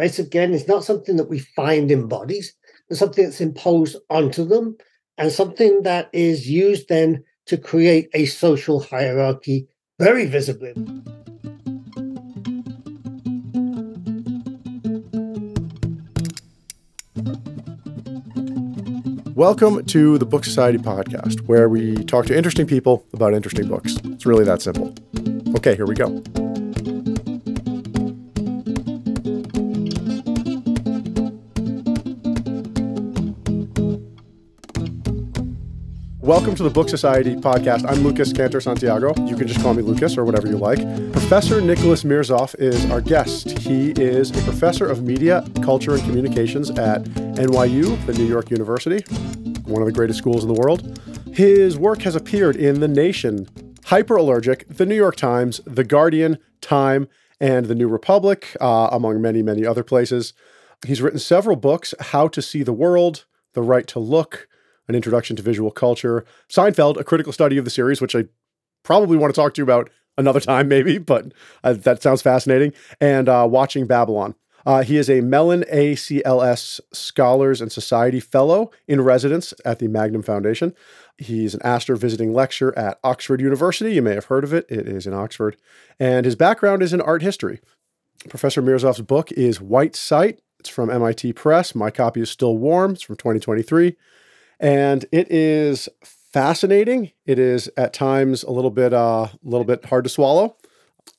Race, 0.00 0.18
again, 0.18 0.54
is 0.54 0.66
not 0.66 0.82
something 0.82 1.16
that 1.16 1.28
we 1.28 1.40
find 1.40 1.90
in 1.90 2.08
bodies, 2.08 2.54
but 2.88 2.96
something 2.96 3.22
that's 3.22 3.42
imposed 3.42 3.98
onto 4.08 4.46
them 4.46 4.78
and 5.18 5.30
something 5.30 5.82
that 5.82 6.08
is 6.14 6.48
used 6.48 6.88
then 6.88 7.22
to 7.44 7.58
create 7.58 8.08
a 8.14 8.24
social 8.24 8.80
hierarchy 8.80 9.68
very 9.98 10.24
visibly. 10.24 10.72
Welcome 19.34 19.84
to 19.84 20.16
the 20.16 20.24
Book 20.24 20.46
Society 20.46 20.78
podcast, 20.78 21.46
where 21.46 21.68
we 21.68 21.96
talk 22.04 22.24
to 22.24 22.34
interesting 22.34 22.66
people 22.66 23.04
about 23.12 23.34
interesting 23.34 23.68
books. 23.68 23.98
It's 24.04 24.24
really 24.24 24.46
that 24.46 24.62
simple. 24.62 24.94
Okay, 25.56 25.76
here 25.76 25.84
we 25.84 25.94
go. 25.94 26.22
Welcome 36.30 36.54
to 36.54 36.62
the 36.62 36.70
Book 36.70 36.88
Society 36.88 37.34
podcast. 37.34 37.84
I'm 37.90 38.04
Lucas 38.04 38.32
Cantor 38.32 38.60
Santiago. 38.60 39.12
You 39.26 39.34
can 39.34 39.48
just 39.48 39.60
call 39.62 39.74
me 39.74 39.82
Lucas 39.82 40.16
or 40.16 40.24
whatever 40.24 40.46
you 40.46 40.58
like. 40.58 40.78
Professor 41.10 41.60
Nicholas 41.60 42.04
Mirzoeff 42.04 42.54
is 42.60 42.88
our 42.88 43.00
guest. 43.00 43.58
He 43.58 43.90
is 43.90 44.30
a 44.30 44.40
professor 44.44 44.88
of 44.88 45.02
media, 45.02 45.44
culture, 45.60 45.94
and 45.94 46.02
communications 46.04 46.70
at 46.70 47.02
NYU, 47.02 48.06
the 48.06 48.12
New 48.12 48.26
York 48.26 48.48
University, 48.48 49.00
one 49.64 49.82
of 49.82 49.86
the 49.86 49.92
greatest 49.92 50.20
schools 50.20 50.44
in 50.44 50.54
the 50.54 50.54
world. 50.54 51.00
His 51.32 51.76
work 51.76 52.02
has 52.02 52.14
appeared 52.14 52.54
in 52.54 52.78
The 52.78 52.86
Nation, 52.86 53.46
Hyperallergic, 53.86 54.76
The 54.76 54.86
New 54.86 54.94
York 54.94 55.16
Times, 55.16 55.60
The 55.66 55.82
Guardian, 55.82 56.38
Time, 56.60 57.08
and 57.40 57.66
The 57.66 57.74
New 57.74 57.88
Republic, 57.88 58.56
uh, 58.60 58.88
among 58.92 59.20
many, 59.20 59.42
many 59.42 59.66
other 59.66 59.82
places. 59.82 60.32
He's 60.86 61.02
written 61.02 61.18
several 61.18 61.56
books 61.56 61.92
How 61.98 62.28
to 62.28 62.40
See 62.40 62.62
the 62.62 62.72
World, 62.72 63.24
The 63.54 63.62
Right 63.62 63.88
to 63.88 63.98
Look, 63.98 64.46
an 64.90 64.96
introduction 64.96 65.36
to 65.36 65.42
visual 65.42 65.70
culture. 65.70 66.26
Seinfeld, 66.50 66.98
a 66.98 67.04
critical 67.04 67.32
study 67.32 67.56
of 67.56 67.64
the 67.64 67.70
series, 67.70 68.00
which 68.00 68.14
I 68.14 68.24
probably 68.82 69.16
want 69.16 69.32
to 69.32 69.40
talk 69.40 69.54
to 69.54 69.60
you 69.60 69.64
about 69.64 69.88
another 70.18 70.40
time, 70.52 70.68
maybe, 70.68 70.98
but 70.98 71.32
uh, 71.64 71.72
that 71.72 72.02
sounds 72.02 72.20
fascinating. 72.20 72.74
And 73.00 73.28
uh, 73.28 73.48
watching 73.50 73.86
Babylon. 73.86 74.34
Uh, 74.66 74.82
he 74.82 74.98
is 74.98 75.08
a 75.08 75.22
Mellon 75.22 75.64
ACLS 75.72 76.80
Scholars 76.92 77.62
and 77.62 77.72
Society 77.72 78.20
Fellow 78.20 78.70
in 78.86 79.00
residence 79.00 79.54
at 79.64 79.78
the 79.78 79.88
Magnum 79.88 80.20
Foundation. 80.20 80.74
He's 81.16 81.54
an 81.54 81.62
Astor 81.62 81.96
visiting 81.96 82.34
lecturer 82.34 82.78
at 82.78 82.98
Oxford 83.02 83.40
University. 83.40 83.94
You 83.94 84.02
may 84.02 84.12
have 84.14 84.26
heard 84.26 84.44
of 84.44 84.52
it, 84.52 84.66
it 84.68 84.86
is 84.86 85.06
in 85.06 85.14
Oxford. 85.14 85.56
And 85.98 86.26
his 86.26 86.36
background 86.36 86.82
is 86.82 86.92
in 86.92 87.00
art 87.00 87.22
history. 87.22 87.60
Professor 88.28 88.60
Mirzoeff's 88.60 89.00
book 89.00 89.32
is 89.32 89.62
White 89.62 89.96
Sight. 89.96 90.40
It's 90.58 90.68
from 90.68 90.90
MIT 90.90 91.32
Press. 91.32 91.74
My 91.74 91.90
copy 91.90 92.20
is 92.20 92.28
still 92.28 92.58
warm. 92.58 92.92
It's 92.92 93.02
from 93.02 93.16
2023 93.16 93.96
and 94.60 95.04
it 95.10 95.30
is 95.30 95.88
fascinating. 96.04 97.10
It 97.26 97.38
is 97.38 97.68
at 97.76 97.92
times 97.92 98.44
a 98.44 98.50
little 98.50 98.70
bit 98.70 98.92
uh, 98.92 99.26
a 99.32 99.38
little 99.42 99.64
bit 99.64 99.84
hard 99.86 100.04
to 100.04 100.10
swallow, 100.10 100.56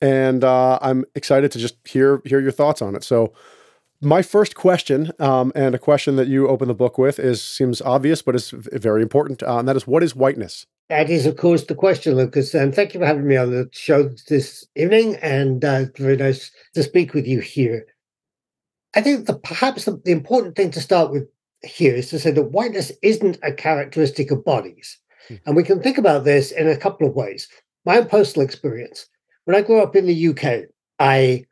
and 0.00 0.42
uh, 0.44 0.78
I'm 0.80 1.04
excited 1.14 1.52
to 1.52 1.58
just 1.58 1.76
hear 1.86 2.22
hear 2.24 2.40
your 2.40 2.52
thoughts 2.52 2.80
on 2.80 2.94
it. 2.96 3.04
So. 3.04 3.32
My 4.04 4.20
first 4.20 4.56
question, 4.56 5.12
um, 5.20 5.52
and 5.54 5.76
a 5.76 5.78
question 5.78 6.16
that 6.16 6.26
you 6.26 6.48
open 6.48 6.66
the 6.66 6.74
book 6.74 6.98
with, 6.98 7.20
is 7.20 7.40
seems 7.40 7.80
obvious, 7.80 8.20
but 8.20 8.34
it's 8.34 8.50
very 8.50 9.00
important, 9.00 9.44
uh, 9.44 9.58
and 9.58 9.68
that 9.68 9.76
is, 9.76 9.86
what 9.86 10.02
is 10.02 10.16
whiteness? 10.16 10.66
That 10.88 11.08
is, 11.08 11.24
of 11.24 11.36
course, 11.36 11.64
the 11.64 11.74
question, 11.74 12.16
Lucas. 12.16 12.52
And 12.52 12.74
thank 12.74 12.92
you 12.92 13.00
for 13.00 13.06
having 13.06 13.26
me 13.26 13.36
on 13.36 13.50
the 13.50 13.68
show 13.72 14.10
this 14.28 14.66
evening. 14.76 15.16
And 15.22 15.64
uh, 15.64 15.84
very 15.96 16.16
nice 16.16 16.50
to 16.74 16.82
speak 16.82 17.14
with 17.14 17.26
you 17.26 17.40
here. 17.40 17.86
I 18.94 19.00
think 19.00 19.26
the 19.26 19.34
perhaps 19.34 19.84
the, 19.84 20.02
the 20.04 20.12
important 20.12 20.56
thing 20.56 20.70
to 20.72 20.80
start 20.80 21.10
with 21.12 21.28
here 21.64 21.94
is 21.94 22.10
to 22.10 22.18
say 22.18 22.30
that 22.32 22.52
whiteness 22.52 22.92
isn't 23.02 23.38
a 23.42 23.52
characteristic 23.52 24.30
of 24.30 24.44
bodies. 24.44 24.98
Mm-hmm. 25.24 25.36
And 25.46 25.56
we 25.56 25.62
can 25.62 25.82
think 25.82 25.98
about 25.98 26.24
this 26.24 26.50
in 26.50 26.68
a 26.68 26.76
couple 26.76 27.06
of 27.06 27.14
ways. 27.14 27.48
My 27.84 27.98
own 27.98 28.08
personal 28.08 28.44
experience 28.44 29.06
when 29.44 29.56
I 29.56 29.62
grew 29.62 29.82
up 29.82 29.96
in 29.96 30.06
the 30.06 30.28
UK, 30.28 30.68
I 30.98 31.46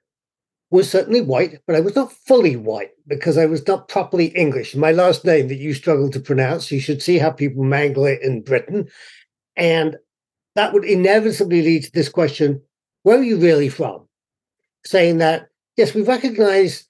was 0.71 0.89
certainly 0.89 1.21
white, 1.21 1.61
but 1.67 1.75
I 1.75 1.81
was 1.81 1.97
not 1.97 2.13
fully 2.13 2.55
white 2.55 2.91
because 3.09 3.37
I 3.37 3.47
was 3.47 3.67
not 3.67 3.89
properly 3.89 4.27
English. 4.27 4.77
My 4.77 4.93
last 4.93 5.25
name 5.25 5.49
that 5.49 5.57
you 5.57 5.75
struggle 5.75 6.11
to 6.11 6.21
pronounce, 6.21 6.71
you 6.71 6.81
should 6.81 7.03
see 7.03 7.19
how 7.19 7.31
people 7.31 7.65
mangle 7.65 8.07
it 8.07 8.23
in 8.23 8.43
Britain. 8.43 8.89
And 9.57 9.97
that 10.55 10.73
would 10.73 10.85
inevitably 10.85 11.63
lead 11.63 11.85
to 11.85 11.93
this 11.93 12.09
question 12.09 12.63
where 13.03 13.19
are 13.19 13.25
you 13.25 13.39
really 13.39 13.71
from? 13.71 14.07
Saying 14.85 15.19
that, 15.19 15.49
yes, 15.77 15.95
we 15.95 16.03
recognize 16.03 16.87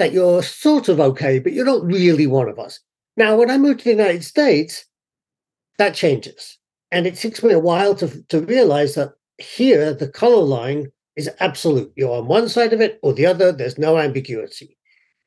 that 0.00 0.14
you're 0.14 0.42
sort 0.42 0.88
of 0.88 0.98
okay, 0.98 1.38
but 1.38 1.52
you're 1.52 1.66
not 1.66 1.84
really 1.84 2.26
one 2.26 2.48
of 2.48 2.58
us. 2.58 2.80
Now, 3.18 3.36
when 3.36 3.50
I 3.50 3.58
moved 3.58 3.80
to 3.80 3.84
the 3.84 3.90
United 3.90 4.24
States, 4.24 4.86
that 5.76 5.94
changes. 5.94 6.56
And 6.90 7.06
it 7.06 7.16
takes 7.16 7.42
me 7.42 7.52
a 7.52 7.58
while 7.58 7.94
to, 7.96 8.22
to 8.30 8.40
realize 8.40 8.94
that 8.94 9.12
here, 9.36 9.92
the 9.92 10.08
color 10.08 10.42
line 10.42 10.90
is 11.16 11.28
absolute. 11.38 11.92
You're 11.96 12.16
on 12.16 12.28
one 12.28 12.48
side 12.48 12.72
of 12.72 12.80
it 12.80 12.98
or 13.02 13.12
the 13.12 13.26
other, 13.26 13.52
there's 13.52 13.76
no 13.76 13.98
ambiguity. 13.98 14.78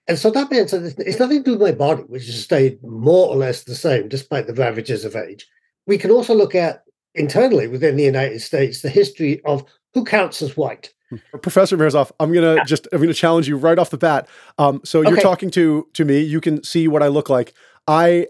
And 0.08 0.18
so 0.18 0.32
that 0.32 0.50
means 0.50 0.72
that 0.72 0.96
it's 0.98 1.20
nothing 1.20 1.44
to 1.44 1.52
do 1.52 1.58
with 1.58 1.62
my 1.62 1.72
body, 1.78 2.02
which 2.08 2.26
has 2.26 2.44
stayed 2.44 2.82
more 2.82 3.30
or 3.30 3.36
less 3.36 3.66
the 3.66 3.76
same 3.76 4.10
despite 4.10 4.48
the 4.48 4.56
ravages 4.56 5.06
of 5.06 5.16
age. 5.16 5.46
We 5.86 6.00
can 6.00 6.10
also 6.10 6.34
look 6.34 6.56
at 6.56 6.82
internally 7.14 7.68
within 7.68 7.96
the 7.96 8.04
United 8.04 8.42
States 8.42 8.82
the 8.82 8.90
history 8.90 9.40
of 9.46 9.66
who 9.94 10.04
counts 10.04 10.42
as 10.42 10.58
white. 10.58 10.92
Professor 11.42 11.78
Mirzoeff, 11.78 12.12
I'm 12.20 12.34
gonna 12.34 12.56
yeah. 12.56 12.64
just 12.64 12.88
I'm 12.92 13.02
gonna 13.02 13.14
challenge 13.14 13.48
you 13.48 13.58
right 13.58 13.78
off 13.78 13.90
the 13.90 13.98
bat. 13.98 14.28
Um, 14.58 14.82
so 14.84 15.02
you're 15.02 15.22
talking 15.22 15.50
to 15.52 15.88
to 15.94 16.06
me. 16.06 16.20
You 16.20 16.42
can 16.42 16.64
see 16.64 16.88
what 16.88 17.04
I 17.04 17.08
look 17.08 17.30
like. 17.30 17.54
I 17.88 18.28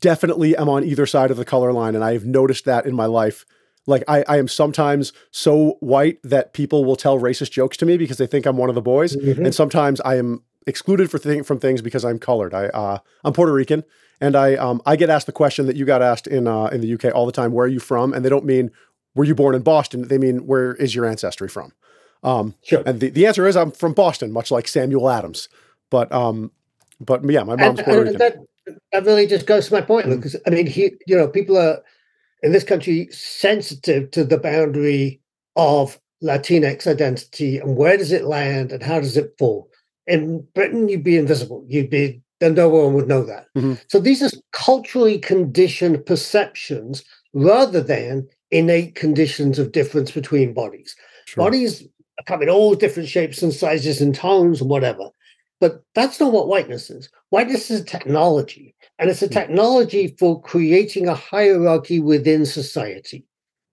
definitely 0.00 0.56
am 0.56 0.68
on 0.68 0.84
either 0.84 1.06
side 1.06 1.30
of 1.30 1.36
the 1.36 1.44
color 1.44 1.72
line, 1.72 1.94
and 1.94 2.04
I've 2.04 2.24
noticed 2.24 2.64
that 2.64 2.86
in 2.86 2.94
my 2.94 3.06
life. 3.06 3.44
Like 3.86 4.04
I, 4.06 4.24
I 4.28 4.38
am 4.38 4.46
sometimes 4.46 5.12
so 5.32 5.76
white 5.80 6.18
that 6.22 6.52
people 6.52 6.84
will 6.84 6.94
tell 6.94 7.18
racist 7.18 7.50
jokes 7.50 7.76
to 7.78 7.86
me 7.86 7.96
because 7.96 8.16
they 8.16 8.28
think 8.28 8.46
I'm 8.46 8.56
one 8.56 8.68
of 8.68 8.74
the 8.74 8.82
boys, 8.82 9.16
mm-hmm. 9.16 9.44
and 9.44 9.54
sometimes 9.54 10.00
I 10.02 10.16
am 10.16 10.42
excluded 10.66 11.10
for 11.10 11.18
thing, 11.18 11.42
from 11.42 11.58
things 11.58 11.82
because 11.82 12.04
I'm 12.04 12.18
colored. 12.18 12.54
I 12.54 12.66
uh, 12.66 12.98
I'm 13.24 13.32
Puerto 13.32 13.52
Rican, 13.52 13.82
and 14.20 14.36
I 14.36 14.54
um, 14.54 14.80
I 14.86 14.96
get 14.96 15.10
asked 15.10 15.26
the 15.26 15.32
question 15.32 15.66
that 15.66 15.76
you 15.76 15.84
got 15.84 16.00
asked 16.00 16.28
in 16.28 16.46
uh, 16.46 16.66
in 16.66 16.80
the 16.80 16.94
UK 16.94 17.14
all 17.14 17.26
the 17.26 17.32
time. 17.32 17.52
Where 17.52 17.66
are 17.66 17.68
you 17.68 17.80
from? 17.80 18.12
And 18.12 18.24
they 18.24 18.28
don't 18.28 18.44
mean 18.44 18.70
were 19.14 19.24
you 19.24 19.34
born 19.34 19.54
in 19.54 19.62
Boston? 19.62 20.08
They 20.08 20.18
mean 20.18 20.46
where 20.46 20.74
is 20.74 20.94
your 20.94 21.04
ancestry 21.04 21.48
from? 21.48 21.72
Um, 22.22 22.54
sure. 22.62 22.82
And 22.86 23.00
the, 23.00 23.10
the 23.10 23.26
answer 23.26 23.46
is 23.46 23.56
I'm 23.56 23.72
from 23.72 23.92
Boston, 23.94 24.32
much 24.32 24.50
like 24.50 24.68
Samuel 24.68 25.10
Adams. 25.10 25.48
But 25.90 26.10
um, 26.12 26.50
but 27.00 27.28
yeah, 27.28 27.42
my 27.42 27.56
mom's 27.56 27.80
and, 27.80 27.86
Puerto 27.86 28.02
Rican. 28.02 28.18
That, 28.18 28.36
that 28.92 29.04
really 29.04 29.26
just 29.26 29.46
goes 29.46 29.68
to 29.68 29.74
my 29.74 29.80
point, 29.80 30.06
mm-hmm. 30.06 30.16
because 30.16 30.36
I 30.46 30.50
mean, 30.50 30.66
he, 30.66 30.92
you 31.06 31.16
know, 31.16 31.28
people 31.28 31.58
are 31.58 31.82
in 32.42 32.52
this 32.52 32.64
country 32.64 33.08
sensitive 33.10 34.10
to 34.12 34.24
the 34.24 34.38
boundary 34.38 35.20
of 35.56 35.98
Latinx 36.22 36.86
identity 36.86 37.58
and 37.58 37.76
where 37.76 37.96
does 37.96 38.12
it 38.12 38.24
land 38.24 38.72
and 38.72 38.82
how 38.82 39.00
does 39.00 39.16
it 39.16 39.34
fall. 39.38 39.68
In 40.06 40.46
Britain, 40.54 40.88
you'd 40.88 41.04
be 41.04 41.16
invisible. 41.16 41.64
You'd 41.68 41.90
be 41.90 42.22
then 42.40 42.54
no 42.54 42.68
one 42.68 42.94
would 42.94 43.06
know 43.06 43.22
that. 43.24 43.46
Mm-hmm. 43.56 43.74
So 43.86 44.00
these 44.00 44.20
are 44.20 44.30
culturally 44.52 45.16
conditioned 45.16 46.04
perceptions 46.04 47.04
rather 47.32 47.80
than 47.80 48.28
innate 48.50 48.96
conditions 48.96 49.60
of 49.60 49.70
difference 49.70 50.10
between 50.10 50.52
bodies. 50.52 50.96
Sure. 51.26 51.44
Bodies 51.44 51.84
come 52.26 52.42
in 52.42 52.48
all 52.48 52.74
different 52.74 53.08
shapes 53.08 53.42
and 53.42 53.52
sizes 53.52 54.00
and 54.00 54.14
tones 54.14 54.60
and 54.60 54.70
whatever. 54.70 55.10
But 55.60 55.84
that's 55.94 56.18
not 56.18 56.32
what 56.32 56.48
whiteness 56.48 56.90
is. 56.90 57.08
Whiteness 57.30 57.70
is 57.70 57.80
a 57.80 57.84
technology, 57.84 58.74
and 58.98 59.08
it's 59.08 59.22
a 59.22 59.26
hmm. 59.26 59.32
technology 59.32 60.16
for 60.18 60.42
creating 60.42 61.08
a 61.08 61.14
hierarchy 61.14 62.00
within 62.00 62.44
society 62.46 63.24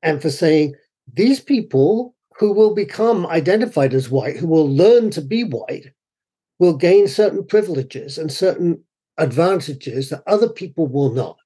and 0.01 0.21
for 0.21 0.29
saying 0.29 0.75
these 1.13 1.39
people 1.39 2.15
who 2.37 2.53
will 2.53 2.73
become 2.73 3.25
identified 3.27 3.93
as 3.93 4.09
white, 4.09 4.37
who 4.37 4.47
will 4.47 4.69
learn 4.69 5.09
to 5.11 5.21
be 5.21 5.43
white, 5.43 5.87
will 6.59 6.77
gain 6.77 7.07
certain 7.07 7.45
privileges 7.45 8.17
and 8.17 8.31
certain 8.31 8.81
advantages 9.17 10.09
that 10.09 10.23
other 10.25 10.47
people 10.47 10.87
will 10.87 11.11
not. 11.11 11.37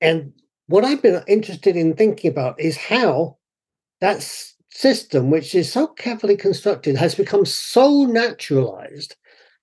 And 0.00 0.32
what 0.66 0.84
I've 0.84 1.02
been 1.02 1.22
interested 1.28 1.76
in 1.76 1.94
thinking 1.94 2.30
about 2.30 2.60
is 2.60 2.76
how 2.76 3.38
that's 4.00 4.55
system, 4.76 5.30
which 5.30 5.54
is 5.54 5.72
so 5.72 5.86
carefully 5.86 6.36
constructed, 6.36 6.96
has 6.96 7.14
become 7.14 7.46
so 7.46 8.04
naturalized 8.04 9.16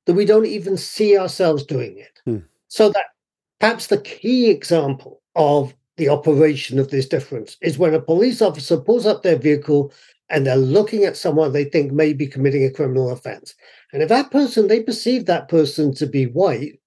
that 0.06 0.14
we 0.14 0.26
don't 0.26 0.46
even 0.46 0.76
see 0.76 1.18
ourselves 1.18 1.64
doing 1.64 1.98
it. 1.98 2.20
Hmm. 2.26 2.40
So 2.68 2.90
that 2.90 3.06
perhaps 3.60 3.88
the 3.88 4.02
key 4.02 4.50
example 4.50 5.22
of 5.36 5.74
the 5.98 6.10
operation 6.10 6.80
of 6.80 6.90
this 6.90 7.08
difference 7.08 7.58
is 7.62 7.78
when 7.78 7.94
a 7.94 8.02
police 8.02 8.42
officer 8.42 8.78
pulls 8.78 9.06
up 9.06 9.22
their 9.22 9.38
vehicle 9.38 9.94
and 10.30 10.48
they're 10.48 10.56
looking 10.56 11.04
at 11.04 11.16
someone 11.16 11.54
they 11.54 11.66
think 11.66 11.92
may 11.92 12.14
be 12.14 12.26
committing 12.26 12.66
a 12.66 12.72
criminal 12.72 13.12
offense. 13.12 13.54
And 13.92 14.02
if 14.02 14.10
that 14.10 14.32
person, 14.32 14.68
they 14.68 14.82
perceive 14.82 15.26
that 15.26 15.48
person 15.48 15.94
to 15.96 16.08
be 16.08 16.26
white, 16.26 16.80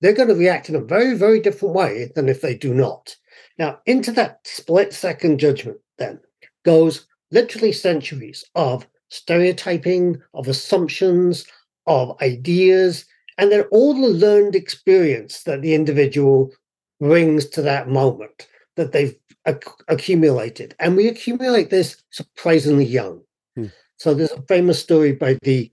they're 0.00 0.12
going 0.12 0.28
to 0.28 0.34
react 0.34 0.68
in 0.68 0.76
a 0.76 0.80
very, 0.80 1.16
very 1.16 1.40
different 1.40 1.74
way 1.74 2.12
than 2.14 2.28
if 2.28 2.40
they 2.40 2.56
do 2.56 2.72
not. 2.72 3.16
Now, 3.58 3.80
into 3.86 4.12
that 4.12 4.40
split 4.44 4.92
second 4.92 5.40
judgment 5.40 5.78
then 5.98 6.20
goes 6.64 7.06
literally 7.32 7.72
centuries 7.72 8.44
of 8.54 8.86
stereotyping, 9.08 10.20
of 10.34 10.48
assumptions, 10.48 11.44
of 11.86 12.16
ideas, 12.22 13.04
and 13.38 13.50
then 13.50 13.62
all 13.72 13.94
the 13.94 14.08
learned 14.08 14.54
experience 14.54 15.42
that 15.42 15.62
the 15.62 15.74
individual 15.74 16.52
brings 17.00 17.46
to 17.46 17.62
that 17.62 17.88
moment 17.88 18.46
that 18.76 18.92
they've 18.92 19.16
ac- 19.46 19.58
accumulated. 19.88 20.74
And 20.78 20.96
we 20.96 21.08
accumulate 21.08 21.70
this 21.70 22.02
surprisingly 22.10 22.84
young. 22.84 23.22
Hmm. 23.56 23.66
So 23.96 24.14
there's 24.14 24.32
a 24.32 24.42
famous 24.42 24.80
story 24.80 25.12
by 25.12 25.38
the 25.42 25.70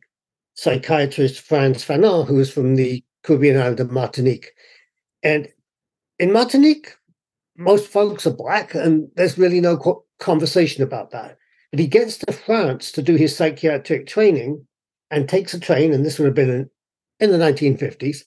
psychiatrist 0.56 1.40
Frantz 1.40 1.86
Fanon, 1.86 2.28
who 2.28 2.40
is 2.40 2.52
from 2.52 2.76
the 2.76 3.04
Caribbean 3.24 3.58
island 3.58 3.80
of 3.80 3.92
Martinique. 3.92 4.52
And 5.24 5.48
in 6.18 6.32
Martinique, 6.32 6.96
most 7.58 7.88
folks 7.88 8.26
are 8.26 8.34
black, 8.34 8.74
and 8.74 9.10
there's 9.16 9.38
really 9.38 9.62
no 9.62 9.78
co- 9.78 10.06
conversation 10.20 10.84
about 10.84 11.12
that. 11.12 11.38
But 11.72 11.80
he 11.80 11.88
gets 11.88 12.18
to 12.20 12.34
France 12.34 12.92
to 12.94 13.02
do 13.02 13.16
his 13.16 13.36
psychiatric 13.36 14.08
training 14.08 14.66
and 15.12 15.28
takes 15.28 15.54
a 15.54 15.60
train, 15.60 15.94
and 15.94 16.06
this 16.06 16.18
would 16.18 16.26
have 16.26 16.36
been 16.36 16.50
in, 16.50 16.70
in 17.20 17.32
the 17.32 17.38
1950s. 17.38 18.24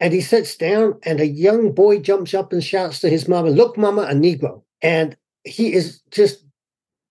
And 0.00 0.12
he 0.12 0.20
sits 0.20 0.56
down, 0.56 0.98
and 1.04 1.20
a 1.20 1.26
young 1.26 1.72
boy 1.72 2.00
jumps 2.00 2.34
up 2.34 2.52
and 2.52 2.62
shouts 2.64 3.00
to 3.00 3.08
his 3.08 3.28
mama, 3.28 3.50
Look, 3.50 3.76
mama, 3.76 4.02
a 4.02 4.14
Negro. 4.14 4.62
And 4.82 5.16
he 5.44 5.72
is 5.72 6.00
just, 6.10 6.44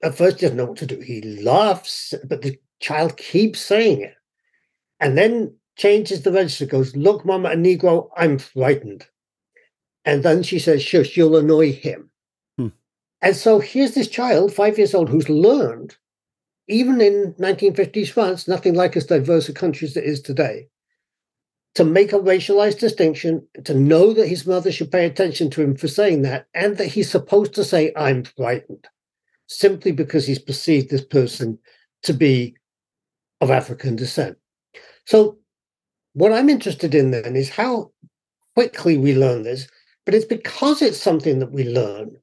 at 0.03 0.15
first, 0.15 0.39
doesn't 0.39 0.57
know 0.57 0.65
what 0.65 0.77
to 0.79 0.85
do. 0.85 0.99
He 0.99 1.21
laughs, 1.21 2.13
but 2.27 2.41
the 2.41 2.59
child 2.79 3.17
keeps 3.17 3.61
saying 3.61 4.01
it. 4.01 4.15
And 4.99 5.17
then 5.17 5.55
changes 5.75 6.21
the 6.21 6.31
register, 6.31 6.65
goes, 6.65 6.95
Look, 6.95 7.25
mama, 7.25 7.49
a 7.49 7.55
Negro, 7.55 8.09
I'm 8.17 8.37
frightened. 8.37 9.07
And 10.05 10.23
then 10.23 10.43
she 10.43 10.59
says, 10.59 10.83
Shush, 10.83 11.15
you'll 11.15 11.37
annoy 11.37 11.71
him. 11.71 12.09
And 13.23 13.37
so 13.37 13.59
here's 13.59 13.93
this 13.93 14.09
child, 14.09 14.53
five 14.53 14.77
years 14.77 14.93
old, 14.93 15.07
who's 15.07 15.29
learned, 15.29 15.95
even 16.67 16.99
in 16.99 17.33
1950s 17.39 18.09
France, 18.09 18.49
nothing 18.49 18.75
like 18.75 18.97
as 18.97 19.05
diverse 19.05 19.47
a 19.47 19.53
country 19.53 19.87
as 19.87 19.95
it 19.95 20.03
is 20.03 20.21
today, 20.21 20.67
to 21.75 21.85
make 21.85 22.11
a 22.11 22.19
racialized 22.19 22.79
distinction, 22.79 23.47
to 23.63 23.73
know 23.73 24.11
that 24.11 24.27
his 24.27 24.45
mother 24.45 24.73
should 24.73 24.91
pay 24.91 25.05
attention 25.05 25.49
to 25.51 25.61
him 25.61 25.73
for 25.73 25.87
saying 25.87 26.23
that, 26.23 26.47
and 26.53 26.75
that 26.75 26.87
he's 26.87 27.09
supposed 27.09 27.55
to 27.55 27.63
say, 27.63 27.93
I'm 27.95 28.25
frightened, 28.25 28.89
simply 29.47 29.93
because 29.93 30.27
he's 30.27 30.37
perceived 30.39 30.89
this 30.89 31.05
person 31.05 31.57
to 32.03 32.13
be 32.13 32.57
of 33.39 33.49
African 33.49 33.95
descent. 33.95 34.37
So, 35.05 35.37
what 36.11 36.33
I'm 36.33 36.49
interested 36.49 36.93
in 36.93 37.11
then 37.11 37.37
is 37.37 37.49
how 37.49 37.93
quickly 38.53 38.97
we 38.97 39.15
learn 39.15 39.43
this, 39.43 39.69
but 40.05 40.13
it's 40.13 40.25
because 40.25 40.81
it's 40.81 40.99
something 41.01 41.39
that 41.39 41.53
we 41.53 41.63
learn. 41.63 42.17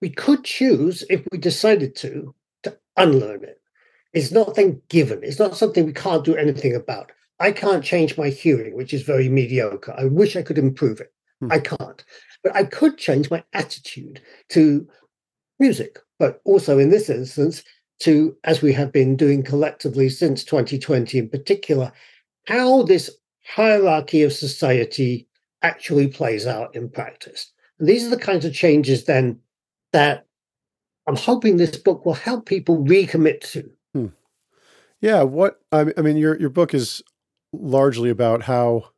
We 0.00 0.10
could 0.10 0.44
choose, 0.44 1.04
if 1.10 1.26
we 1.30 1.38
decided 1.38 1.94
to, 1.96 2.34
to 2.62 2.76
unlearn 2.96 3.44
it. 3.44 3.60
It's 4.12 4.32
not 4.32 4.54
thing 4.54 4.82
given. 4.88 5.20
It's 5.22 5.38
not 5.38 5.56
something 5.56 5.86
we 5.86 5.92
can't 5.92 6.24
do 6.24 6.36
anything 6.36 6.74
about. 6.74 7.12
I 7.38 7.52
can't 7.52 7.84
change 7.84 8.18
my 8.18 8.28
hearing, 8.28 8.76
which 8.76 8.92
is 8.92 9.02
very 9.02 9.28
mediocre. 9.28 9.94
I 9.96 10.04
wish 10.06 10.36
I 10.36 10.42
could 10.42 10.58
improve 10.58 11.00
it. 11.00 11.12
Hmm. 11.40 11.52
I 11.52 11.58
can't. 11.58 12.04
But 12.42 12.56
I 12.56 12.64
could 12.64 12.98
change 12.98 13.30
my 13.30 13.44
attitude 13.52 14.20
to 14.50 14.88
music, 15.58 15.98
but 16.18 16.40
also 16.44 16.78
in 16.78 16.90
this 16.90 17.08
instance, 17.08 17.62
to, 18.00 18.36
as 18.44 18.62
we 18.62 18.72
have 18.72 18.92
been 18.92 19.16
doing 19.16 19.42
collectively 19.42 20.08
since 20.08 20.42
2020 20.44 21.18
in 21.18 21.28
particular, 21.28 21.92
how 22.46 22.82
this 22.82 23.10
hierarchy 23.44 24.22
of 24.22 24.32
society 24.32 25.28
actually 25.62 26.08
plays 26.08 26.46
out 26.46 26.74
in 26.74 26.88
practice. 26.88 27.52
And 27.78 27.88
these 27.88 28.06
are 28.06 28.10
the 28.10 28.16
kinds 28.16 28.44
of 28.44 28.54
changes 28.54 29.04
then 29.04 29.38
that 29.92 30.26
I'm 31.06 31.16
hoping 31.16 31.56
this 31.56 31.76
book 31.76 32.04
will 32.04 32.14
help 32.14 32.46
people 32.46 32.84
recommit 32.84 33.40
to. 33.52 33.70
Hmm. 33.94 34.06
Yeah, 35.00 35.22
what 35.22 35.60
I 35.72 35.84
mean, 35.84 36.16
your 36.16 36.38
your 36.38 36.50
book 36.50 36.74
is 36.74 37.02
largely 37.52 38.10
about 38.10 38.42
how 38.42 38.90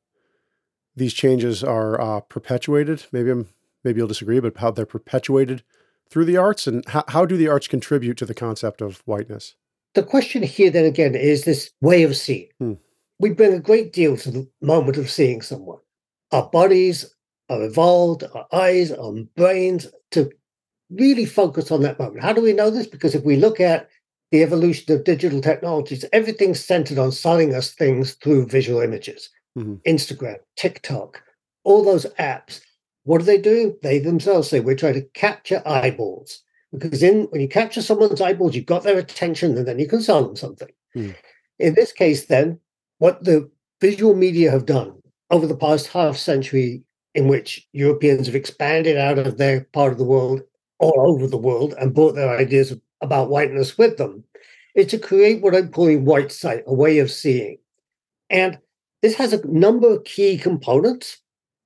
these 0.95 1.15
changes 1.15 1.65
are 1.65 2.01
uh, 2.01 2.21
perpetuated. 2.21 3.07
Maybe 3.13 3.31
I'm 3.31 3.49
maybe 3.85 3.99
you'll 3.99 4.09
disagree, 4.09 4.41
but 4.41 4.59
how 4.59 4.71
they're 4.71 4.87
perpetuated 4.87 5.63
through 6.11 6.27
the 6.27 6.37
arts, 6.37 6.67
and 6.67 6.87
how, 6.89 7.05
how 7.09 7.25
do 7.25 7.37
the 7.37 7.49
arts 7.49 7.69
contribute 7.69 8.19
to 8.19 8.27
the 8.27 8.35
concept 8.35 8.83
of 8.83 9.03
whiteness? 9.07 9.55
The 9.95 10.03
question 10.03 10.43
here, 10.43 10.71
then 10.71 10.85
again, 10.85 11.15
is 11.15 11.45
this 11.45 11.71
way 11.81 12.03
of 12.03 12.17
seeing. 12.17 12.49
Hmm. 12.59 12.75
We 13.19 13.31
bring 13.31 13.55
a 13.55 13.61
great 13.61 13.93
deal 13.93 14.17
to 14.19 14.31
the 14.31 14.49
moment 14.61 14.97
of 14.97 15.11
seeing 15.11 15.43
someone. 15.43 15.79
Our 16.33 16.49
bodies 16.49 17.15
are 17.49 17.63
evolved, 17.63 18.25
our 18.35 18.47
eyes, 18.53 18.91
our 18.91 19.13
brains, 19.37 19.87
to 20.11 20.31
really 20.93 21.25
focus 21.25 21.71
on 21.71 21.83
that 21.83 21.99
moment. 21.99 22.23
How 22.23 22.33
do 22.33 22.43
we 22.43 22.53
know 22.53 22.71
this? 22.71 22.87
Because 22.87 23.15
if 23.15 23.25
we 23.25 23.37
look 23.37 23.61
at 23.61 23.89
the 24.31 24.43
evolution 24.43 24.95
of 24.95 25.05
digital 25.05 25.41
technologies, 25.41 26.05
everything's 26.13 26.65
centered 26.65 26.99
on 26.99 27.13
selling 27.13 27.55
us 27.55 27.73
things 27.73 28.15
through 28.15 28.47
visual 28.47 28.81
images. 28.81 29.31
Mm-hmm. 29.59 29.75
Instagram, 29.87 30.39
TikTok, 30.57 31.23
all 31.65 31.85
those 31.85 32.07
apps. 32.19 32.61
What 33.05 33.21
are 33.21 33.25
they 33.25 33.39
doing? 33.39 33.77
They 33.83 33.99
themselves 33.99 34.49
say 34.49 34.61
we're 34.61 34.77
trying 34.77 34.95
to 34.95 35.09
capture 35.15 35.63
eyeballs. 35.67 36.43
Because 36.73 37.03
in 37.03 37.25
when 37.25 37.41
you 37.41 37.49
capture 37.49 37.83
someone's 37.83 38.21
eyeballs, 38.21 38.55
you've 38.55 38.65
got 38.65 38.83
their 38.83 38.99
attention 38.99 39.59
and 39.59 39.69
then 39.69 39.79
you 39.79 39.87
can 39.87 40.01
sell 40.01 40.25
them 40.25 40.37
something. 40.37 40.71
Mm. 40.97 41.15
In 41.59 41.75
this 41.75 41.93
case, 41.93 42.27
then, 42.27 42.59
what 42.99 43.25
the 43.25 43.51
visual 43.81 44.15
media 44.15 44.51
have 44.51 44.65
done 44.65 44.95
over 45.31 45.47
the 45.47 45.57
past 45.57 45.89
half 45.89 46.17
century, 46.17 46.83
in 47.15 47.29
which 47.29 47.69
Europeans 47.73 48.27
have 48.27 48.35
expanded 48.35 48.97
out 48.97 49.19
of 49.19 49.37
their 49.37 49.65
part 49.73 49.93
of 49.93 49.99
the 49.99 50.05
world 50.05 50.43
all 50.83 51.15
over 51.15 51.27
the 51.27 51.39
world 51.39 51.75
and 51.79 51.95
brought 51.95 52.15
their 52.15 52.37
ideas 52.37 52.75
about 53.01 53.31
whiteness 53.31 53.79
with 53.79 53.97
them 53.97 54.25
is 54.75 54.89
to 54.89 54.99
create 54.99 55.41
what 55.41 55.55
I'm 55.55 55.71
calling 55.71 56.05
white 56.05 56.33
sight, 56.33 56.65
a 56.67 56.75
way 56.75 56.99
of 56.99 57.11
seeing. 57.11 57.59
And 58.29 58.59
this 59.01 59.15
has 59.17 59.33
a 59.33 59.47
number 59.47 59.95
of 59.95 60.05
key 60.05 60.37
components. 60.39 61.19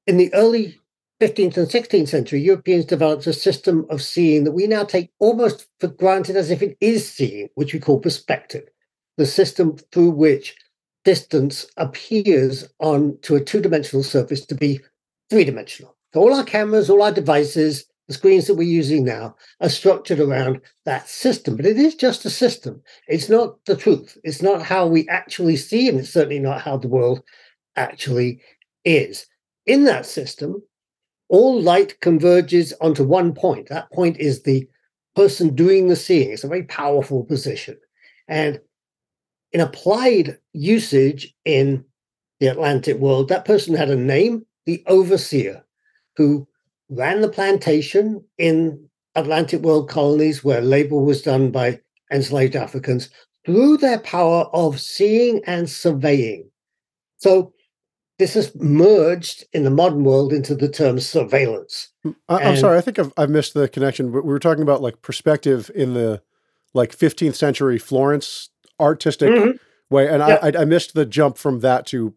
In 0.06 0.18
the 0.18 0.32
early 0.34 0.78
15th 1.20 1.56
and 1.56 1.68
16th 1.68 2.08
century, 2.08 2.40
Europeans 2.40 2.84
developed 2.84 3.26
a 3.26 3.32
system 3.32 3.86
of 3.88 4.02
seeing 4.02 4.44
that 4.44 4.52
we 4.52 4.66
now 4.66 4.84
take 4.84 5.10
almost 5.19 5.66
for 5.80 5.88
granted 5.88 6.36
as 6.36 6.50
if 6.50 6.62
it 6.62 6.76
is 6.80 7.10
seeing, 7.10 7.48
which 7.54 7.72
we 7.72 7.80
call 7.80 7.98
perspective, 7.98 8.69
the 9.16 9.26
system 9.26 9.76
through 9.92 10.10
which 10.10 10.54
distance 11.04 11.66
appears 11.76 12.69
on 12.80 13.16
to 13.22 13.36
a 13.36 13.40
two-dimensional 13.40 14.02
surface 14.02 14.44
to 14.44 14.54
be 14.54 14.80
three-dimensional. 15.30 15.96
So 16.12 16.20
all 16.20 16.34
our 16.34 16.44
cameras, 16.44 16.90
all 16.90 17.02
our 17.02 17.12
devices, 17.12 17.86
the 18.08 18.14
screens 18.14 18.47
that 18.47 18.55
we're 18.55 18.62
using 18.62 19.05
now 19.05 19.35
are 19.61 19.69
structured 19.69 20.20
around 20.20 20.61
that 20.85 21.08
system, 21.08 21.56
but 21.56 21.67
it 21.67 21.76
is 21.76 21.94
just 21.94 22.25
a 22.25 22.31
system. 22.31 22.82
It's 23.08 23.29
not 23.29 23.64
the 23.64 23.76
truth. 23.76 24.17
It's 24.23 24.43
not 24.43 24.62
how 24.62 24.87
we 24.87 25.08
actually 25.08 25.56
see, 25.56 25.88
and 25.88 25.99
it's 25.99 26.12
certainly 26.12 26.38
not 26.38 26.61
how 26.61 26.76
the 26.76 26.88
world 26.88 27.23
actually 27.75 28.41
is. 28.85 29.26
In 29.67 29.84
that 29.84 30.06
system, 30.06 30.63
all 31.29 31.60
light 31.60 32.01
converges 32.01 32.72
onto 32.81 33.03
one 33.05 33.34
point. 33.34 33.69
That 33.69 33.91
point 33.91 34.19
is 34.19 34.43
the 34.43 34.69
person 35.17 35.55
doing 35.55 35.89
the 35.89 35.96
seeing. 35.96 36.31
It's 36.31 36.44
a 36.44 36.48
very 36.48 36.65
powerful 36.65 37.25
position. 37.25 37.77
And 38.29 38.60
in 39.53 39.60
applied 39.60 40.39
usage 40.53 41.34
in 41.44 41.84
the 42.39 42.46
Atlantic 42.46 42.98
world, 42.98 43.29
that 43.29 43.44
person 43.44 43.75
had 43.75 43.91
a 43.91 43.96
name, 43.96 44.46
the 44.67 44.84
overseer, 44.86 45.65
who 46.17 46.46
ran 46.88 47.20
the 47.20 47.28
plantation 47.28 48.24
in 48.38 48.88
Atlantic 49.14 49.62
world 49.62 49.88
colonies 49.88 50.44
where 50.44 50.60
labor 50.60 50.96
was 50.96 51.22
done 51.22 51.50
by 51.50 51.81
enslaved 52.12 52.55
Africans 52.55 53.10
through 53.44 53.78
their 53.78 53.98
power 53.98 54.44
of 54.52 54.81
seeing 54.81 55.43
and 55.46 55.69
surveying. 55.69 56.50
So 57.19 57.52
this 58.19 58.34
has 58.34 58.55
merged 58.56 59.44
in 59.52 59.64
the 59.64 59.70
modern 59.70 60.05
world 60.05 60.32
into 60.32 60.55
the 60.55 60.69
term 60.69 61.00
surveillance. 61.00 61.88
Hmm, 62.02 62.12
I, 62.28 62.43
am 62.43 62.56
sorry, 62.56 62.78
I 62.78 62.81
think 62.81 62.98
I've, 62.98 63.12
I've 63.16 63.31
missed 63.31 63.55
the 63.55 63.69
connection. 63.69 64.12
We 64.12 64.20
were 64.20 64.38
talking 64.38 64.62
about 64.62 64.82
like 64.82 65.02
perspective 65.02 65.70
in 65.74 65.94
the 65.94 66.22
like 66.74 66.96
15th 66.96 67.34
century 67.34 67.78
Florence 67.78 68.50
artistic 68.81 69.31
mm-hmm. 69.31 69.50
way, 69.94 70.08
and 70.08 70.20
yeah. 70.20 70.38
I, 70.43 70.62
I 70.62 70.64
missed 70.64 70.94
the 70.94 71.06
jump 71.06 71.38
from 71.38 71.60
that 71.60 71.86
to 71.86 72.14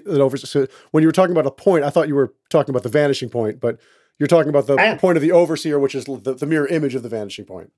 over. 0.00 0.36
So 0.36 0.66
when 0.90 1.02
you 1.02 1.08
were 1.08 1.12
talking 1.12 1.32
about 1.32 1.46
a 1.46 1.50
point, 1.50 1.84
I 1.84 1.90
thought 1.90 2.08
you 2.08 2.14
were 2.14 2.34
talking 2.50 2.70
about 2.70 2.82
the 2.82 2.88
vanishing 2.88 3.28
point, 3.28 3.60
but 3.60 3.78
you're 4.18 4.26
talking 4.26 4.50
about 4.50 4.66
the 4.66 4.76
I, 4.76 4.96
point 4.96 5.16
of 5.16 5.22
the 5.22 5.32
overseer, 5.32 5.78
which 5.78 5.94
is 5.94 6.04
the, 6.04 6.34
the 6.34 6.46
mirror 6.46 6.66
image 6.66 6.94
of 6.94 7.02
the 7.02 7.08
vanishing 7.08 7.44
point. 7.44 7.72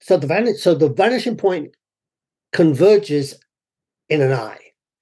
So 0.00 0.16
the 0.16 0.26
van- 0.26 0.56
so 0.56 0.74
the 0.74 0.88
vanishing 0.88 1.36
point 1.36 1.74
converges 2.52 3.38
in 4.08 4.22
an 4.22 4.32
eye, 4.32 4.60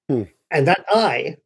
hmm. 0.09 0.25
and 0.51 0.67
that 0.67 0.85
eye, 0.91 1.37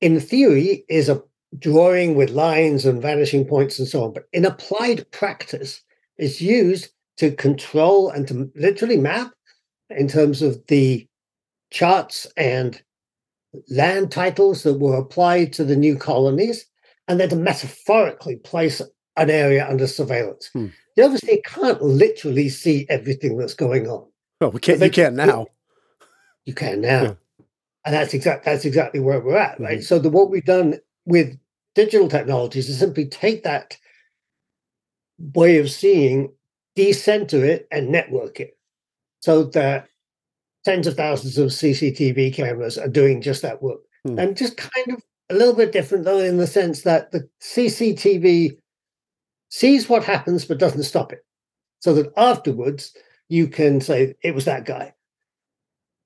in 0.00 0.20
theory, 0.20 0.84
is 0.88 1.08
a 1.08 1.22
drawing 1.58 2.14
with 2.14 2.30
lines 2.30 2.84
and 2.84 3.02
vanishing 3.02 3.44
points 3.44 3.78
and 3.78 3.88
so 3.88 4.04
on. 4.04 4.12
But 4.12 4.24
in 4.32 4.44
applied 4.44 5.10
practice, 5.10 5.82
it's 6.16 6.40
used 6.40 6.90
to 7.16 7.32
control 7.32 8.10
and 8.10 8.26
to 8.28 8.50
literally 8.54 8.96
map 8.96 9.32
in 9.90 10.08
terms 10.08 10.42
of 10.42 10.64
the 10.68 11.06
charts 11.70 12.26
and 12.36 12.80
land 13.68 14.10
titles 14.10 14.62
that 14.62 14.78
were 14.78 14.96
applied 14.96 15.52
to 15.54 15.64
the 15.64 15.76
new 15.76 15.96
colonies, 15.96 16.66
and 17.08 17.20
then 17.20 17.28
to 17.28 17.36
metaphorically 17.36 18.36
place 18.36 18.80
an 19.16 19.30
area 19.30 19.68
under 19.68 19.86
surveillance. 19.86 20.50
Hmm. 20.52 20.68
The 20.96 21.02
overseer 21.02 21.38
can't 21.44 21.82
literally 21.82 22.48
see 22.48 22.86
everything 22.88 23.36
that's 23.36 23.54
going 23.54 23.88
on. 23.88 24.06
Oh, 24.40 24.48
we 24.48 24.60
can't. 24.60 24.78
They, 24.78 24.86
you 24.86 24.92
can't 24.92 25.14
now. 25.14 25.46
You 26.44 26.54
can 26.54 26.80
now. 26.80 27.02
Yeah. 27.02 27.14
And 27.86 27.94
that's 27.94 28.14
exact 28.14 28.44
that's 28.44 28.64
exactly 28.64 29.00
where 29.00 29.20
we're 29.20 29.36
at, 29.36 29.60
right? 29.60 29.78
Mm-hmm. 29.78 29.82
So 29.82 29.98
the 29.98 30.10
what 30.10 30.30
we've 30.30 30.44
done 30.44 30.78
with 31.04 31.38
digital 31.74 32.08
technologies 32.08 32.68
is 32.68 32.78
simply 32.78 33.06
take 33.06 33.42
that 33.42 33.76
way 35.18 35.58
of 35.58 35.70
seeing, 35.70 36.32
decenter 36.76 37.44
it, 37.44 37.68
and 37.70 37.90
network 37.90 38.40
it. 38.40 38.56
So 39.20 39.44
that 39.44 39.88
tens 40.64 40.86
of 40.86 40.96
thousands 40.96 41.38
of 41.38 41.48
CCTV 41.48 42.34
cameras 42.34 42.78
are 42.78 42.88
doing 42.88 43.20
just 43.20 43.42
that 43.42 43.62
work. 43.62 43.80
Hmm. 44.04 44.18
And 44.18 44.36
just 44.36 44.56
kind 44.56 44.92
of 44.92 45.02
a 45.30 45.34
little 45.34 45.54
bit 45.54 45.72
different 45.72 46.04
though, 46.04 46.18
in 46.18 46.38
the 46.38 46.46
sense 46.46 46.82
that 46.82 47.12
the 47.12 47.28
CCTV 47.42 48.58
sees 49.50 49.88
what 49.88 50.04
happens 50.04 50.44
but 50.44 50.58
doesn't 50.58 50.82
stop 50.82 51.12
it. 51.12 51.24
So 51.80 51.94
that 51.94 52.12
afterwards 52.16 52.96
you 53.28 53.46
can 53.46 53.80
say 53.80 54.14
it 54.22 54.34
was 54.34 54.44
that 54.46 54.64
guy. 54.64 54.94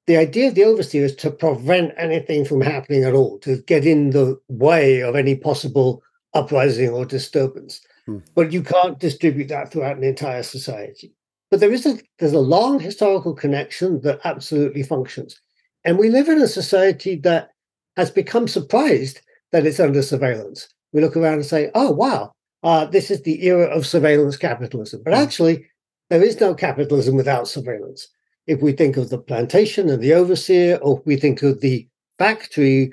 The 0.06 0.16
idea 0.16 0.48
of 0.48 0.54
the 0.54 0.64
overseer 0.64 1.04
is 1.04 1.14
to 1.16 1.30
prevent 1.30 1.92
anything 1.98 2.44
from 2.44 2.62
happening 2.62 3.04
at 3.04 3.12
all, 3.12 3.38
to 3.40 3.58
get 3.62 3.86
in 3.86 4.10
the 4.10 4.40
way 4.48 5.02
of 5.02 5.14
any 5.14 5.34
possible 5.36 6.02
uprising 6.34 6.88
or 6.90 7.04
disturbance. 7.04 7.80
Hmm. 8.06 8.18
But 8.34 8.52
you 8.52 8.62
can't 8.62 8.98
distribute 8.98 9.48
that 9.48 9.70
throughout 9.70 9.98
an 9.98 10.04
entire 10.04 10.42
society. 10.42 11.14
But 11.50 11.60
there 11.60 11.72
is 11.72 11.86
a 11.86 11.98
there's 12.18 12.32
a 12.32 12.40
long 12.40 12.80
historical 12.80 13.34
connection 13.34 14.00
that 14.02 14.20
absolutely 14.24 14.82
functions. 14.82 15.40
And 15.84 15.98
we 15.98 16.10
live 16.10 16.28
in 16.28 16.40
a 16.40 16.48
society 16.48 17.16
that 17.16 17.50
has 17.96 18.10
become 18.10 18.48
surprised 18.48 19.20
that 19.52 19.66
it's 19.66 19.80
under 19.80 20.02
surveillance. 20.02 20.68
We 20.92 21.00
look 21.00 21.16
around 21.16 21.34
and 21.34 21.46
say, 21.46 21.70
oh, 21.74 21.90
wow, 21.90 22.32
uh, 22.62 22.86
this 22.86 23.10
is 23.10 23.22
the 23.22 23.44
era 23.46 23.66
of 23.66 23.86
surveillance 23.86 24.36
capitalism. 24.36 25.02
But 25.04 25.14
hmm. 25.14 25.20
actually, 25.20 25.66
there 26.10 26.22
is 26.22 26.40
no 26.40 26.54
capitalism 26.54 27.16
without 27.16 27.48
surveillance. 27.48 28.08
If 28.46 28.62
we 28.62 28.72
think 28.72 28.96
of 28.96 29.10
the 29.10 29.18
plantation 29.18 29.88
and 29.88 30.02
the 30.02 30.14
overseer, 30.14 30.76
or 30.76 31.02
we 31.04 31.16
think 31.16 31.42
of 31.42 31.60
the 31.60 31.86
factory 32.18 32.92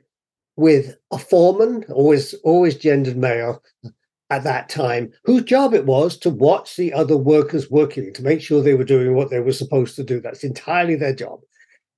with 0.57 0.95
a 1.11 1.17
foreman, 1.17 1.85
always 1.89 2.33
always 2.43 2.75
gendered 2.75 3.17
male 3.17 3.61
at 4.35 4.43
that 4.43 4.69
time, 4.69 5.11
whose 5.23 5.43
job 5.43 5.73
it 5.73 5.85
was 5.85 6.17
to 6.17 6.29
watch 6.29 6.75
the 6.75 6.91
other 6.93 7.17
workers 7.17 7.71
working, 7.71 8.13
to 8.13 8.23
make 8.23 8.41
sure 8.41 8.61
they 8.61 8.73
were 8.73 8.83
doing 8.83 9.15
what 9.15 9.29
they 9.29 9.39
were 9.39 9.53
supposed 9.53 9.95
to 9.95 10.03
do. 10.03 10.19
That's 10.19 10.43
entirely 10.43 10.95
their 10.95 11.15
job. 11.15 11.39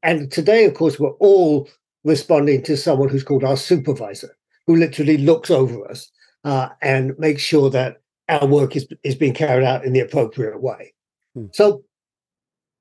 And 0.04 0.32
today, 0.32 0.66
of 0.66 0.76
course, 0.76 1.00
we're 1.00 1.10
all 1.20 1.68
responding 2.04 2.62
to 2.64 2.78
someone 2.78 3.10
who's 3.10 3.24
called 3.24 3.44
our 3.44 3.58
supervisor, 3.58 4.38
who 4.68 4.76
literally 4.76 5.18
looks 5.18 5.50
over 5.50 5.90
us 5.90 6.12
uh, 6.44 6.70
and 6.82 7.18
makes 7.18 7.42
sure 7.42 7.70
that 7.72 7.98
our 8.30 8.46
work 8.46 8.76
is, 8.76 8.88
is 9.04 9.16
being 9.16 9.34
carried 9.34 9.66
out 9.66 9.84
in 9.84 9.94
the 9.94 10.00
appropriate 10.00 10.62
way. 10.62 10.94
Hmm. 11.34 11.48
So, 11.54 11.84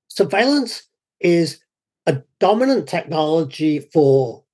surveillance 0.09 0.83
is 1.21 1.61
a 2.07 2.23
dominant 2.41 2.89
technology 2.89 3.81
for 3.81 4.45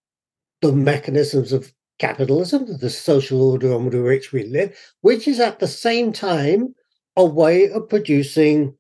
the 0.61 0.73
mechanisms 0.73 1.53
of 1.53 1.73
capitalism, 2.03 2.67
the 2.79 2.91
social 2.91 3.41
order 3.41 3.73
under 3.73 4.03
which 4.03 4.33
we 4.33 4.43
live, 4.43 4.77
which 5.03 5.29
is 5.29 5.39
at 5.39 5.61
the 5.61 5.69
same 5.69 6.13
time 6.13 6.75
a 7.17 7.25
way 7.25 7.71
of 7.71 7.89
producing 7.89 8.75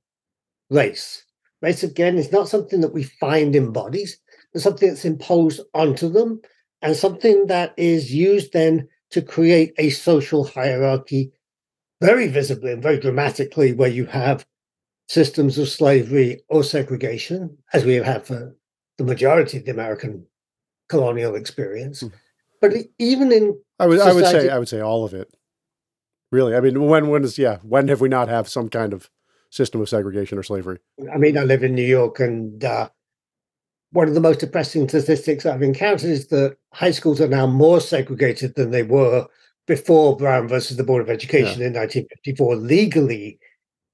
race. 0.71 1.25
Race, 1.61 1.85
again, 1.85 2.19
is 2.19 2.33
not 2.33 2.49
something 2.49 2.81
that 2.81 2.93
we 2.93 3.05
find 3.05 3.55
in 3.55 3.73
bodies, 3.73 4.19
but 4.53 4.61
something 4.61 4.89
that's 4.89 5.05
imposed 5.05 5.61
onto 5.73 6.09
them, 6.09 6.41
and 6.83 6.97
something 6.97 7.47
that 7.47 7.73
is 7.77 8.13
used 8.13 8.53
then 8.53 8.89
to 9.11 9.23
create 9.23 9.73
a 9.79 9.91
social 9.91 10.45
hierarchy 10.45 11.31
very 12.01 12.27
visibly 12.27 12.73
and 12.73 12.83
very 12.83 12.99
dramatically, 12.99 13.73
where 13.73 13.89
you 13.89 14.07
have 14.07 14.45
systems 15.09 15.59
of 15.59 15.69
slavery 15.69 16.43
or 16.49 16.65
segregation, 16.65 17.57
as 17.73 17.85
we 17.85 17.95
have 17.95 18.05
had 18.05 18.27
for 18.27 18.57
the 18.99 19.05
majority 19.05 19.59
of 19.59 19.65
the 19.65 19.71
American 19.71 20.27
colonial 20.89 21.37
experience. 21.37 22.03
Mm. 22.03 22.13
But 22.63 22.73
even 22.99 23.33
in 23.33 23.61
I 23.79 23.87
would 23.87 23.99
society, 23.99 24.15
I 24.15 24.15
would 24.15 24.43
say 24.43 24.51
I 24.51 24.59
would 24.59 24.69
say 24.69 24.81
all 24.81 25.05
of 25.05 25.13
it. 25.13 25.35
Really, 26.31 26.55
I 26.57 26.61
mean, 26.61 26.87
when 26.87 27.09
when 27.09 27.25
is 27.25 27.37
yeah? 27.37 27.59
When 27.63 27.89
have 27.89 28.01
we 28.01 28.09
not 28.09 28.29
have 28.29 28.49
some 28.49 28.71
kind 28.71 28.95
of 28.95 29.11
system 29.51 29.83
of 29.83 29.89
segregation 29.89 30.39
or 30.39 30.43
slavery? 30.43 30.79
I 31.13 31.19
mean, 31.19 31.37
I 31.37 31.43
live 31.43 31.65
in 31.65 31.75
New 31.75 31.83
York, 31.83 32.21
and 32.21 32.65
uh, 32.65 32.89
one 33.91 34.09
of 34.09 34.15
the 34.15 34.21
most 34.21 34.41
depressing 34.41 34.89
statistics 34.89 35.45
I've 35.45 35.63
encountered 35.63 36.09
is 36.09 36.29
that 36.29 36.57
high 36.73 36.93
schools 36.93 37.21
are 37.21 37.29
now 37.29 37.47
more 37.47 37.81
segregated 37.81 38.55
than 38.55 38.71
they 38.71 38.85
were 38.85 39.27
before 39.67 40.17
Brown 40.17 40.49
versus 40.49 40.77
the 40.77 40.85
Board 40.85 41.03
of 41.03 41.11
Education 41.11 41.61
yeah. 41.61 41.67
in 41.67 41.75
1954 41.75 42.57
legally 42.57 43.39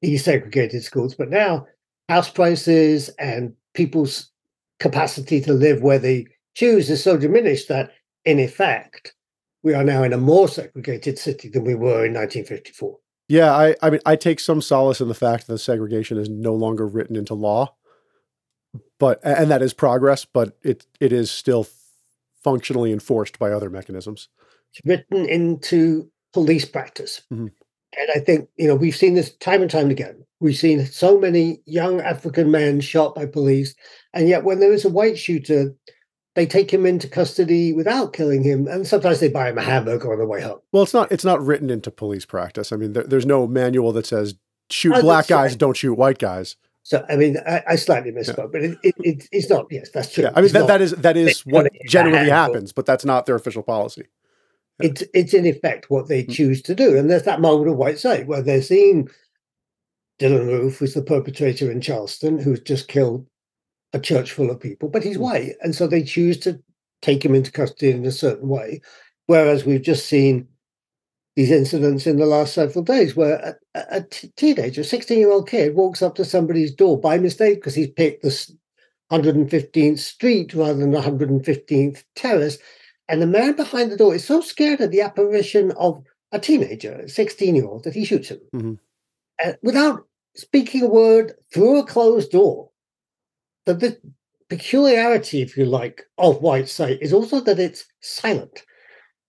desegregated 0.04 0.82
schools. 0.82 1.14
But 1.14 1.30
now 1.30 1.66
house 2.08 2.30
prices 2.30 3.08
and 3.18 3.54
people's 3.74 4.30
capacity 4.78 5.40
to 5.40 5.52
live 5.52 5.82
where 5.82 5.98
they 5.98 6.26
choose 6.54 6.90
is 6.90 7.02
so 7.02 7.16
diminished 7.16 7.68
that, 7.68 7.90
in 8.28 8.38
effect, 8.38 9.14
we 9.62 9.74
are 9.74 9.84
now 9.84 10.02
in 10.02 10.12
a 10.12 10.18
more 10.18 10.48
segregated 10.48 11.18
city 11.18 11.48
than 11.48 11.64
we 11.64 11.74
were 11.74 12.04
in 12.04 12.14
1954. 12.14 12.96
Yeah, 13.28 13.52
I, 13.54 13.74
I 13.82 13.90
mean, 13.90 14.00
I 14.06 14.16
take 14.16 14.40
some 14.40 14.62
solace 14.62 15.00
in 15.00 15.08
the 15.08 15.14
fact 15.14 15.46
that 15.46 15.58
segregation 15.58 16.16
is 16.16 16.28
no 16.28 16.54
longer 16.54 16.86
written 16.86 17.16
into 17.16 17.34
law 17.34 17.74
but 18.98 19.20
and 19.22 19.50
that 19.50 19.62
is 19.62 19.72
progress, 19.72 20.24
but 20.24 20.56
it 20.62 20.86
it 21.00 21.12
is 21.12 21.30
still 21.30 21.66
functionally 22.42 22.92
enforced 22.92 23.38
by 23.38 23.50
other 23.50 23.70
mechanisms. 23.70 24.28
It's 24.72 24.84
written 24.84 25.28
into 25.28 26.10
police 26.32 26.64
practice. 26.64 27.22
Mm-hmm. 27.32 27.46
And 27.98 28.10
I 28.14 28.18
think, 28.18 28.48
you 28.56 28.68
know, 28.68 28.74
we've 28.74 28.94
seen 28.94 29.14
this 29.14 29.34
time 29.38 29.62
and 29.62 29.70
time 29.70 29.90
again. 29.90 30.22
We've 30.40 30.56
seen 30.56 30.84
so 30.84 31.18
many 31.18 31.62
young 31.64 32.00
African 32.02 32.50
men 32.50 32.80
shot 32.80 33.14
by 33.14 33.24
police. 33.24 33.74
And 34.12 34.28
yet, 34.28 34.44
when 34.44 34.60
there 34.60 34.72
is 34.72 34.84
a 34.84 34.90
white 34.90 35.18
shooter, 35.18 35.74
they 36.38 36.46
take 36.46 36.72
him 36.72 36.86
into 36.86 37.08
custody 37.08 37.72
without 37.72 38.12
killing 38.12 38.44
him. 38.44 38.68
And 38.68 38.86
sometimes 38.86 39.18
they 39.18 39.28
buy 39.28 39.48
him 39.48 39.58
a 39.58 39.62
hamburger 39.62 40.12
on 40.12 40.20
the 40.20 40.24
way 40.24 40.40
home. 40.40 40.60
Well, 40.70 40.84
it's 40.84 40.94
not, 40.94 41.10
it's 41.10 41.24
not 41.24 41.44
written 41.44 41.68
into 41.68 41.90
police 41.90 42.24
practice. 42.24 42.70
I 42.70 42.76
mean, 42.76 42.92
there, 42.92 43.02
there's 43.02 43.26
no 43.26 43.48
manual 43.48 43.90
that 43.94 44.06
says 44.06 44.36
shoot 44.70 44.94
oh, 44.94 45.00
black 45.00 45.26
guys, 45.26 45.50
right. 45.50 45.58
don't 45.58 45.76
shoot 45.76 45.94
white 45.94 46.18
guys. 46.18 46.54
So 46.84 47.04
I 47.08 47.16
mean, 47.16 47.38
I, 47.44 47.64
I 47.70 47.74
slightly 47.74 48.12
misspoke, 48.12 48.38
yeah. 48.38 48.46
but 48.52 48.62
it, 48.62 48.78
it, 48.84 48.94
it, 49.00 49.28
it's 49.32 49.50
not. 49.50 49.66
Yes, 49.68 49.90
that's 49.90 50.12
true. 50.12 50.24
Yeah, 50.24 50.30
I 50.36 50.40
mean 50.40 50.52
that, 50.52 50.68
that 50.68 50.80
is 50.80 50.92
that 50.92 51.16
is 51.16 51.40
what 51.40 51.70
generally 51.86 52.30
happens, 52.30 52.72
but 52.72 52.86
that's 52.86 53.04
not 53.04 53.26
their 53.26 53.34
official 53.34 53.62
policy. 53.62 54.04
Yeah. 54.80 54.90
It's 54.90 55.02
it's 55.12 55.34
in 55.34 55.44
effect 55.44 55.90
what 55.90 56.08
they 56.08 56.24
mm. 56.24 56.32
choose 56.32 56.62
to 56.62 56.74
do, 56.74 56.96
and 56.96 57.10
there's 57.10 57.24
that 57.24 57.42
moment 57.42 57.68
of 57.68 57.76
white 57.76 57.98
sight 57.98 58.26
where 58.26 58.40
they're 58.40 58.62
seeing 58.62 59.08
Dylann 60.18 60.46
Roof 60.46 60.78
who's 60.78 60.94
the 60.94 61.02
perpetrator 61.02 61.70
in 61.70 61.82
Charleston 61.82 62.38
who's 62.38 62.60
just 62.60 62.88
killed 62.88 63.26
a 63.92 63.98
church 63.98 64.32
full 64.32 64.50
of 64.50 64.60
people, 64.60 64.88
but 64.88 65.02
he's 65.02 65.16
mm. 65.16 65.22
white, 65.22 65.52
and 65.62 65.74
so 65.74 65.86
they 65.86 66.02
choose 66.02 66.38
to 66.38 66.60
take 67.02 67.24
him 67.24 67.34
into 67.34 67.52
custody 67.52 67.90
in 67.90 68.04
a 68.04 68.12
certain 68.12 68.48
way. 68.48 68.80
Whereas 69.26 69.64
we've 69.64 69.82
just 69.82 70.06
seen 70.06 70.48
these 71.36 71.50
incidents 71.50 72.06
in 72.06 72.16
the 72.16 72.26
last 72.26 72.54
several 72.54 72.82
days 72.82 73.14
where 73.14 73.56
a, 73.74 73.80
a 73.92 74.02
t- 74.02 74.32
teenager, 74.36 74.80
a 74.80 74.84
16 74.84 75.18
year 75.18 75.30
old 75.30 75.48
kid, 75.48 75.74
walks 75.74 76.02
up 76.02 76.16
to 76.16 76.24
somebody's 76.24 76.74
door 76.74 76.98
by 77.00 77.18
mistake 77.18 77.58
because 77.58 77.76
he's 77.76 77.90
picked 77.90 78.22
the 78.22 78.52
115th 79.12 79.98
street 79.98 80.52
rather 80.52 80.74
than 80.74 80.90
the 80.90 81.00
115th 81.00 82.02
terrace. 82.16 82.58
And 83.08 83.22
the 83.22 83.26
man 83.26 83.54
behind 83.54 83.92
the 83.92 83.96
door 83.96 84.14
is 84.14 84.24
so 84.24 84.40
scared 84.40 84.80
of 84.80 84.90
the 84.90 85.00
apparition 85.00 85.70
of 85.78 86.02
a 86.32 86.38
teenager, 86.38 86.92
a 86.94 87.08
16 87.08 87.54
year 87.54 87.66
old, 87.66 87.84
that 87.84 87.94
he 87.94 88.04
shoots 88.04 88.30
him 88.30 88.40
mm-hmm. 88.54 88.74
uh, 89.44 89.52
without 89.62 90.06
speaking 90.34 90.82
a 90.82 90.88
word 90.88 91.34
through 91.54 91.78
a 91.78 91.86
closed 91.86 92.32
door. 92.32 92.67
But 93.68 93.80
the 93.80 94.00
peculiarity, 94.48 95.42
if 95.42 95.54
you 95.54 95.66
like, 95.66 96.04
of 96.16 96.40
White 96.40 96.70
Sight 96.70 97.02
is 97.02 97.12
also 97.12 97.38
that 97.40 97.58
it's 97.58 97.84
silent 98.00 98.64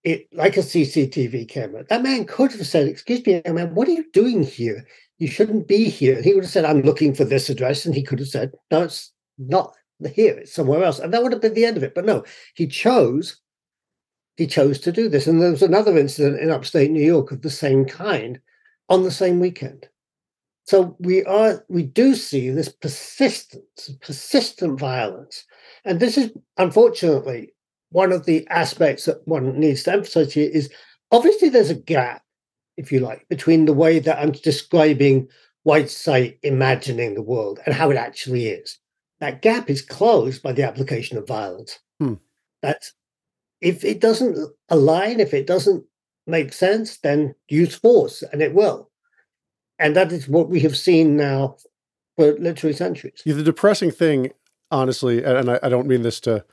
it 0.05 0.27
like 0.31 0.55
a 0.55 0.61
CCTV 0.61 1.49
camera. 1.49 1.83
That 1.89 2.03
man 2.03 2.23
could 2.23 2.53
have 2.53 2.65
said, 2.65 2.87
"Excuse 2.87 3.25
me, 3.25 3.41
man, 3.45 3.75
what 3.75 3.89
are 3.89 3.91
you 3.91 4.05
doing 4.13 4.43
here? 4.43 4.85
You 5.17 5.27
shouldn't 5.27 5.67
be 5.67 5.89
here." 5.89 6.21
he 6.21 6.33
would 6.33 6.45
have 6.45 6.51
said, 6.51 6.63
"I'm 6.63 6.83
looking 6.83 7.13
for 7.13 7.25
this 7.25 7.49
address," 7.49 7.85
and 7.85 7.93
he 7.93 8.01
could 8.01 8.19
have 8.19 8.29
said, 8.29 8.53
"No, 8.71 8.83
it's 8.83 9.11
not 9.37 9.75
here. 10.13 10.37
It's 10.37 10.53
somewhere 10.53 10.85
else," 10.85 10.99
and 10.99 11.13
that 11.13 11.21
would 11.21 11.33
have 11.33 11.41
been 11.41 11.53
the 11.53 11.65
end 11.65 11.75
of 11.75 11.83
it. 11.83 11.93
But 11.93 12.05
no, 12.05 12.23
he 12.55 12.65
chose. 12.65 13.41
He 14.37 14.47
chose 14.47 14.79
to 14.79 14.93
do 14.93 15.09
this, 15.09 15.27
and 15.27 15.41
there 15.41 15.51
was 15.51 15.63
another 15.63 15.97
incident 15.97 16.39
in 16.39 16.49
upstate 16.49 16.91
New 16.91 17.03
York 17.05 17.33
of 17.33 17.41
the 17.41 17.49
same 17.49 17.83
kind 17.83 18.39
on 18.87 19.03
the 19.03 19.11
same 19.11 19.41
weekend. 19.41 19.89
So 20.69 20.95
we 20.99 21.23
are 21.23 21.65
we 21.67 21.81
do 21.81 22.13
see 22.13 22.51
this 22.51 22.69
persistent, 22.69 23.63
persistent 24.01 24.79
violence, 24.79 25.43
and 25.83 25.99
this 25.99 26.15
is 26.15 26.31
unfortunately 26.57 27.53
one 27.89 28.11
of 28.11 28.27
the 28.27 28.47
aspects 28.49 29.05
that 29.05 29.27
one 29.27 29.59
needs 29.59 29.81
to 29.83 29.93
emphasize 29.93 30.31
here 30.31 30.47
is 30.47 30.71
obviously 31.11 31.49
there's 31.49 31.71
a 31.71 31.75
gap, 31.75 32.21
if 32.77 32.91
you 32.91 32.99
like, 32.99 33.27
between 33.29 33.65
the 33.65 33.73
way 33.73 33.97
that 33.97 34.19
I'm 34.19 34.31
describing 34.31 35.27
White 35.63 35.89
Sight 35.89 36.37
imagining 36.43 37.15
the 37.15 37.23
world 37.23 37.59
and 37.65 37.73
how 37.73 37.89
it 37.89 37.97
actually 37.97 38.45
is. 38.49 38.77
That 39.21 39.41
gap 39.41 39.71
is 39.71 39.81
closed 39.81 40.43
by 40.43 40.51
the 40.51 40.67
application 40.67 41.17
of 41.17 41.27
violence. 41.27 41.79
Hmm. 41.99 42.13
That's 42.61 42.93
if 43.59 43.83
it 43.83 44.01
doesn't 44.01 44.37
align, 44.69 45.19
if 45.19 45.33
it 45.33 45.47
doesn't 45.47 45.83
make 46.27 46.53
sense, 46.53 46.99
then 46.99 47.33
use 47.47 47.73
force 47.73 48.21
and 48.31 48.43
it 48.43 48.53
will. 48.53 48.88
And 49.79 49.95
that 49.95 50.11
is 50.11 50.27
what 50.27 50.49
we 50.49 50.59
have 50.61 50.77
seen 50.77 51.15
now 51.15 51.55
for 52.15 52.33
literally 52.33 52.75
centuries. 52.75 53.21
Yeah, 53.25 53.35
the 53.35 53.43
depressing 53.43 53.91
thing, 53.91 54.31
honestly, 54.69 55.23
and 55.23 55.49
I, 55.49 55.59
I 55.63 55.69
don't 55.69 55.87
mean 55.87 56.01
this 56.01 56.19
to 56.21 56.43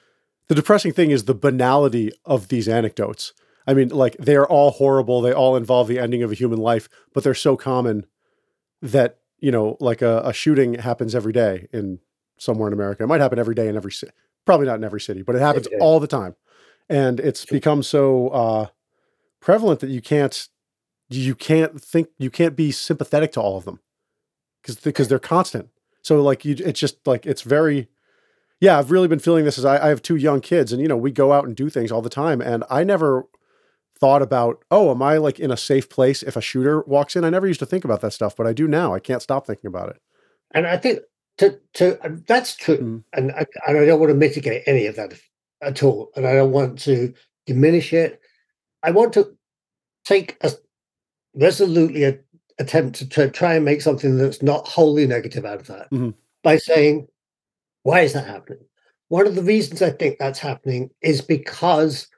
the 0.49 0.55
depressing 0.55 0.93
thing 0.93 1.11
is 1.11 1.25
the 1.25 1.35
banality 1.35 2.13
of 2.25 2.49
these 2.49 2.69
anecdotes. 2.69 3.33
I 3.67 3.75
mean, 3.75 3.89
like 3.89 4.17
they 4.19 4.37
are 4.37 4.47
all 4.47 4.71
horrible. 4.71 5.21
They 5.21 5.33
all 5.33 5.57
involve 5.57 5.89
the 5.89 5.99
ending 5.99 6.23
of 6.23 6.31
a 6.31 6.35
human 6.35 6.61
life, 6.61 6.89
but 7.13 7.25
they're 7.25 7.35
so 7.35 7.57
common 7.57 8.07
that 8.81 9.19
you 9.39 9.51
know, 9.51 9.77
like 9.81 10.03
a, 10.03 10.23
a 10.25 10.33
shooting 10.33 10.75
happens 10.75 11.15
every 11.15 11.33
day 11.33 11.69
in 11.73 11.99
somewhere 12.39 12.69
in 12.69 12.73
America. 12.73 13.03
It 13.03 13.07
might 13.07 13.21
happen 13.21 13.39
every 13.39 13.55
day 13.55 13.69
in 13.69 13.77
every 13.77 13.93
city. 13.93 14.13
Probably 14.45 14.67
not 14.67 14.77
in 14.77 14.85
every 14.85 15.01
city, 15.01 15.23
but 15.23 15.35
it 15.35 15.41
happens 15.41 15.67
all 15.81 15.99
the 15.99 16.07
time, 16.07 16.37
and 16.89 17.19
it's 17.19 17.45
become 17.45 17.83
so 17.83 18.29
uh, 18.29 18.67
prevalent 19.41 19.81
that 19.81 19.91
you 19.91 20.01
can't 20.01 20.49
you 21.09 21.35
can't 21.35 21.81
think 21.81 22.09
you 22.19 22.31
can't 22.31 22.57
be 22.57 22.73
sympathetic 22.73 23.33
to 23.33 23.41
all 23.41 23.57
of 23.57 23.65
them 23.65 23.81
because 24.63 24.77
because 24.77 25.09
they're 25.09 25.19
constant. 25.19 25.69
So 26.03 26.23
like 26.23 26.45
you, 26.45 26.57
it's 26.59 26.81
just 26.81 27.07
like 27.07 27.27
it's 27.27 27.43
very 27.43 27.89
yeah, 28.61 28.79
I've 28.79 28.91
really 28.91 29.09
been 29.09 29.19
feeling 29.19 29.45
this 29.45 29.59
as 29.59 29.65
I, 29.65 29.85
I, 29.85 29.89
have 29.89 30.03
two 30.03 30.17
young 30.17 30.41
kids 30.41 30.73
and, 30.73 30.81
you 30.81 30.89
know, 30.89 30.97
we 30.97 31.13
go 31.13 31.33
out 31.33 31.45
and 31.45 31.55
do 31.55 31.69
things 31.69 31.93
all 31.93 32.01
the 32.01 32.09
time. 32.09 32.41
And 32.41 32.65
I 32.71 32.85
never 32.85 33.27
thought 33.99 34.23
about, 34.23 34.65
oh, 34.71 34.91
am 34.91 35.03
I 35.03 35.19
like 35.19 35.39
in 35.39 35.51
a 35.51 35.57
safe 35.57 35.89
place 35.89 36.23
if 36.23 36.37
a 36.37 36.41
shooter 36.41 36.83
walks 36.83 37.17
in? 37.17 37.25
I 37.25 37.31
never 37.31 37.47
used 37.47 37.61
to 37.61 37.67
think 37.67 37.85
about 37.85 38.01
that 38.01 38.13
stuff, 38.13 38.35
but 38.35 38.47
I 38.47 38.53
do 38.53 38.67
now. 38.67 38.95
I 38.95 39.01
can't 39.01 39.23
stop 39.23 39.47
thinking 39.47 39.69
about 39.69 39.91
it. 39.91 40.01
And 40.53 40.67
I 40.67 40.79
think 40.79 41.01
to, 41.39 41.59
to 41.75 41.99
that's 42.27 42.57
true. 42.57 42.79
Mm. 42.79 43.05
And, 43.13 43.33
I, 43.33 43.47
and 43.67 43.79
I 43.79 43.85
don't 43.85 44.01
want 44.01 44.11
to 44.11 44.17
mitigate 44.17 44.63
any 44.67 44.87
of 44.87 44.97
that 44.97 45.13
at 45.61 45.83
all. 45.83 46.11
And 46.17 46.27
I 46.27 46.33
don't 46.35 46.53
want 46.53 46.79
to 46.81 47.13
diminish 47.47 47.93
it. 47.93 48.21
I 48.83 48.91
want 48.91 49.13
to 49.15 49.37
take 50.05 50.39
a 50.41 50.51
resolutely 51.37 52.05
a, 52.05 52.19
attempt 52.59 53.11
to 53.11 53.31
try 53.31 53.55
and 53.55 53.65
make 53.65 53.83
something 53.83 54.17
that's 54.17 54.43
not 54.43 54.67
wholly 54.67 55.07
negative 55.07 55.45
out 55.45 55.61
of 55.61 55.67
that 55.67 55.91
mm-hmm. 55.91 56.11
by 56.43 56.57
saying, 56.57 57.07
why 57.83 58.01
is 58.01 58.15
that 58.15 58.27
happening? 58.27 58.65
One 59.09 59.27
of 59.27 59.35
the 59.35 59.43
reasons 59.43 59.83
I 59.83 59.91
think 59.91 60.19
that's 60.19 60.39
happening 60.39 60.91
is 61.03 61.21
because 61.21 62.09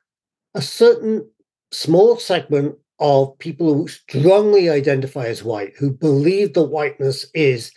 a 0.54 0.62
certain 0.62 1.28
small 1.72 2.16
segment 2.16 2.76
of 3.00 3.38
people 3.38 3.75
who 3.75 3.88
strongly 3.88 4.70
identify 4.70 5.26
as 5.26 5.44
white, 5.44 5.76
who 5.76 5.90
believe 5.90 6.54
the 6.54 6.62
whiteness 6.62 7.26
is 7.34 7.72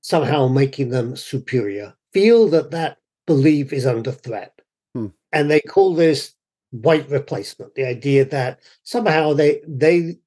somehow 0.00 0.48
making 0.48 0.90
them 0.90 1.16
superior, 1.16 1.94
feel 2.12 2.48
that 2.48 2.70
that 2.72 2.98
belief 3.26 3.72
is 3.72 3.86
under 3.86 4.12
threat. 4.12 4.60
Hmm. 4.94 5.08
And 5.32 5.50
they 5.50 5.60
call 5.60 5.94
this 5.94 6.34
white 6.70 7.08
replacement, 7.08 7.74
the 7.74 7.86
idea 7.86 8.24
that 8.26 8.60
somehow 8.82 9.32
they 9.32 9.60
they 9.66 10.18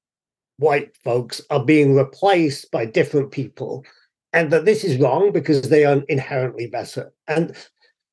white 0.58 0.96
folks 1.04 1.40
are 1.50 1.64
being 1.64 1.94
replaced 1.94 2.70
by 2.70 2.84
different 2.84 3.30
people 3.30 3.84
and 4.32 4.50
that 4.50 4.64
this 4.64 4.84
is 4.84 4.98
wrong 4.98 5.32
because 5.32 5.62
they 5.62 5.84
are 5.84 6.02
inherently 6.08 6.66
better. 6.66 7.12
And 7.26 7.56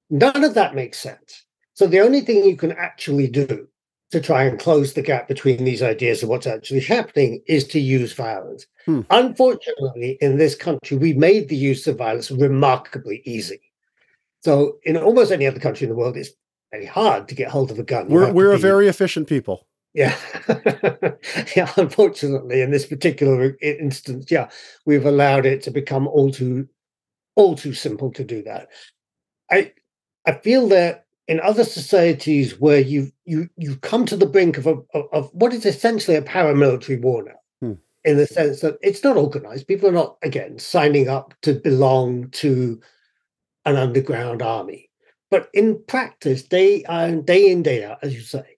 none 0.09 0.43
of 0.43 0.53
that 0.53 0.75
makes 0.75 0.99
sense. 0.99 1.43
So 1.73 1.87
the 1.87 1.99
only 1.99 2.21
thing 2.21 2.45
you 2.45 2.55
can 2.55 2.71
actually 2.71 3.27
do 3.27 3.67
to 4.11 4.21
try 4.21 4.43
and 4.43 4.59
close 4.59 4.93
the 4.93 5.01
gap 5.01 5.27
between 5.27 5.65
these 5.65 5.81
ideas 5.81 6.21
and 6.21 6.29
what's 6.29 6.47
actually 6.47 6.79
happening 6.79 7.41
is 7.47 7.67
to 7.67 7.79
use 7.79 8.13
violence. 8.13 8.65
Hmm. 8.85 9.01
Unfortunately, 9.09 10.17
in 10.21 10.37
this 10.37 10.55
country, 10.55 10.95
we 10.95 11.13
made 11.13 11.49
the 11.49 11.55
use 11.55 11.85
of 11.87 11.97
violence 11.97 12.31
remarkably 12.31 13.21
easy. 13.25 13.59
So 14.43 14.77
in 14.83 14.95
almost 14.95 15.31
any 15.31 15.47
other 15.47 15.59
country 15.59 15.85
in 15.85 15.89
the 15.89 15.97
world, 15.97 16.15
it's 16.15 16.29
very 16.71 16.85
hard 16.85 17.27
to 17.27 17.35
get 17.35 17.49
hold 17.49 17.71
of 17.71 17.79
a 17.79 17.83
gun. 17.83 18.07
We're, 18.07 18.31
we're 18.31 18.53
a 18.53 18.57
very 18.57 18.87
efficient 18.87 19.27
people. 19.27 19.65
Yeah. 19.95 20.15
yeah. 21.55 21.71
Unfortunately, 21.77 22.61
in 22.61 22.69
this 22.69 22.85
particular 22.85 23.57
instance, 23.61 24.29
yeah, 24.29 24.49
we've 24.85 25.05
allowed 25.05 25.45
it 25.45 25.63
to 25.63 25.71
become 25.71 26.07
all 26.07 26.31
too 26.31 26.67
all 27.35 27.55
too 27.55 27.73
simple 27.73 28.11
to 28.11 28.23
do 28.23 28.43
that. 28.43 28.67
I 29.49 29.71
I 30.25 30.33
feel 30.33 30.67
that 30.67 31.05
in 31.29 31.39
other 31.39 31.63
societies 31.63 32.59
where 32.59 32.79
you 32.79 33.11
you 33.23 33.49
you 33.57 33.77
come 33.77 34.05
to 34.07 34.17
the 34.17 34.25
brink 34.25 34.57
of 34.57 34.67
a 34.67 34.75
of, 34.93 35.29
what 35.33 35.53
is 35.53 35.65
essentially 35.65 36.17
a 36.17 36.21
paramilitary 36.21 37.01
war 37.01 37.23
now, 37.23 37.67
hmm. 37.67 37.73
in 38.03 38.17
the 38.17 38.27
sense 38.27 38.59
that 38.59 38.77
it's 38.81 39.03
not 39.03 39.15
organized. 39.15 39.65
People 39.65 39.87
are 39.87 39.93
not 39.93 40.17
again 40.23 40.59
signing 40.59 41.07
up 41.07 41.33
to 41.43 41.53
belong 41.53 42.29
to 42.31 42.81
an 43.63 43.77
underground 43.77 44.41
army. 44.41 44.89
But 45.31 45.49
in 45.53 45.81
practice, 45.87 46.43
day 46.43 46.83
in 46.89 47.23
day 47.23 47.49
in, 47.49 47.63
day 47.63 47.85
out, 47.85 47.99
as 48.03 48.13
you 48.13 48.21
say, 48.21 48.54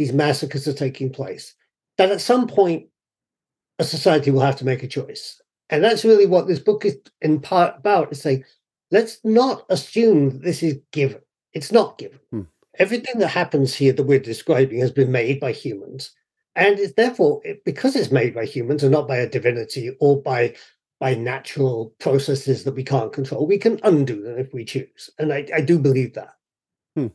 these 0.00 0.14
massacres 0.14 0.66
are 0.66 0.72
taking 0.72 1.12
place, 1.12 1.54
that 1.98 2.10
at 2.10 2.22
some 2.22 2.46
point 2.46 2.86
a 3.78 3.84
society 3.84 4.30
will 4.30 4.40
have 4.40 4.56
to 4.56 4.64
make 4.64 4.82
a 4.82 4.88
choice. 4.88 5.42
And 5.68 5.84
that's 5.84 6.06
really 6.06 6.24
what 6.24 6.48
this 6.48 6.58
book 6.58 6.86
is 6.86 6.96
in 7.20 7.38
part 7.38 7.74
about, 7.76 8.10
is 8.10 8.22
saying, 8.22 8.44
let's 8.90 9.18
not 9.24 9.66
assume 9.68 10.30
that 10.30 10.42
this 10.42 10.62
is 10.62 10.78
given. 10.90 11.20
It's 11.52 11.70
not 11.70 11.98
given. 11.98 12.18
Hmm. 12.30 12.40
Everything 12.78 13.18
that 13.18 13.28
happens 13.28 13.74
here 13.74 13.92
that 13.92 14.04
we're 14.04 14.18
describing 14.18 14.80
has 14.80 14.90
been 14.90 15.12
made 15.12 15.38
by 15.38 15.52
humans. 15.52 16.12
And 16.56 16.78
it's 16.78 16.94
therefore, 16.94 17.42
because 17.66 17.94
it's 17.94 18.10
made 18.10 18.34
by 18.34 18.46
humans 18.46 18.82
and 18.82 18.92
not 18.92 19.06
by 19.06 19.18
a 19.18 19.28
divinity 19.28 19.94
or 20.00 20.22
by 20.22 20.54
by 20.98 21.14
natural 21.14 21.94
processes 21.98 22.64
that 22.64 22.74
we 22.74 22.84
can't 22.84 23.12
control, 23.12 23.46
we 23.46 23.58
can 23.58 23.80
undo 23.84 24.22
them 24.22 24.38
if 24.38 24.52
we 24.54 24.64
choose. 24.64 25.10
And 25.18 25.32
I, 25.32 25.46
I 25.54 25.60
do 25.60 25.78
believe 25.78 26.14
that. 26.14 26.36
Hmm. 26.94 27.08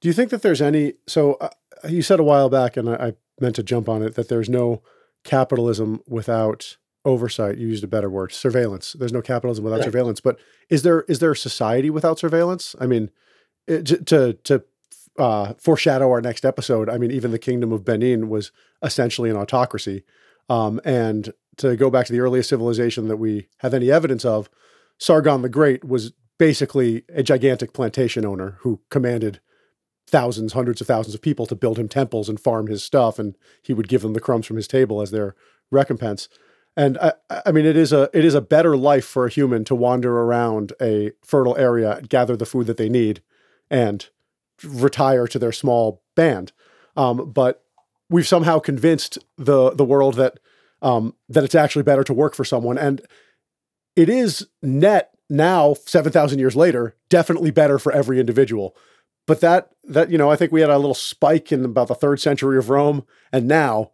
Do 0.00 0.08
you 0.08 0.12
think 0.12 0.30
that 0.30 0.42
there's 0.42 0.62
any? 0.62 0.94
So 1.08 1.34
uh, 1.34 1.50
you 1.88 2.02
said 2.02 2.20
a 2.20 2.24
while 2.24 2.48
back, 2.48 2.76
and 2.76 2.88
I, 2.88 2.94
I, 2.94 3.12
meant 3.40 3.56
to 3.56 3.62
jump 3.62 3.88
on 3.88 4.02
it, 4.02 4.16
that 4.16 4.28
there's 4.28 4.50
no 4.50 4.82
capitalism 5.24 6.02
without 6.06 6.76
oversight. 7.06 7.56
You 7.56 7.68
used 7.68 7.84
a 7.84 7.88
better 7.88 8.10
word, 8.10 8.32
surveillance. 8.32 8.94
There's 8.98 9.14
no 9.14 9.22
capitalism 9.22 9.64
without 9.64 9.82
surveillance. 9.82 10.20
But 10.20 10.38
is 10.68 10.82
there 10.82 11.02
is 11.02 11.20
there 11.20 11.32
a 11.32 11.36
society 11.36 11.88
without 11.88 12.18
surveillance? 12.18 12.76
I 12.78 12.86
mean, 12.86 13.10
it, 13.66 14.06
to 14.08 14.34
to 14.34 14.62
uh, 15.18 15.54
foreshadow 15.58 16.10
our 16.10 16.20
next 16.20 16.44
episode, 16.44 16.88
I 16.88 16.98
mean, 16.98 17.10
even 17.10 17.30
the 17.30 17.38
Kingdom 17.38 17.72
of 17.72 17.84
Benin 17.84 18.28
was 18.28 18.52
essentially 18.82 19.30
an 19.30 19.36
autocracy. 19.36 20.04
Um, 20.48 20.80
and 20.84 21.32
to 21.58 21.76
go 21.76 21.90
back 21.90 22.06
to 22.06 22.12
the 22.12 22.20
earliest 22.20 22.48
civilization 22.48 23.08
that 23.08 23.18
we 23.18 23.48
have 23.58 23.74
any 23.74 23.90
evidence 23.90 24.24
of, 24.24 24.50
Sargon 24.98 25.42
the 25.42 25.48
Great 25.48 25.84
was 25.84 26.12
basically 26.38 27.04
a 27.14 27.22
gigantic 27.22 27.72
plantation 27.72 28.24
owner 28.24 28.56
who 28.60 28.80
commanded 28.90 29.40
thousands, 30.10 30.52
hundreds 30.52 30.80
of 30.80 30.86
thousands 30.86 31.14
of 31.14 31.22
people 31.22 31.46
to 31.46 31.54
build 31.54 31.78
him 31.78 31.88
temples 31.88 32.28
and 32.28 32.38
farm 32.38 32.66
his 32.66 32.84
stuff, 32.84 33.18
and 33.18 33.36
he 33.62 33.72
would 33.72 33.88
give 33.88 34.02
them 34.02 34.12
the 34.12 34.20
crumbs 34.20 34.46
from 34.46 34.56
his 34.56 34.68
table 34.68 35.00
as 35.00 35.10
their 35.10 35.34
recompense. 35.70 36.28
And 36.76 36.98
I, 36.98 37.12
I 37.46 37.52
mean, 37.52 37.66
it 37.66 37.76
is 37.76 37.92
a 37.92 38.10
it 38.12 38.24
is 38.24 38.34
a 38.34 38.40
better 38.40 38.76
life 38.76 39.04
for 39.04 39.26
a 39.26 39.30
human 39.30 39.64
to 39.64 39.74
wander 39.74 40.20
around 40.20 40.72
a 40.80 41.12
fertile 41.24 41.56
area, 41.56 42.00
gather 42.08 42.36
the 42.36 42.46
food 42.46 42.66
that 42.66 42.76
they 42.76 42.88
need, 42.88 43.22
and 43.70 44.08
retire 44.64 45.26
to 45.26 45.38
their 45.38 45.52
small 45.52 46.02
band. 46.14 46.52
Um, 46.96 47.32
but 47.32 47.64
we've 48.08 48.28
somehow 48.28 48.58
convinced 48.58 49.18
the 49.36 49.70
the 49.70 49.84
world 49.84 50.14
that 50.14 50.38
um, 50.82 51.14
that 51.28 51.44
it's 51.44 51.54
actually 51.54 51.82
better 51.82 52.04
to 52.04 52.14
work 52.14 52.34
for 52.34 52.44
someone, 52.44 52.78
and 52.78 53.02
it 53.96 54.08
is 54.08 54.46
net 54.62 55.10
now, 55.28 55.74
seven 55.86 56.12
thousand 56.12 56.38
years 56.38 56.56
later, 56.56 56.94
definitely 57.08 57.50
better 57.50 57.78
for 57.78 57.92
every 57.92 58.20
individual. 58.20 58.76
But 59.30 59.42
that 59.42 59.70
that 59.84 60.10
you 60.10 60.18
know, 60.18 60.28
I 60.28 60.34
think 60.34 60.50
we 60.50 60.60
had 60.60 60.70
a 60.70 60.76
little 60.76 60.92
spike 60.92 61.52
in 61.52 61.64
about 61.64 61.86
the 61.86 61.94
third 61.94 62.20
century 62.20 62.58
of 62.58 62.68
Rome, 62.68 63.06
and 63.32 63.46
now 63.46 63.92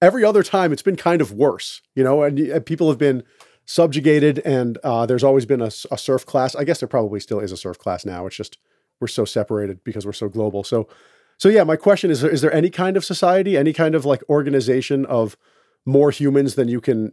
every 0.00 0.24
other 0.24 0.42
time 0.42 0.72
it's 0.72 0.80
been 0.80 0.96
kind 0.96 1.20
of 1.20 1.32
worse. 1.32 1.82
You 1.94 2.02
know, 2.02 2.22
and, 2.22 2.38
and 2.38 2.64
people 2.64 2.88
have 2.88 2.96
been 2.96 3.24
subjugated, 3.66 4.38
and 4.46 4.78
uh, 4.82 5.04
there's 5.04 5.22
always 5.22 5.44
been 5.44 5.60
a, 5.60 5.70
a 5.90 5.98
serf 5.98 6.24
class. 6.24 6.54
I 6.54 6.64
guess 6.64 6.80
there 6.80 6.88
probably 6.88 7.20
still 7.20 7.40
is 7.40 7.52
a 7.52 7.58
serf 7.58 7.78
class 7.78 8.06
now. 8.06 8.24
It's 8.24 8.36
just 8.36 8.56
we're 9.02 9.08
so 9.08 9.26
separated 9.26 9.84
because 9.84 10.06
we're 10.06 10.14
so 10.14 10.30
global. 10.30 10.64
So, 10.64 10.88
so 11.36 11.50
yeah, 11.50 11.64
my 11.64 11.76
question 11.76 12.10
is: 12.10 12.24
Is 12.24 12.40
there 12.40 12.54
any 12.54 12.70
kind 12.70 12.96
of 12.96 13.04
society, 13.04 13.54
any 13.54 13.74
kind 13.74 13.94
of 13.94 14.06
like 14.06 14.22
organization 14.30 15.04
of 15.04 15.36
more 15.84 16.10
humans 16.10 16.54
than 16.54 16.68
you 16.68 16.80
can 16.80 17.12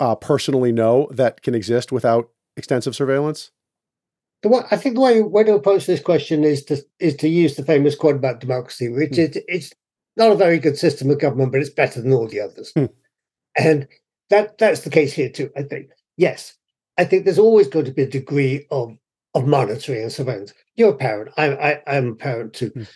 uh, 0.00 0.16
personally 0.16 0.72
know 0.72 1.08
that 1.12 1.42
can 1.42 1.54
exist 1.54 1.92
without 1.92 2.30
extensive 2.56 2.96
surveillance? 2.96 3.52
The 4.42 4.48
way, 4.48 4.62
I 4.70 4.76
think 4.76 4.96
the 4.96 5.00
way, 5.00 5.22
way 5.22 5.44
to 5.44 5.54
approach 5.54 5.86
this 5.86 6.00
question 6.00 6.42
is 6.44 6.64
to 6.64 6.84
is 6.98 7.14
to 7.16 7.28
use 7.28 7.54
the 7.54 7.64
famous 7.64 7.94
quote 7.94 8.16
about 8.16 8.40
democracy, 8.40 8.88
which 8.88 9.12
mm. 9.12 9.18
is 9.18 9.42
it's 9.48 9.72
not 10.16 10.32
a 10.32 10.36
very 10.36 10.58
good 10.58 10.76
system 10.76 11.10
of 11.10 11.20
government, 11.20 11.52
but 11.52 11.60
it's 11.60 11.70
better 11.70 12.02
than 12.02 12.12
all 12.12 12.26
the 12.26 12.40
others. 12.40 12.72
Mm. 12.76 12.90
And 13.56 13.88
that 14.30 14.58
that's 14.58 14.80
the 14.80 14.90
case 14.90 15.12
here 15.12 15.30
too. 15.30 15.50
I 15.56 15.62
think 15.62 15.90
yes, 16.16 16.54
I 16.98 17.04
think 17.04 17.24
there's 17.24 17.38
always 17.38 17.68
going 17.68 17.84
to 17.84 17.92
be 17.92 18.02
a 18.02 18.08
degree 18.08 18.66
of 18.70 18.96
of 19.34 19.46
monitoring 19.46 20.02
and 20.02 20.12
surveillance. 20.12 20.52
You're 20.74 20.90
a 20.90 20.96
parent. 20.96 21.32
I, 21.36 21.52
I 21.52 21.82
I'm 21.86 22.08
a 22.08 22.14
parent 22.14 22.54
too. 22.54 22.70
Mm. 22.70 22.88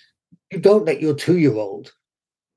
You 0.50 0.58
don't 0.60 0.84
let 0.84 1.00
your 1.00 1.14
two 1.14 1.38
year 1.38 1.54
old 1.54 1.92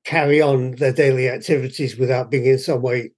carry 0.04 0.40
on 0.40 0.72
their 0.72 0.92
daily 0.92 1.28
activities 1.28 1.96
without 1.96 2.30
being 2.30 2.46
in 2.46 2.58
some 2.58 2.82
way 2.82 3.12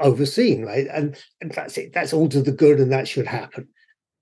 overseen, 0.00 0.64
right? 0.64 0.86
And 0.92 1.16
and 1.40 1.50
that's 1.50 1.76
it. 1.78 1.92
That's 1.92 2.12
all 2.12 2.28
to 2.28 2.42
the 2.42 2.52
good, 2.52 2.78
and 2.78 2.92
that 2.92 3.08
should 3.08 3.26
happen. 3.26 3.68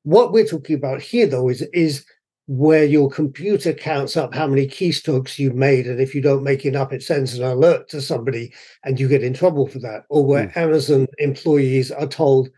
What 0.05 0.33
we're 0.33 0.47
talking 0.47 0.77
about 0.77 1.03
here, 1.03 1.27
though, 1.27 1.49
is 1.49 1.63
is 1.73 2.05
where 2.47 2.85
your 2.85 3.11
computer 3.11 3.73
counts 3.73 4.19
up 4.19 4.35
how 4.35 4.47
many 4.47 4.67
keystrokes 4.67 5.39
you've 5.39 5.55
made, 5.55 5.87
and 5.87 5.99
if 5.99 6.15
you 6.15 6.21
don't 6.21 6.43
make 6.43 6.67
enough, 6.67 6.93
it 6.93 7.03
sends 7.03 7.39
an 7.39 7.43
alert 7.43 7.89
to 7.89 8.03
somebody, 8.03 8.53
and 8.85 9.01
you 9.01 9.09
get 9.09 9.25
in 9.25 9.33
trouble 9.33 9.67
for 9.67 9.79
that. 9.79 10.05
Or 10.11 10.25
where 10.25 10.47
mm. 10.47 10.57
Amazon 10.57 11.07
employees 11.19 11.91
are 11.91 12.07
told 12.07 12.51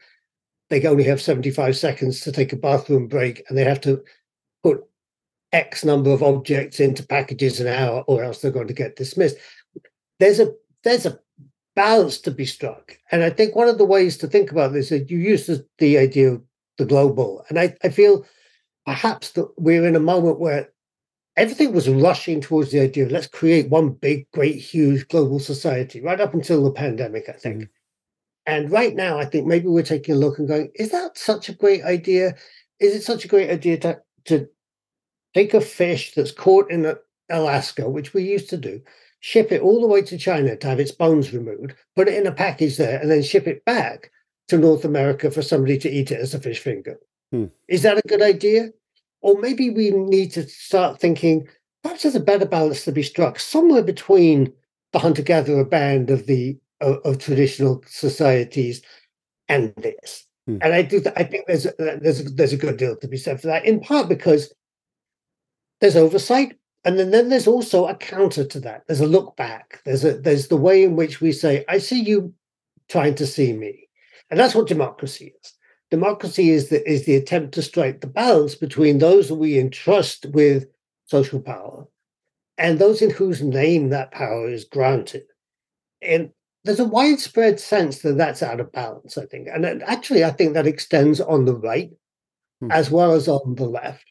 they 0.69 0.85
only 0.85 1.05
have 1.05 1.23
75 1.23 1.77
seconds 1.77 2.21
to 2.23 2.33
take 2.33 2.53
a 2.53 2.57
bathroom 2.57 3.07
break, 3.07 3.45
and 3.49 3.57
they 3.57 3.65
have 3.65 3.81
to 3.83 4.03
put 4.65 4.85
X 5.53 5.85
number 5.85 6.11
of 6.11 6.25
objects 6.25 6.81
into 6.81 7.07
packages 7.07 7.61
an 7.61 7.69
hour, 7.69 8.03
or 8.09 8.25
else 8.25 8.41
they're 8.41 8.51
going 8.51 8.67
to 8.67 8.75
get 8.75 8.97
dismissed. 8.97 9.37
There's 10.19 10.41
a 10.41 10.53
there's 10.83 11.07
a 11.07 11.21
balance 11.77 12.19
to 12.23 12.33
be 12.33 12.45
struck, 12.45 12.99
and 13.13 13.23
I 13.23 13.31
think 13.31 13.55
one 13.55 13.69
of 13.69 13.79
the 13.79 13.85
ways 13.85 14.17
to 14.19 14.27
think 14.27 14.51
about 14.51 14.73
this 14.73 14.91
is 14.91 15.09
you 15.09 15.19
use 15.19 15.47
the, 15.47 15.65
the 15.79 15.97
idea 15.99 16.33
of 16.33 16.43
the 16.79 16.85
global, 16.85 17.45
and 17.49 17.59
I, 17.59 17.77
I 17.83 17.89
feel 17.89 18.27
perhaps 18.85 19.33
that 19.33 19.49
we're 19.59 19.87
in 19.87 19.97
a 19.97 20.01
moment 20.01 20.39
where 20.39 20.71
everything 21.37 21.73
was 21.73 21.89
rushing 21.89 22.41
towards 22.41 22.71
the 22.71 22.81
idea 22.81 23.05
of 23.05 23.13
let's 23.13 23.27
create 23.27 23.69
one 23.69 23.91
big, 23.91 24.31
great, 24.33 24.57
huge 24.57 25.07
global 25.09 25.39
society 25.39 26.01
right 26.01 26.21
up 26.21 26.35
until 26.35 26.65
the 26.65 26.71
pandemic, 26.71 27.29
I 27.29 27.33
think. 27.33 27.65
Mm. 27.65 27.69
And 28.47 28.71
right 28.71 28.95
now, 28.95 29.19
I 29.19 29.25
think 29.25 29.47
maybe 29.47 29.67
we're 29.67 29.83
taking 29.83 30.15
a 30.15 30.19
look 30.19 30.39
and 30.39 30.47
going, 30.47 30.71
is 30.77 30.91
that 30.93 31.19
such 31.19 31.49
a 31.49 31.53
great 31.55 31.83
idea? 31.83 32.37
Is 32.79 32.95
it 32.95 33.03
such 33.03 33.25
a 33.25 33.29
great 33.29 33.51
idea 33.51 33.79
to, 33.79 34.01
to 34.27 34.49
take 35.35 35.53
a 35.53 35.61
fish 35.61 36.15
that's 36.15 36.31
caught 36.31 36.71
in 36.71 36.95
Alaska, 37.29 37.91
which 37.91 38.15
we 38.15 38.23
used 38.23 38.49
to 38.51 38.57
do, 38.57 38.81
ship 39.19 39.51
it 39.51 39.63
all 39.63 39.81
the 39.81 39.89
way 39.89 40.01
to 40.03 40.17
China 40.17 40.57
to 40.57 40.67
have 40.69 40.79
its 40.79 40.93
bones 40.93 41.35
removed, 41.35 41.75
put 41.97 42.07
it 42.07 42.15
in 42.15 42.27
a 42.27 42.33
package 42.33 42.77
there, 42.77 43.01
and 43.01 43.11
then 43.11 43.23
ship 43.23 43.49
it 43.49 43.65
back 43.65 44.13
to 44.49 44.59
North 44.59 44.85
America 44.85 45.31
for 45.31 45.43
somebody 45.43 45.79
to 45.79 45.91
eat 45.91 46.11
it 46.11 46.21
as 46.21 46.35
a 46.35 46.41
fish 46.41 46.61
finger? 46.61 46.99
Hmm. 47.33 47.47
Is 47.69 47.83
that 47.83 47.99
a 47.99 48.09
good 48.09 48.23
idea? 48.23 48.71
Or 49.21 49.41
maybe 49.41 49.71
we 49.71 49.91
need 49.91 50.33
to 50.33 50.47
start 50.49 51.01
thinking 51.01 51.49
perhaps 51.83 52.03
there's 52.03 52.15
a 52.17 52.21
better 52.21 52.47
balance 52.47 52.85
to 52.85 52.93
be 52.93 53.03
struck 53.03 53.39
somewhere 53.39 53.83
between 53.83 54.53
the 54.93 54.99
hunter 54.99 55.23
gatherer 55.23 55.65
band 55.65 56.11
of 56.11 56.27
the 56.27 56.59
of, 56.81 56.99
of, 57.05 57.19
traditional 57.19 57.83
societies 57.87 58.83
and 59.49 59.73
this. 59.77 60.27
Hmm. 60.47 60.59
And 60.61 60.75
I 60.75 60.83
do. 60.83 61.01
Th- 61.01 61.15
I 61.17 61.23
think 61.23 61.47
there's 61.47 61.67
a, 61.67 61.73
there's 61.79 62.21
a, 62.21 62.25
there's 62.25 62.53
a 62.53 62.57
good 62.57 62.77
deal 62.77 62.97
to 62.97 63.09
be 63.09 63.17
said 63.17 63.41
for 63.41 63.47
that. 63.47 63.65
In 63.65 63.81
part 63.81 64.09
because 64.09 64.53
there's 65.81 65.97
oversight, 65.97 66.57
and 66.85 66.99
then, 66.99 67.11
then 67.11 67.29
there's 67.29 67.47
also 67.47 67.87
a 67.87 67.95
counter 67.95 68.45
to 68.45 68.61
that. 68.61 68.85
There's 68.87 69.01
a 69.01 69.07
look 69.07 69.37
back. 69.37 69.81
There's 69.85 70.05
a 70.05 70.19
there's 70.19 70.49
the 70.49 70.57
way 70.57 70.83
in 70.83 70.97
which 70.97 71.21
we 71.21 71.33
say, 71.33 71.65
"I 71.69 71.79
see 71.79 72.01
you 72.01 72.35
trying 72.89 73.15
to 73.17 73.27
see 73.27 73.53
me," 73.53 73.86
and 74.31 74.39
that's 74.41 74.55
what 74.55 74.69
democracy 74.69 75.35
is. 75.43 75.53
Democracy 75.91 76.51
is 76.51 76.69
the 76.69 76.89
is 76.89 77.05
the 77.07 77.15
attempt 77.15 77.55
to 77.55 77.63
strike 77.63 78.01
the 78.01 78.07
balance 78.07 78.55
between 78.55 78.99
those 78.99 79.29
that 79.29 79.37
we 79.37 79.59
entrust 79.59 80.27
with 80.27 80.67
social 81.05 81.41
power 81.41 81.87
and 82.59 82.79
those 82.79 83.03
in 83.03 83.11
whose 83.11 83.43
name 83.43 83.91
that 83.91 84.11
power 84.11 84.49
is 84.49 84.65
granted. 84.65 85.23
And 86.03 86.31
there's 86.65 86.81
a 86.81 86.85
widespread 86.85 87.61
sense 87.61 88.01
that 88.01 88.17
that's 88.19 88.43
out 88.43 88.61
of 88.61 88.73
balance, 88.73 89.17
I 89.17 89.27
think. 89.27 89.49
And 89.53 89.83
actually, 89.85 90.25
I 90.25 90.31
think 90.31 90.55
that 90.55 90.67
extends 90.67 91.21
on 91.21 91.45
the 91.45 91.55
right 91.55 91.91
hmm. 92.61 92.71
as 92.71 92.91
well 92.91 93.13
as 93.13 93.29
on 93.29 93.55
the 93.55 93.67
left. 93.67 94.05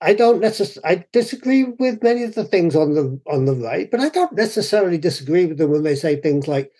I 0.00 0.12
don't 0.12 0.40
necessarily 0.40 0.98
I 0.98 1.06
disagree 1.12 1.64
with 1.64 2.02
many 2.02 2.22
of 2.22 2.34
the 2.34 2.44
things 2.44 2.76
on 2.76 2.94
the 2.94 3.18
on 3.26 3.46
the 3.46 3.54
right, 3.54 3.90
but 3.90 4.00
I 4.00 4.08
don't 4.10 4.34
necessarily 4.34 4.98
disagree 4.98 5.46
with 5.46 5.58
them 5.58 5.70
when 5.70 5.84
they 5.84 5.94
say 5.94 6.16
things 6.20 6.46
like 6.48 6.72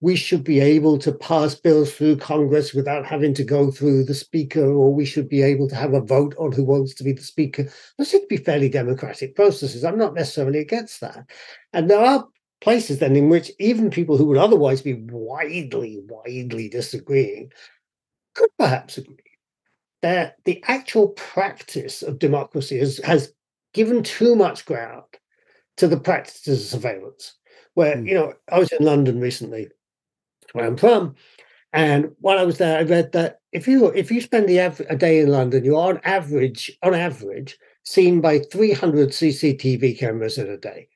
we 0.00 0.14
should 0.14 0.44
be 0.44 0.60
able 0.60 0.98
to 0.98 1.12
pass 1.12 1.54
bills 1.54 1.92
through 1.92 2.16
Congress 2.16 2.74
without 2.74 3.06
having 3.06 3.32
to 3.34 3.44
go 3.44 3.70
through 3.70 4.04
the 4.04 4.14
speaker, 4.14 4.64
or 4.64 4.92
we 4.92 5.06
should 5.06 5.28
be 5.28 5.42
able 5.42 5.68
to 5.68 5.74
have 5.74 5.94
a 5.94 6.00
vote 6.00 6.34
on 6.38 6.52
who 6.52 6.64
wants 6.64 6.94
to 6.94 7.04
be 7.04 7.12
the 7.12 7.22
speaker. 7.22 7.66
Those 7.96 8.10
seem 8.10 8.20
to 8.20 8.26
be 8.26 8.36
fairly 8.36 8.68
democratic 8.68 9.34
processes. 9.34 9.84
I'm 9.84 9.98
not 9.98 10.14
necessarily 10.14 10.58
against 10.58 11.00
that. 11.00 11.26
And 11.72 11.90
there 11.90 12.04
are 12.04 12.26
places 12.60 12.98
then 12.98 13.16
in 13.16 13.28
which 13.30 13.50
even 13.58 13.90
people 13.90 14.16
who 14.16 14.26
would 14.26 14.38
otherwise 14.38 14.82
be 14.82 14.94
widely, 14.94 16.02
widely 16.06 16.68
disagreeing 16.68 17.52
could 18.34 18.50
perhaps 18.58 18.98
agree 18.98 19.16
that 20.02 20.36
the 20.44 20.62
actual 20.68 21.08
practice 21.08 22.02
of 22.02 22.18
democracy 22.18 22.78
has, 22.78 22.98
has 22.98 23.32
given 23.72 24.02
too 24.02 24.36
much 24.36 24.66
ground 24.66 25.04
to 25.78 25.88
the 25.88 25.98
practices 25.98 26.60
of 26.60 26.80
surveillance. 26.80 27.34
Where, 27.74 27.96
mm. 27.96 28.06
you 28.08 28.14
know, 28.14 28.32
I 28.50 28.58
was 28.58 28.72
in 28.72 28.84
London 28.84 29.20
recently, 29.20 29.68
where 30.52 30.66
I'm 30.66 30.76
from, 30.76 31.14
and 31.72 32.12
while 32.20 32.38
I 32.38 32.44
was 32.44 32.58
there, 32.58 32.78
I 32.78 32.82
read 32.82 33.12
that 33.12 33.40
if 33.52 33.66
you 33.66 33.86
if 33.88 34.10
you 34.10 34.20
spend 34.20 34.48
the 34.48 34.60
av- 34.60 34.82
a 34.88 34.96
day 34.96 35.20
in 35.20 35.28
London, 35.28 35.64
you're 35.64 35.76
on 35.80 36.00
average 36.04 36.76
on 36.82 36.94
average 36.94 37.58
seen 37.84 38.20
by 38.20 38.40
300 38.40 39.10
CCTV 39.10 39.98
cameras 39.98 40.38
in 40.38 40.48
a 40.48 40.56
day 40.56 40.88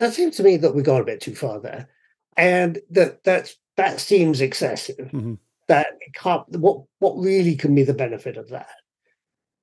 that 0.00 0.14
seems 0.14 0.36
to 0.36 0.42
me 0.42 0.56
that 0.56 0.74
we've 0.74 0.84
gone 0.84 1.02
a 1.02 1.04
bit 1.04 1.20
too 1.20 1.34
far 1.34 1.60
there, 1.60 1.88
and 2.36 2.80
that 2.90 3.22
that's 3.22 3.56
that 3.76 4.00
seems 4.00 4.40
excessive. 4.40 4.96
Mm-hmm. 5.12 5.34
That 5.68 5.86
can't. 6.14 6.48
What 6.58 6.82
what 6.98 7.16
really 7.16 7.54
can 7.54 7.74
be 7.74 7.84
the 7.84 7.94
benefit 7.94 8.36
of 8.36 8.48
that? 8.48 8.70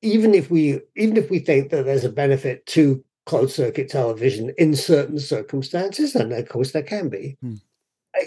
Even 0.02 0.34
if 0.34 0.50
we 0.50 0.80
even 0.95 1.17
if 1.17 1.30
we 1.30 1.39
think 1.39 1.71
that 1.71 1.86
there's 1.86 2.06
a 2.06 2.10
benefit 2.10 2.65
to 2.67 3.04
closed 3.26 3.56
circuit 3.56 3.89
television 3.89 4.54
in 4.58 4.76
certain 4.76 5.19
circumstances, 5.19 6.15
and 6.15 6.32
of 6.32 6.47
course 6.47 6.71
there 6.71 6.84
can 6.84 7.10
be. 7.10 7.36
Mm. 7.43 7.60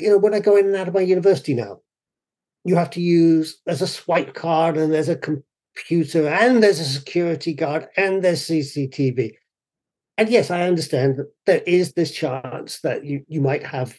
You 0.01 0.11
know, 0.11 0.19
when 0.19 0.35
I 0.35 0.41
go 0.41 0.57
in 0.57 0.67
and 0.67 0.77
out 0.77 0.89
of 0.89 0.95
my 0.95 1.01
university 1.01 1.55
now, 1.55 1.81
you 2.65 2.77
have 2.77 2.91
to 2.91 3.01
use 3.01 3.61
there's 3.67 3.83
a 3.83 3.87
swipe 3.87 4.35
card 4.35 4.77
and 4.77 4.93
there's 4.93 5.09
a 5.09 5.17
computer 5.17 6.29
and 6.29 6.63
there's 6.63 6.81
a 6.81 6.85
security 6.85 7.55
guard 7.55 7.89
and 7.97 8.23
there's 8.23 8.43
CCTV 8.43 9.33
and 10.21 10.29
yes, 10.29 10.51
I 10.51 10.69
understand 10.69 11.17
that 11.17 11.33
there 11.47 11.63
is 11.67 11.95
this 11.95 12.11
chance 12.11 12.81
that 12.81 13.07
you, 13.07 13.25
you 13.27 13.41
might 13.41 13.65
have 13.65 13.99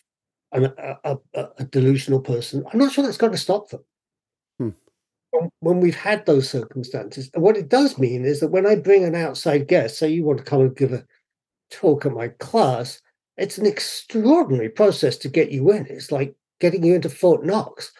an, 0.51 0.71
a, 0.77 1.17
a, 1.33 1.47
a, 1.57 1.63
delusional 1.63 2.19
person. 2.19 2.63
I'm 2.71 2.77
not 2.77 2.91
sure 2.91 3.03
that's 3.03 3.17
going 3.17 3.31
to 3.31 3.39
stop 3.39 3.69
them. 3.69 3.83
Hmm. 4.59 4.69
When 5.61 5.79
we've 5.79 5.95
had 5.95 6.27
those 6.27 6.47
circumstances, 6.47 7.31
and 7.33 7.41
what 7.41 7.57
it 7.57 7.69
does 7.69 7.97
mean 7.97 8.23
is 8.23 8.39
that 8.39 8.51
when 8.51 8.67
I 8.67 8.75
bring 8.75 9.03
an 9.03 9.15
outside 9.15 9.67
guest, 9.67 9.97
say 9.97 10.09
you 10.09 10.23
want 10.23 10.37
to 10.37 10.43
come 10.43 10.61
and 10.61 10.75
give 10.75 10.93
a 10.93 11.03
talk 11.71 12.05
at 12.05 12.11
my 12.11 12.27
class, 12.27 13.01
it's 13.41 13.57
an 13.57 13.65
extraordinary 13.65 14.69
process 14.69 15.17
to 15.17 15.27
get 15.27 15.51
you 15.51 15.71
in. 15.71 15.87
It's 15.87 16.11
like 16.11 16.35
getting 16.59 16.83
you 16.83 16.93
into 16.93 17.09
Fort 17.09 17.43
Knox. 17.43 17.91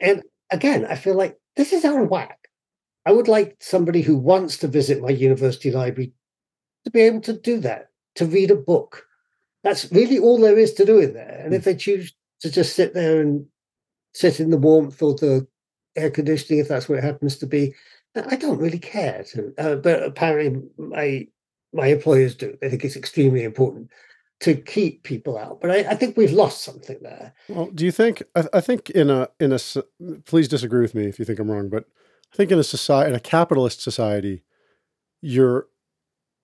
and 0.00 0.22
again, 0.50 0.84
I 0.84 0.96
feel 0.96 1.14
like 1.14 1.38
this 1.54 1.72
is 1.72 1.84
out 1.84 2.02
of 2.02 2.10
whack. 2.10 2.48
I 3.06 3.12
would 3.12 3.28
like 3.28 3.56
somebody 3.60 4.02
who 4.02 4.16
wants 4.16 4.56
to 4.58 4.66
visit 4.66 5.00
my 5.00 5.10
university 5.10 5.70
library 5.70 6.12
to 6.84 6.90
be 6.90 7.00
able 7.02 7.20
to 7.22 7.32
do 7.32 7.60
that, 7.60 7.90
to 8.16 8.26
read 8.26 8.50
a 8.50 8.56
book. 8.56 9.06
That's 9.62 9.90
really 9.92 10.18
all 10.18 10.40
there 10.40 10.58
is 10.58 10.74
to 10.74 10.84
do 10.84 10.98
in 10.98 11.14
there. 11.14 11.40
And 11.44 11.54
if 11.54 11.62
they 11.62 11.76
choose 11.76 12.12
to 12.40 12.50
just 12.50 12.74
sit 12.74 12.92
there 12.92 13.20
and 13.20 13.46
sit 14.14 14.40
in 14.40 14.50
the 14.50 14.56
warmth 14.56 15.00
or 15.00 15.14
the 15.14 15.46
air 15.94 16.10
conditioning, 16.10 16.58
if 16.58 16.66
that's 16.66 16.88
where 16.88 16.98
it 16.98 17.04
happens 17.04 17.36
to 17.38 17.46
be, 17.46 17.72
I 18.16 18.34
don't 18.34 18.58
really 18.58 18.80
care. 18.80 19.24
To, 19.32 19.54
uh, 19.58 19.76
but 19.76 20.02
apparently, 20.02 20.60
my 20.76 21.28
my 21.72 21.86
employers 21.86 22.34
do. 22.34 22.58
They 22.60 22.68
think 22.68 22.84
it's 22.84 22.96
extremely 22.96 23.44
important 23.44 23.90
to 24.42 24.54
keep 24.54 25.04
people 25.04 25.38
out. 25.38 25.60
But 25.60 25.70
I, 25.70 25.76
I, 25.90 25.94
think 25.94 26.16
we've 26.16 26.32
lost 26.32 26.62
something 26.62 26.98
there. 27.00 27.32
Well, 27.48 27.66
do 27.66 27.84
you 27.84 27.92
think? 27.92 28.22
I, 28.34 28.44
I, 28.52 28.60
think 28.60 28.90
in 28.90 29.08
a 29.08 29.28
in 29.38 29.52
a 29.52 29.58
please 30.24 30.48
disagree 30.48 30.82
with 30.82 30.94
me 30.94 31.06
if 31.06 31.18
you 31.18 31.24
think 31.24 31.38
I'm 31.38 31.50
wrong, 31.50 31.68
but 31.68 31.84
I 32.32 32.36
think 32.36 32.50
in 32.50 32.58
a 32.58 32.64
society 32.64 33.10
in 33.10 33.14
a 33.14 33.20
capitalist 33.20 33.80
society, 33.80 34.42
you're 35.20 35.68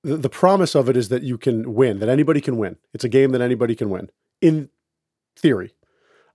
the, 0.05 0.17
the 0.17 0.29
promise 0.29 0.77
of 0.77 0.89
it 0.89 0.97
is 0.97 1.09
that 1.09 1.25
you 1.25 1.37
can 1.37 1.75
win, 1.75 1.99
that 1.99 2.09
anybody 2.09 2.41
can 2.41 2.57
win. 2.57 2.77
It's 2.95 3.05
a 3.05 3.09
game 3.09 3.33
that 3.33 3.41
anybody 3.41 3.75
can 3.75 3.91
win 3.91 4.11
in 4.41 4.71
theory. 5.37 5.75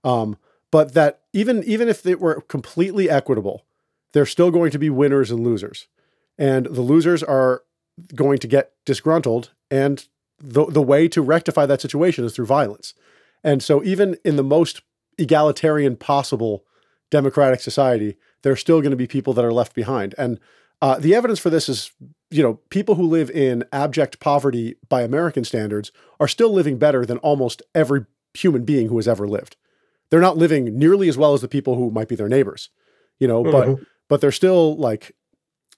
Um, 0.04 0.36
but 0.70 0.92
that 0.92 1.22
even 1.32 1.62
even 1.64 1.88
if 1.88 2.04
it 2.04 2.20
were 2.20 2.42
completely 2.42 3.08
equitable, 3.08 3.64
there's 4.12 4.30
still 4.30 4.50
going 4.50 4.70
to 4.70 4.78
be 4.78 4.90
winners 4.90 5.30
and 5.30 5.42
losers, 5.42 5.88
and 6.36 6.66
the 6.66 6.82
losers 6.82 7.22
are 7.22 7.62
going 8.14 8.38
to 8.38 8.46
get 8.46 8.72
disgruntled, 8.84 9.52
and 9.70 10.08
the 10.38 10.66
the 10.66 10.82
way 10.82 11.08
to 11.08 11.22
rectify 11.22 11.66
that 11.66 11.80
situation 11.80 12.24
is 12.24 12.34
through 12.34 12.46
violence. 12.46 12.94
And 13.42 13.62
so, 13.62 13.84
even 13.84 14.16
in 14.24 14.36
the 14.36 14.42
most 14.42 14.82
egalitarian 15.18 15.96
possible 15.96 16.64
democratic 17.10 17.60
society, 17.60 18.16
there 18.42 18.52
are 18.52 18.56
still 18.56 18.80
going 18.80 18.90
to 18.90 18.96
be 18.96 19.06
people 19.06 19.32
that 19.34 19.44
are 19.44 19.52
left 19.52 19.74
behind. 19.74 20.14
And 20.18 20.40
uh, 20.82 20.98
the 20.98 21.14
evidence 21.14 21.38
for 21.38 21.50
this 21.50 21.68
is, 21.68 21.92
you 22.30 22.42
know, 22.42 22.54
people 22.70 22.96
who 22.96 23.04
live 23.04 23.30
in 23.30 23.64
abject 23.72 24.18
poverty 24.20 24.76
by 24.88 25.02
American 25.02 25.44
standards 25.44 25.92
are 26.18 26.28
still 26.28 26.52
living 26.52 26.78
better 26.78 27.06
than 27.06 27.18
almost 27.18 27.62
every 27.74 28.06
human 28.34 28.64
being 28.64 28.88
who 28.88 28.96
has 28.96 29.06
ever 29.06 29.28
lived. 29.28 29.56
They're 30.10 30.20
not 30.20 30.36
living 30.36 30.78
nearly 30.78 31.08
as 31.08 31.16
well 31.16 31.34
as 31.34 31.40
the 31.40 31.48
people 31.48 31.76
who 31.76 31.90
might 31.90 32.08
be 32.08 32.16
their 32.16 32.28
neighbors, 32.28 32.70
you 33.18 33.28
know, 33.28 33.42
mm-hmm. 33.42 33.72
but 33.74 33.86
but 34.08 34.20
they're 34.20 34.32
still 34.32 34.76
like, 34.76 35.12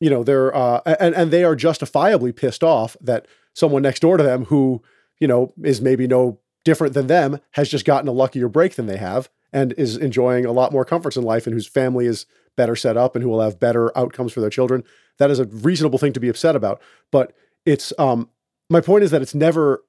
you 0.01 0.11
know, 0.11 0.25
they're 0.25 0.55
uh, 0.55 0.81
and 0.99 1.15
and 1.15 1.31
they 1.31 1.45
are 1.45 1.55
justifiably 1.55 2.33
pissed 2.33 2.65
off 2.65 2.97
that 3.01 3.27
someone 3.57 3.81
next 3.81 4.01
door 4.01 4.19
to 4.19 4.23
them 4.23 4.45
who, 4.45 4.83
you 5.19 5.27
know, 5.27 5.55
is 5.65 5.81
maybe 5.81 6.07
no 6.07 6.39
different 6.63 6.93
than 6.93 7.07
them 7.07 7.41
has 7.53 7.71
just 7.71 7.87
gotten 7.87 8.07
a 8.07 8.13
luckier 8.13 8.49
break 8.49 8.75
than 8.75 8.87
they 8.87 8.99
have 8.99 9.31
and 9.51 9.73
is 9.79 9.97
enjoying 9.97 10.45
a 10.45 10.53
lot 10.53 10.73
more 10.73 10.85
comforts 10.85 11.17
in 11.17 11.23
life 11.23 11.47
and 11.47 11.55
whose 11.55 11.67
family 11.67 12.05
is 12.05 12.27
better 12.57 12.77
set 12.77 12.99
up 12.99 13.17
and 13.17 13.23
who 13.23 13.31
will 13.31 13.41
have 13.41 13.59
better 13.59 13.97
outcomes 13.97 14.33
for 14.33 14.41
their 14.41 14.51
children. 14.51 14.85
That 15.19 15.31
is 15.31 15.39
a 15.39 15.47
reasonable 15.47 15.99
thing 15.99 16.13
to 16.13 16.21
be 16.21 16.29
upset 16.29 16.55
about. 16.55 16.83
But 17.11 17.33
it's 17.65 17.95
um 17.99 18.29
my 18.69 18.83
point 18.83 19.05
is 19.05 19.11
that 19.11 19.23
it's 19.23 19.35
never 19.35 19.85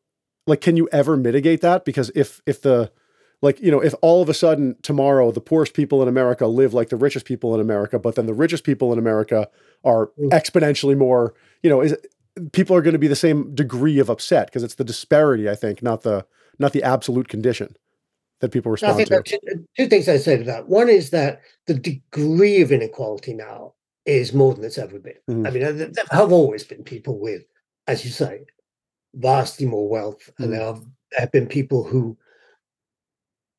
like 0.45 0.61
can 0.61 0.77
you 0.77 0.87
ever 0.93 1.17
mitigate 1.17 1.59
that? 1.61 1.83
Because 1.83 2.09
if 2.15 2.41
if 2.45 2.61
the 2.61 2.89
like 3.41 3.59
you 3.59 3.69
know 3.69 3.81
if 3.81 3.93
all 4.01 4.21
of 4.21 4.29
a 4.29 4.33
sudden 4.33 4.75
tomorrow 4.81 5.31
the 5.31 5.41
poorest 5.41 5.73
people 5.73 6.01
in 6.01 6.07
america 6.07 6.47
live 6.47 6.73
like 6.73 6.89
the 6.89 6.95
richest 6.95 7.25
people 7.25 7.53
in 7.53 7.61
america 7.61 7.99
but 7.99 8.15
then 8.15 8.25
the 8.25 8.33
richest 8.33 8.63
people 8.63 8.91
in 8.91 8.97
america 8.97 9.47
are 9.83 10.07
mm. 10.19 10.29
exponentially 10.29 10.97
more 10.97 11.33
you 11.61 11.69
know 11.69 11.81
is 11.81 11.95
people 12.51 12.75
are 12.75 12.81
going 12.81 12.93
to 12.93 12.99
be 12.99 13.07
the 13.07 13.15
same 13.15 13.53
degree 13.53 13.99
of 13.99 14.09
upset 14.09 14.47
because 14.47 14.63
it's 14.63 14.75
the 14.75 14.83
disparity, 14.83 15.49
I 15.49 15.55
think, 15.55 15.81
not 15.81 16.03
the 16.03 16.25
not 16.59 16.73
the 16.73 16.83
absolute 16.83 17.27
condition 17.27 17.75
that 18.39 18.49
people 18.49 18.71
respond 18.71 18.93
I 18.93 19.05
think 19.05 19.25
to. 19.25 19.39
Two, 19.39 19.67
two 19.77 19.87
things 19.87 20.07
I 20.07 20.17
say 20.17 20.37
to 20.37 20.43
that. 20.45 20.67
One 20.67 20.89
is 20.89 21.09
that 21.11 21.41
the 21.65 21.73
degree 21.73 22.61
of 22.61 22.71
inequality 22.71 23.33
now 23.33 23.73
is 24.05 24.33
more 24.33 24.53
than 24.53 24.63
it's 24.63 24.77
ever 24.77 24.99
been. 24.99 25.13
Mm-hmm. 25.29 25.47
I 25.47 25.49
mean, 25.51 25.77
there 25.77 26.05
have 26.11 26.31
always 26.31 26.63
been 26.63 26.83
people 26.83 27.19
with, 27.19 27.43
as 27.87 28.05
you 28.05 28.11
say, 28.11 28.45
vastly 29.15 29.65
more 29.65 29.89
wealth, 29.89 30.19
mm-hmm. 30.19 30.43
and 30.43 30.53
there 30.53 30.65
have, 30.65 30.81
there 31.11 31.21
have 31.21 31.31
been 31.31 31.47
people 31.47 31.83
who 31.83 32.17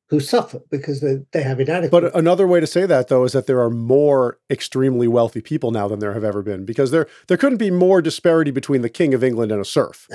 who 0.09 0.19
suffer 0.19 0.61
because 0.69 1.01
they, 1.01 1.19
they 1.31 1.43
have 1.43 1.59
inadequate. 1.59 1.91
But 1.91 2.15
another 2.15 2.47
way 2.47 2.59
to 2.59 2.67
say 2.67 2.85
that 2.85 3.07
though 3.07 3.23
is 3.25 3.33
that 3.33 3.47
there 3.47 3.61
are 3.61 3.69
more 3.69 4.39
extremely 4.49 5.07
wealthy 5.07 5.41
people 5.41 5.71
now 5.71 5.87
than 5.87 5.99
there 5.99 6.13
have 6.13 6.23
ever 6.23 6.41
been 6.41 6.65
because 6.65 6.91
there 6.91 7.07
there 7.27 7.37
couldn't 7.37 7.57
be 7.57 7.71
more 7.71 8.01
disparity 8.01 8.51
between 8.51 8.81
the 8.81 8.89
king 8.89 9.13
of 9.13 9.23
England 9.23 9.51
and 9.51 9.61
a 9.61 9.65
serf. 9.65 10.07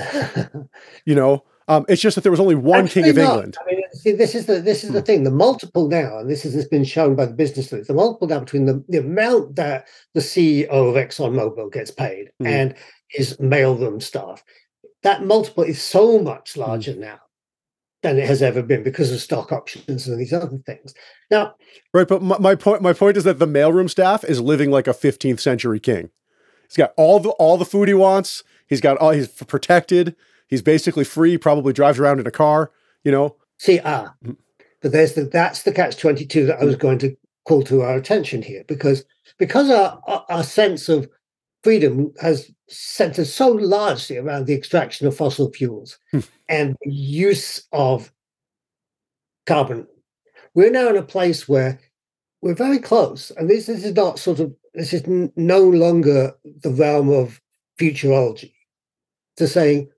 you 1.05 1.15
know, 1.15 1.43
um, 1.67 1.85
it's 1.87 2.01
just 2.01 2.15
that 2.15 2.21
there 2.21 2.31
was 2.31 2.41
only 2.41 2.55
one 2.55 2.85
Actually 2.85 3.03
king 3.03 3.09
of 3.11 3.15
not. 3.17 3.29
England. 3.29 3.57
I 3.61 3.71
mean, 3.71 3.81
see, 3.93 4.11
this 4.11 4.35
is 4.35 4.45
the 4.45 4.59
this 4.59 4.83
is 4.83 4.91
the 4.91 4.99
hmm. 4.99 5.05
thing. 5.05 5.23
The 5.23 5.31
multiple 5.31 5.87
now, 5.87 6.19
and 6.19 6.29
this 6.29 6.43
has 6.43 6.67
been 6.67 6.83
shown 6.83 7.15
by 7.15 7.25
the 7.25 7.33
business 7.33 7.71
leaders, 7.71 7.87
the 7.87 7.93
multiple 7.93 8.27
now 8.27 8.39
between 8.39 8.65
the, 8.65 8.83
the 8.89 8.99
amount 8.99 9.55
that 9.55 9.87
the 10.13 10.19
CEO 10.19 10.67
of 10.67 10.95
ExxonMobil 10.95 11.71
gets 11.71 11.91
paid 11.91 12.31
hmm. 12.39 12.47
and 12.47 12.75
his 13.07 13.37
mailroom 13.37 14.01
staff, 14.01 14.43
that 15.03 15.23
multiple 15.23 15.63
is 15.63 15.81
so 15.81 16.19
much 16.19 16.53
hmm. 16.53 16.61
larger 16.61 16.95
now 16.95 17.19
than 18.05 18.19
it 18.19 18.27
has 18.27 18.43
ever 18.43 18.61
been 18.61 18.83
because 18.83 19.11
of 19.11 19.19
stock 19.19 19.51
options 19.51 20.07
and 20.07 20.19
these 20.19 20.31
other 20.31 20.57
things. 20.65 20.93
Now, 21.31 21.55
right, 21.93 22.07
but 22.07 22.21
my, 22.21 22.37
my 22.37 22.55
point 22.55 22.81
my 22.81 22.93
point 22.93 23.17
is 23.17 23.23
that 23.23 23.39
the 23.39 23.47
mailroom 23.47 23.89
staff 23.89 24.23
is 24.23 24.39
living 24.39 24.69
like 24.69 24.87
a 24.87 24.93
15th 24.93 25.39
century 25.39 25.79
king. 25.79 26.11
He's 26.67 26.77
got 26.77 26.93
all 26.97 27.19
the 27.19 27.29
all 27.31 27.57
the 27.57 27.65
food 27.65 27.87
he 27.87 27.93
wants. 27.93 28.43
He's 28.67 28.81
got 28.81 28.97
all 28.97 29.11
he's 29.11 29.27
protected. 29.27 30.15
He's 30.47 30.61
basically 30.61 31.03
free. 31.03 31.37
Probably 31.37 31.73
drives 31.73 31.99
around 31.99 32.19
in 32.19 32.27
a 32.27 32.31
car. 32.31 32.71
You 33.03 33.11
know. 33.11 33.35
See, 33.57 33.79
ah, 33.83 34.13
mm-hmm. 34.23 34.33
but 34.81 34.91
there's 34.91 35.13
the 35.13 35.23
that's 35.23 35.63
the 35.63 35.71
catch 35.71 35.97
twenty 35.97 36.25
two 36.25 36.45
that 36.45 36.61
I 36.61 36.65
was 36.65 36.75
going 36.75 36.99
to 36.99 37.17
call 37.45 37.63
to 37.63 37.81
our 37.81 37.95
attention 37.95 38.43
here 38.43 38.63
because 38.67 39.03
because 39.39 39.71
our 39.71 39.99
our, 40.07 40.25
our 40.29 40.43
sense 40.43 40.89
of 40.89 41.09
freedom 41.65 42.13
has 42.21 42.51
centered 42.69 43.25
so 43.25 43.47
largely 43.49 44.17
around 44.17 44.45
the 44.45 44.53
extraction 44.53 45.07
of 45.07 45.17
fossil 45.17 45.51
fuels 45.51 45.97
hmm. 46.11 46.19
and 46.47 46.75
the 46.83 46.91
use 46.91 47.65
of 47.71 48.13
carbon. 49.47 49.87
We're 50.53 50.69
now 50.69 50.89
in 50.89 50.95
a 50.95 51.01
place 51.01 51.49
where 51.49 51.79
we're 52.43 52.53
very 52.53 52.77
close, 52.77 53.31
and 53.31 53.49
this, 53.49 53.65
this 53.65 53.83
is 53.83 53.95
not 53.95 54.19
sort 54.19 54.39
of 54.39 54.53
this 54.75 54.93
is 54.93 55.05
n- 55.05 55.33
no 55.35 55.59
longer 55.67 56.35
the 56.61 56.69
realm 56.69 57.09
of 57.09 57.41
futurology. 57.79 58.53
To 59.37 59.47
saying, 59.47 59.89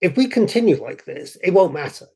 if 0.00 0.16
we 0.16 0.26
continue 0.28 0.82
like 0.82 1.04
this, 1.04 1.36
it 1.44 1.50
won't 1.50 1.74
matter. 1.74 2.06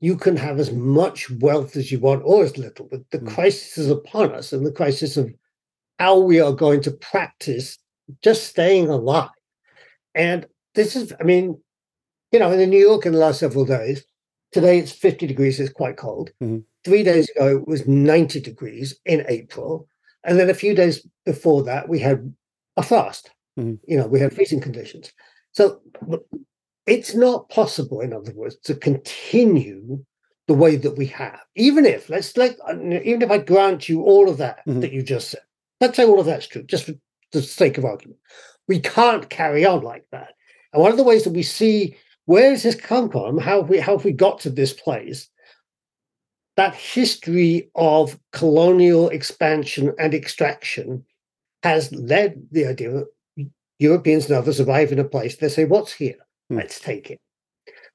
You 0.00 0.16
can 0.16 0.38
have 0.38 0.58
as 0.58 0.72
much 0.72 1.30
wealth 1.30 1.76
as 1.76 1.92
you 1.92 2.00
want 2.00 2.22
or 2.24 2.44
as 2.44 2.56
little, 2.56 2.88
but 2.90 3.02
the 3.10 3.18
mm. 3.18 3.34
crisis 3.34 3.76
is 3.76 3.90
upon 3.90 4.34
us, 4.34 4.54
and 4.54 4.64
the 4.64 4.72
crisis 4.72 5.18
of 5.18 5.30
how 5.98 6.18
we 6.18 6.40
are 6.40 6.52
going 6.52 6.80
to 6.80 6.90
practice 6.90 7.76
just 8.22 8.48
staying 8.48 8.88
alive. 8.88 9.30
And 10.14 10.46
this 10.74 10.96
is, 10.96 11.12
I 11.20 11.24
mean, 11.24 11.60
you 12.32 12.38
know, 12.38 12.50
in 12.50 12.70
New 12.70 12.80
York 12.80 13.06
in 13.06 13.12
the 13.12 13.18
last 13.18 13.40
several 13.40 13.64
days, 13.64 14.04
today 14.52 14.78
it's 14.78 14.92
50 14.92 15.26
degrees, 15.26 15.58
it's 15.60 15.72
quite 15.72 15.96
cold. 15.96 16.30
Mm-hmm. 16.42 16.58
Three 16.84 17.02
days 17.02 17.28
ago, 17.30 17.58
it 17.58 17.68
was 17.68 17.86
90 17.86 18.40
degrees 18.40 18.98
in 19.04 19.24
April. 19.28 19.86
And 20.24 20.38
then 20.38 20.50
a 20.50 20.54
few 20.54 20.74
days 20.74 21.06
before 21.24 21.62
that, 21.64 21.88
we 21.88 21.98
had 21.98 22.34
a 22.76 22.82
frost. 22.82 23.30
Mm-hmm. 23.58 23.74
You 23.86 23.98
know, 23.98 24.06
we 24.06 24.20
had 24.20 24.34
freezing 24.34 24.60
conditions. 24.60 25.12
So 25.52 25.80
it's 26.86 27.14
not 27.14 27.48
possible, 27.48 28.00
in 28.00 28.12
other 28.12 28.32
words, 28.34 28.56
to 28.64 28.74
continue 28.74 30.04
the 30.46 30.54
way 30.54 30.76
that 30.76 30.96
we 30.96 31.06
have. 31.06 31.40
Even 31.54 31.84
if, 31.84 32.08
let's 32.08 32.36
like, 32.36 32.58
even 32.68 33.22
if 33.22 33.30
I 33.30 33.38
grant 33.38 33.88
you 33.88 34.02
all 34.02 34.28
of 34.28 34.38
that 34.38 34.60
mm-hmm. 34.66 34.80
that 34.80 34.92
you 34.92 35.02
just 35.02 35.30
said, 35.30 35.42
let's 35.80 35.96
say 35.96 36.04
all 36.04 36.20
of 36.20 36.26
that's 36.26 36.46
true, 36.46 36.62
just 36.62 36.86
for 36.86 36.94
the 37.32 37.42
sake 37.42 37.78
of 37.78 37.84
argument. 37.84 38.18
We 38.68 38.80
can't 38.80 39.28
carry 39.30 39.64
on 39.64 39.82
like 39.82 40.06
that. 40.12 40.34
And 40.72 40.82
one 40.82 40.90
of 40.90 40.96
the 40.96 41.04
ways 41.04 41.24
that 41.24 41.32
we 41.32 41.42
see 41.42 41.96
where 42.26 42.50
has 42.50 42.62
this 42.62 42.76
come 42.76 43.10
from, 43.10 43.38
how 43.38 43.62
have 43.62 43.70
we 43.70 43.78
how 43.78 43.96
have 43.96 44.04
we 44.04 44.12
got 44.12 44.40
to 44.40 44.50
this 44.50 44.72
place? 44.72 45.28
That 46.56 46.74
history 46.74 47.70
of 47.74 48.18
colonial 48.32 49.08
expansion 49.08 49.92
and 49.98 50.14
extraction 50.14 51.04
has 51.62 51.92
led 51.92 52.46
the 52.50 52.66
idea 52.66 52.90
that 52.90 53.50
Europeans 53.80 54.26
and 54.26 54.34
others 54.34 54.60
arrive 54.60 54.92
in 54.92 54.98
a 54.98 55.04
place, 55.04 55.36
they 55.36 55.48
say, 55.48 55.64
What's 55.64 55.92
here? 55.92 56.18
Hmm. 56.48 56.58
Let's 56.58 56.78
take 56.78 57.10
it. 57.10 57.18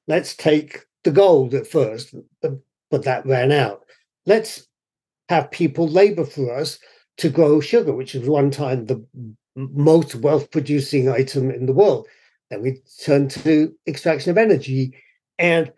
Let's 0.08 0.36
take 0.36 0.84
the 1.04 1.10
gold 1.10 1.54
at 1.54 1.66
first, 1.66 2.14
but 2.42 3.04
that 3.04 3.26
ran 3.26 3.52
out. 3.52 3.84
Let's 4.26 4.66
have 5.28 5.50
people 5.50 5.88
labor 5.88 6.24
for 6.24 6.54
us 6.54 6.78
to 7.18 7.28
grow 7.28 7.60
sugar, 7.60 7.92
which 7.92 8.14
was 8.14 8.28
one 8.28 8.50
time 8.50 8.86
the 8.86 9.04
most 9.56 10.14
wealth 10.16 10.50
producing 10.50 11.08
item 11.08 11.50
in 11.50 11.66
the 11.66 11.72
world. 11.72 12.06
Then 12.50 12.62
we 12.62 12.82
turn 13.02 13.28
to 13.28 13.74
extraction 13.86 14.30
of 14.30 14.38
energy. 14.38 14.94
And 15.38 15.72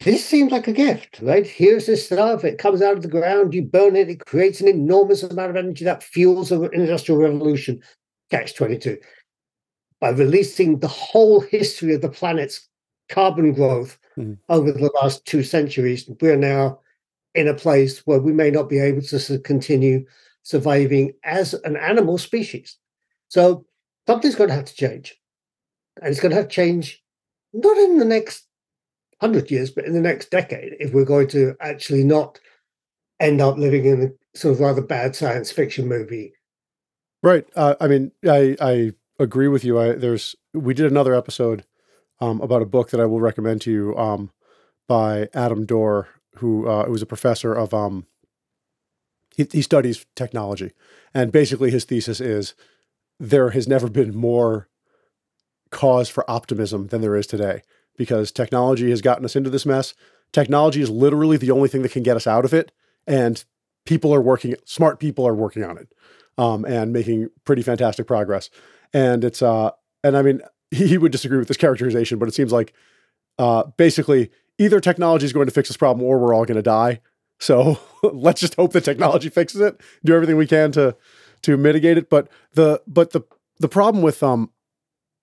this 0.00 0.24
seems 0.24 0.52
like 0.52 0.68
a 0.68 0.72
gift, 0.72 1.20
right? 1.20 1.46
Here's 1.46 1.86
this 1.86 2.06
stuff, 2.06 2.44
it 2.44 2.58
comes 2.58 2.80
out 2.80 2.96
of 2.96 3.02
the 3.02 3.08
ground, 3.08 3.54
you 3.54 3.62
burn 3.62 3.96
it, 3.96 4.08
it 4.08 4.24
creates 4.24 4.60
an 4.60 4.68
enormous 4.68 5.22
amount 5.22 5.50
of 5.50 5.56
energy 5.56 5.84
that 5.84 6.02
fuels 6.02 6.50
an 6.50 6.70
industrial 6.72 7.20
revolution. 7.20 7.82
Catch 8.30 8.54
22. 8.54 8.98
By 10.00 10.10
releasing 10.10 10.78
the 10.78 10.88
whole 10.88 11.40
history 11.40 11.94
of 11.94 12.00
the 12.00 12.08
planet's 12.08 12.68
carbon 13.08 13.52
growth 13.52 13.98
mm. 14.18 14.38
over 14.48 14.72
the 14.72 14.90
last 15.02 15.24
two 15.26 15.42
centuries, 15.42 16.08
we're 16.20 16.36
now 16.36 16.80
in 17.34 17.48
a 17.48 17.54
place 17.54 18.06
where 18.06 18.20
we 18.20 18.32
may 18.32 18.50
not 18.50 18.68
be 18.68 18.78
able 18.78 19.02
to 19.02 19.38
continue 19.40 20.04
surviving 20.44 21.14
as 21.24 21.54
an 21.64 21.76
animal 21.76 22.18
species. 22.18 22.76
So 23.28 23.66
something's 24.06 24.36
going 24.36 24.50
to 24.50 24.54
have 24.54 24.66
to 24.66 24.74
change. 24.74 25.16
And 26.00 26.10
it's 26.10 26.20
going 26.20 26.30
to 26.30 26.36
have 26.36 26.48
to 26.48 26.54
change 26.54 27.02
not 27.52 27.76
in 27.76 27.98
the 27.98 28.04
next 28.04 28.46
hundred 29.20 29.50
years, 29.50 29.70
but 29.70 29.84
in 29.84 29.94
the 29.94 30.00
next 30.00 30.30
decade, 30.30 30.76
if 30.78 30.92
we're 30.92 31.04
going 31.04 31.28
to 31.28 31.56
actually 31.60 32.04
not 32.04 32.38
end 33.20 33.40
up 33.40 33.56
living 33.56 33.86
in 33.86 34.02
a 34.02 34.38
sort 34.38 34.54
of 34.54 34.60
rather 34.60 34.82
bad 34.82 35.16
science 35.16 35.50
fiction 35.50 35.88
movie. 35.88 36.32
Right. 37.22 37.46
Uh, 37.56 37.74
I 37.80 37.88
mean, 37.88 38.12
I 38.28 38.56
I 38.60 38.92
agree 39.18 39.48
with 39.48 39.64
you. 39.64 39.80
I 39.80 39.92
there's 39.92 40.36
we 40.52 40.74
did 40.74 40.90
another 40.90 41.14
episode 41.14 41.64
um, 42.20 42.40
about 42.40 42.62
a 42.62 42.66
book 42.66 42.90
that 42.90 43.00
I 43.00 43.06
will 43.06 43.20
recommend 43.20 43.62
to 43.62 43.70
you 43.70 43.96
um, 43.96 44.30
by 44.88 45.28
Adam 45.32 45.64
Dorr, 45.64 46.08
who 46.36 46.68
uh, 46.68 46.84
was 46.86 47.02
a 47.02 47.06
professor 47.06 47.54
of 47.54 47.72
um, 47.72 48.06
he, 49.36 49.46
he 49.50 49.62
studies 49.62 50.06
technology, 50.14 50.72
and 51.12 51.32
basically 51.32 51.70
his 51.70 51.84
thesis 51.84 52.20
is 52.20 52.54
there 53.18 53.50
has 53.50 53.68
never 53.68 53.88
been 53.88 54.14
more 54.14 54.68
cause 55.70 56.08
for 56.08 56.28
optimism 56.30 56.88
than 56.88 57.00
there 57.00 57.16
is 57.16 57.26
today 57.26 57.62
because 57.96 58.32
technology 58.32 58.90
has 58.90 59.00
gotten 59.00 59.24
us 59.24 59.36
into 59.36 59.50
this 59.50 59.66
mess. 59.66 59.94
Technology 60.32 60.80
is 60.80 60.90
literally 60.90 61.36
the 61.36 61.50
only 61.50 61.68
thing 61.68 61.82
that 61.82 61.92
can 61.92 62.02
get 62.02 62.16
us 62.16 62.26
out 62.26 62.44
of 62.44 62.52
it, 62.52 62.72
and 63.06 63.44
people 63.84 64.14
are 64.14 64.20
working. 64.20 64.54
Smart 64.64 64.98
people 64.98 65.26
are 65.26 65.34
working 65.34 65.64
on 65.64 65.78
it, 65.78 65.92
um, 66.38 66.64
and 66.64 66.92
making 66.92 67.28
pretty 67.44 67.62
fantastic 67.62 68.06
progress. 68.06 68.50
And 68.92 69.24
it's 69.24 69.42
uh, 69.42 69.70
and 70.02 70.16
I 70.16 70.22
mean, 70.22 70.40
he, 70.70 70.86
he 70.88 70.98
would 70.98 71.12
disagree 71.12 71.38
with 71.38 71.48
this 71.48 71.56
characterization, 71.56 72.18
but 72.18 72.28
it 72.28 72.34
seems 72.34 72.52
like 72.52 72.72
uh, 73.38 73.64
basically 73.76 74.30
either 74.58 74.80
technology 74.80 75.24
is 75.24 75.32
going 75.32 75.46
to 75.46 75.52
fix 75.52 75.68
this 75.68 75.76
problem 75.76 76.06
or 76.06 76.18
we're 76.18 76.34
all 76.34 76.44
going 76.44 76.56
to 76.56 76.62
die. 76.62 77.00
So 77.38 77.78
let's 78.02 78.40
just 78.40 78.54
hope 78.54 78.72
the 78.72 78.80
technology 78.80 79.28
fixes 79.28 79.60
it. 79.60 79.80
Do 80.04 80.14
everything 80.14 80.36
we 80.36 80.46
can 80.46 80.72
to 80.72 80.96
to 81.42 81.56
mitigate 81.56 81.98
it. 81.98 82.08
But 82.10 82.28
the 82.54 82.82
but 82.86 83.10
the 83.10 83.22
the 83.58 83.68
problem 83.68 84.02
with 84.02 84.22
um, 84.22 84.50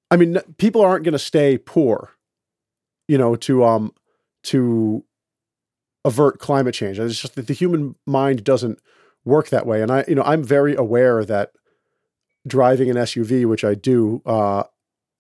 I 0.10 0.18
mean, 0.18 0.40
people 0.58 0.82
aren't 0.82 1.04
going 1.04 1.14
to 1.14 1.20
stay 1.20 1.58
poor, 1.58 2.12
you 3.08 3.18
know, 3.18 3.36
to 3.38 3.64
um 3.64 3.94
to 4.44 5.04
avert 6.04 6.40
climate 6.40 6.74
change. 6.74 7.00
It's 7.00 7.22
just 7.22 7.36
that 7.36 7.48
the 7.48 7.54
human 7.54 7.96
mind 8.06 8.44
doesn't 8.44 8.80
work 9.24 9.50
that 9.50 9.66
way. 9.68 9.82
And 9.82 9.92
I, 9.92 10.04
you 10.08 10.16
know, 10.16 10.24
I'm 10.24 10.44
very 10.44 10.76
aware 10.76 11.24
that 11.26 11.52
driving 12.48 12.90
an 12.90 12.98
SUV, 12.98 13.46
which 13.46 13.64
I 13.64 13.76
do, 13.76 14.22
uh, 14.26 14.64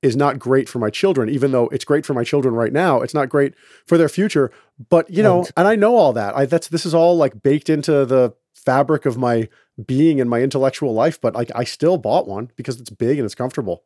is 0.02 0.16
not 0.16 0.40
great 0.40 0.68
for 0.68 0.80
my 0.80 0.90
children, 0.90 1.30
even 1.30 1.52
though 1.52 1.68
it's 1.70 1.86
great 1.86 2.06
for 2.06 2.14
my 2.14 2.24
children 2.24 2.56
right 2.56 2.74
now. 2.74 3.02
It's 3.02 3.14
not 3.14 3.30
great 3.30 3.54
for 3.86 3.98
their 3.98 4.10
future. 4.10 4.52
But 4.90 5.10
you 5.10 5.22
know, 5.22 5.46
and 5.56 5.68
I 5.68 5.76
know 5.76 5.96
all 5.96 6.14
that. 6.14 6.36
I 6.36 6.46
that's 6.46 6.68
this 6.70 6.86
is 6.86 6.94
all 6.94 7.18
like 7.18 7.44
baked 7.44 7.70
into 7.70 8.06
the 8.06 8.34
fabric 8.56 9.06
of 9.06 9.18
my 9.18 9.48
being 9.86 10.20
and 10.20 10.30
my 10.30 10.42
intellectual 10.42 10.94
life. 10.94 11.22
But 11.22 11.36
like 11.36 11.52
I 11.56 11.64
still 11.64 11.98
bought 11.98 12.28
one 12.28 12.52
because 12.56 12.80
it's 12.80 12.90
big 12.90 13.18
and 13.18 13.26
it's 13.26 13.36
comfortable. 13.36 13.84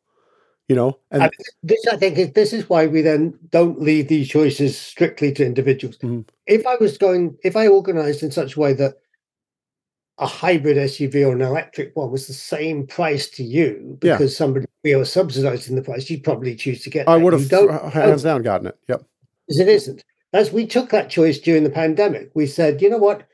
You 0.68 0.76
know, 0.76 0.98
and 1.12 1.30
this 1.62 1.86
I 1.92 1.96
think 1.96 2.18
is, 2.18 2.32
this 2.32 2.52
is 2.52 2.68
why 2.68 2.88
we 2.88 3.02
then 3.02 3.38
don't 3.50 3.80
leave 3.80 4.08
these 4.08 4.28
choices 4.28 4.76
strictly 4.76 5.32
to 5.34 5.46
individuals. 5.46 5.98
Mm-hmm. 6.00 6.22
If 6.48 6.66
I 6.66 6.76
was 6.78 6.98
going, 6.98 7.38
if 7.44 7.56
I 7.56 7.68
organized 7.68 8.24
in 8.24 8.32
such 8.32 8.56
a 8.56 8.60
way 8.60 8.74
that 8.74 8.96
a 10.18 10.26
hybrid 10.26 10.78
SUV 10.78 11.28
or 11.28 11.34
an 11.34 11.42
electric 11.42 11.96
one 11.96 12.12
was 12.12 12.28
the 12.28 12.34
same 12.34 12.88
price 12.88 13.30
to 13.32 13.44
you 13.44 13.98
because 14.00 14.32
yeah. 14.32 14.38
somebody 14.38 14.66
was 14.84 15.12
subsidizing 15.12 15.76
the 15.76 15.82
price, 15.82 16.10
you'd 16.10 16.24
probably 16.24 16.56
choose 16.56 16.82
to 16.84 16.90
get. 16.90 17.10
I 17.10 17.18
would 17.18 17.34
have 17.34 17.52
uh, 17.52 17.90
hands 17.90 18.24
down 18.24 18.44
gotten 18.44 18.68
it. 18.68 18.78
Yep. 18.88 19.04
Because 19.48 19.60
it 19.60 19.68
isn't. 19.68 20.04
As 20.34 20.52
we 20.52 20.68
took 20.68 20.90
that 20.90 21.10
choice 21.10 21.40
during 21.40 21.64
the 21.64 21.70
pandemic, 21.70 22.32
we 22.34 22.46
said, 22.46 22.82
you 22.82 22.90
know 22.90 22.98
what? 22.98 23.28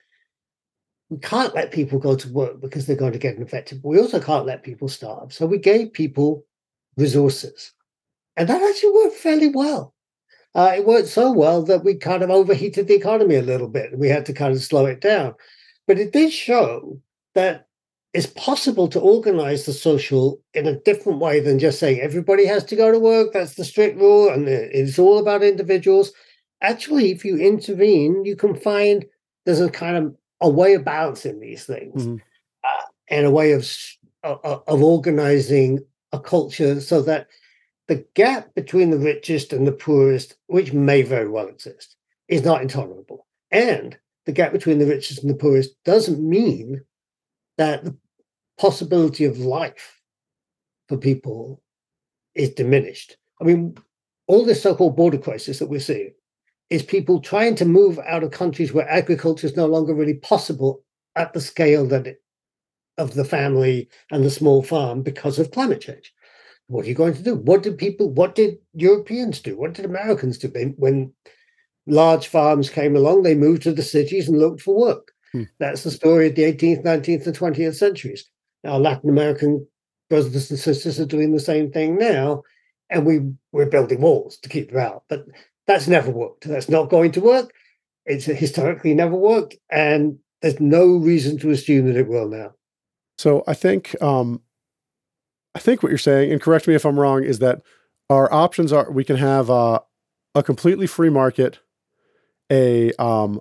We 1.10 1.18
can't 1.18 1.54
let 1.54 1.72
people 1.72 2.00
go 2.00 2.16
to 2.16 2.32
work 2.32 2.62
because 2.62 2.86
they're 2.86 2.96
going 2.96 3.12
to 3.14 3.20
get 3.20 3.36
infected. 3.36 3.82
But 3.82 3.90
we 3.90 4.00
also 4.00 4.20
can't 4.20 4.46
let 4.46 4.64
people 4.64 4.88
starve. 4.88 5.34
So 5.34 5.46
we 5.46 5.58
gave 5.58 5.94
people 5.94 6.46
resources. 6.98 7.74
And 8.38 8.48
that 8.48 8.62
actually 8.62 8.92
worked 8.92 9.16
fairly 9.16 9.50
well. 9.50 9.94
Uh, 10.56 10.74
it 10.78 10.86
worked 10.86 11.08
so 11.08 11.32
well 11.32 11.64
that 11.64 11.84
we 11.84 11.96
kind 11.96 12.24
of 12.24 12.30
overheated 12.30 12.88
the 12.88 12.96
economy 12.96 13.36
a 13.36 13.42
little 13.42 13.68
bit. 13.68 13.98
We 13.98 14.10
had 14.10 14.26
to 14.28 14.34
kind 14.34 14.54
of 14.54 14.62
slow 14.62 14.86
it 14.86 15.02
down. 15.02 15.36
But 15.88 16.00
it 16.00 16.14
did 16.14 16.32
show 16.32 17.00
that 17.36 17.68
it's 18.14 18.28
possible 18.28 18.88
to 18.90 19.00
organize 19.00 19.66
the 19.66 19.74
social 19.74 20.42
in 20.54 20.68
a 20.68 20.80
different 20.80 21.20
way 21.20 21.40
than 21.40 21.60
just 21.60 21.80
saying 21.80 22.00
everybody 22.00 22.46
has 22.46 22.64
to 22.66 22.76
go 22.76 22.92
to 22.92 23.00
work. 23.00 23.32
That's 23.34 23.56
the 23.56 23.66
strict 23.66 23.98
rule, 23.98 24.30
and 24.30 24.48
it's 24.48 25.00
all 25.00 25.18
about 25.18 25.44
individuals. 25.44 26.12
Actually, 26.62 27.12
if 27.12 27.24
you 27.24 27.38
intervene, 27.38 28.24
you 28.26 28.36
can 28.36 28.56
find 28.56 29.06
there's 29.46 29.62
a 29.62 29.70
kind 29.70 29.98
of 29.98 30.16
a 30.42 30.50
way 30.50 30.74
of 30.74 30.84
balancing 30.84 31.40
these 31.40 31.66
things 31.66 32.06
mm-hmm. 32.06 32.16
uh, 32.64 32.86
and 33.08 33.26
a 33.26 33.32
way 33.32 33.54
of 33.54 33.68
of 34.24 34.84
organizing 34.84 35.80
a 36.12 36.20
culture 36.20 36.80
so 36.80 37.02
that 37.02 37.28
the 37.88 38.06
gap 38.14 38.54
between 38.54 38.92
the 38.92 39.00
richest 39.00 39.52
and 39.52 39.66
the 39.66 39.72
poorest, 39.72 40.36
which 40.48 40.74
may 40.74 41.02
very 41.02 41.28
well 41.28 41.48
exist, 41.48 41.96
is 42.28 42.44
not 42.44 42.62
intolerable. 42.62 43.26
And 43.50 43.98
the 44.32 44.36
gap 44.36 44.54
between 44.54 44.80
the 44.80 44.86
richest 44.86 45.22
and 45.22 45.30
the 45.30 45.36
poorest 45.36 45.72
doesn't 45.84 46.22
mean 46.22 46.82
that 47.58 47.84
the 47.84 47.98
possibility 48.58 49.26
of 49.26 49.40
life 49.40 50.00
for 50.88 50.96
people 50.96 51.62
is 52.34 52.52
diminished. 52.52 53.18
I 53.42 53.44
mean, 53.44 53.76
all 54.28 54.46
this 54.46 54.64
so 54.64 54.74
called 54.74 54.96
border 54.96 55.18
crisis 55.18 55.60
that 55.60 55.68
we're 55.68 55.82
seeing 55.82 56.14
is 56.70 56.82
people 56.82 57.20
trying 57.20 57.56
to 57.56 57.66
move 57.66 58.00
out 58.08 58.24
of 58.24 58.32
countries 58.32 58.72
where 58.72 58.90
agriculture 58.90 59.48
is 59.48 59.58
no 59.58 59.66
longer 59.66 59.94
really 59.94 60.14
possible 60.14 60.82
at 61.18 61.34
the 61.34 61.42
scale 61.42 61.86
that 61.88 62.08
it, 62.08 62.24
of 62.98 63.16
the 63.16 63.26
family 63.26 63.90
and 64.12 64.24
the 64.24 64.30
small 64.30 64.64
farm 64.64 65.02
because 65.02 65.40
of 65.40 65.52
climate 65.52 65.82
change. 65.82 66.14
What 66.68 66.86
are 66.86 66.88
you 66.88 66.96
going 66.96 67.16
to 67.16 67.22
do? 67.22 67.36
What 67.36 67.64
did 67.64 67.78
people, 67.78 68.10
what 68.10 68.36
did 68.36 68.60
Europeans 68.76 69.42
do? 69.42 69.58
What 69.58 69.74
did 69.74 69.84
Americans 69.84 70.38
do 70.38 70.48
when 70.78 71.12
large 71.88 72.28
farms 72.28 72.70
came 72.70 72.96
along? 72.96 73.24
They 73.24 73.36
moved 73.36 73.64
to 73.64 73.72
the 73.72 73.84
cities 73.84 74.28
and 74.28 74.38
looked 74.38 74.62
for 74.62 74.76
work. 74.76 75.12
Hmm. 75.32 75.44
That's 75.60 75.84
the 75.84 75.92
story 75.92 76.28
of 76.28 76.36
the 76.36 76.44
18th, 76.44 76.84
19th, 76.84 77.28
and 77.28 77.38
20th 77.38 77.76
centuries. 77.76 78.26
Our 78.66 78.80
Latin 78.80 79.10
American 79.10 79.66
brothers 80.10 80.52
and 80.52 80.60
sisters 80.60 81.00
are 81.00 81.06
doing 81.06 81.32
the 81.32 81.40
same 81.40 81.72
thing 81.72 81.98
now, 81.98 82.44
and 82.90 83.06
we 83.06 83.22
we're 83.52 83.66
building 83.66 84.02
walls 84.02 84.38
to 84.40 84.50
keep 84.50 84.70
them 84.70 84.80
out. 84.80 85.04
But 85.08 85.26
that's 85.68 85.88
never 85.88 86.12
worked. 86.12 86.48
That's 86.48 86.70
not 86.70 86.90
going 86.90 87.12
to 87.14 87.22
work. 87.22 87.52
It's 88.06 88.26
historically 88.26 88.94
never 88.94 89.16
worked, 89.16 89.56
and 89.70 90.20
there's 90.42 90.60
no 90.60 90.86
reason 90.98 91.38
to 91.40 91.52
assume 91.52 91.88
that 91.88 91.96
it 91.96 92.08
will 92.08 92.28
now. 92.28 92.54
So 93.18 93.44
I 93.48 93.54
think 93.54 94.00
um, 94.02 94.42
I 95.56 95.60
think 95.60 95.82
what 95.82 95.90
you're 95.90 95.98
saying, 95.98 96.32
and 96.32 96.42
correct 96.42 96.68
me 96.68 96.76
if 96.76 96.86
I'm 96.86 97.00
wrong, 97.00 97.24
is 97.24 97.40
that 97.40 97.62
our 98.10 98.32
options 98.34 98.74
are 98.74 98.92
we 98.92 99.04
can 99.04 99.18
have 99.18 99.50
uh, 99.50 99.80
a 100.36 100.44
completely 100.44 100.88
free 100.88 101.10
market, 101.10 101.60
a 102.52 102.92
um, 103.02 103.40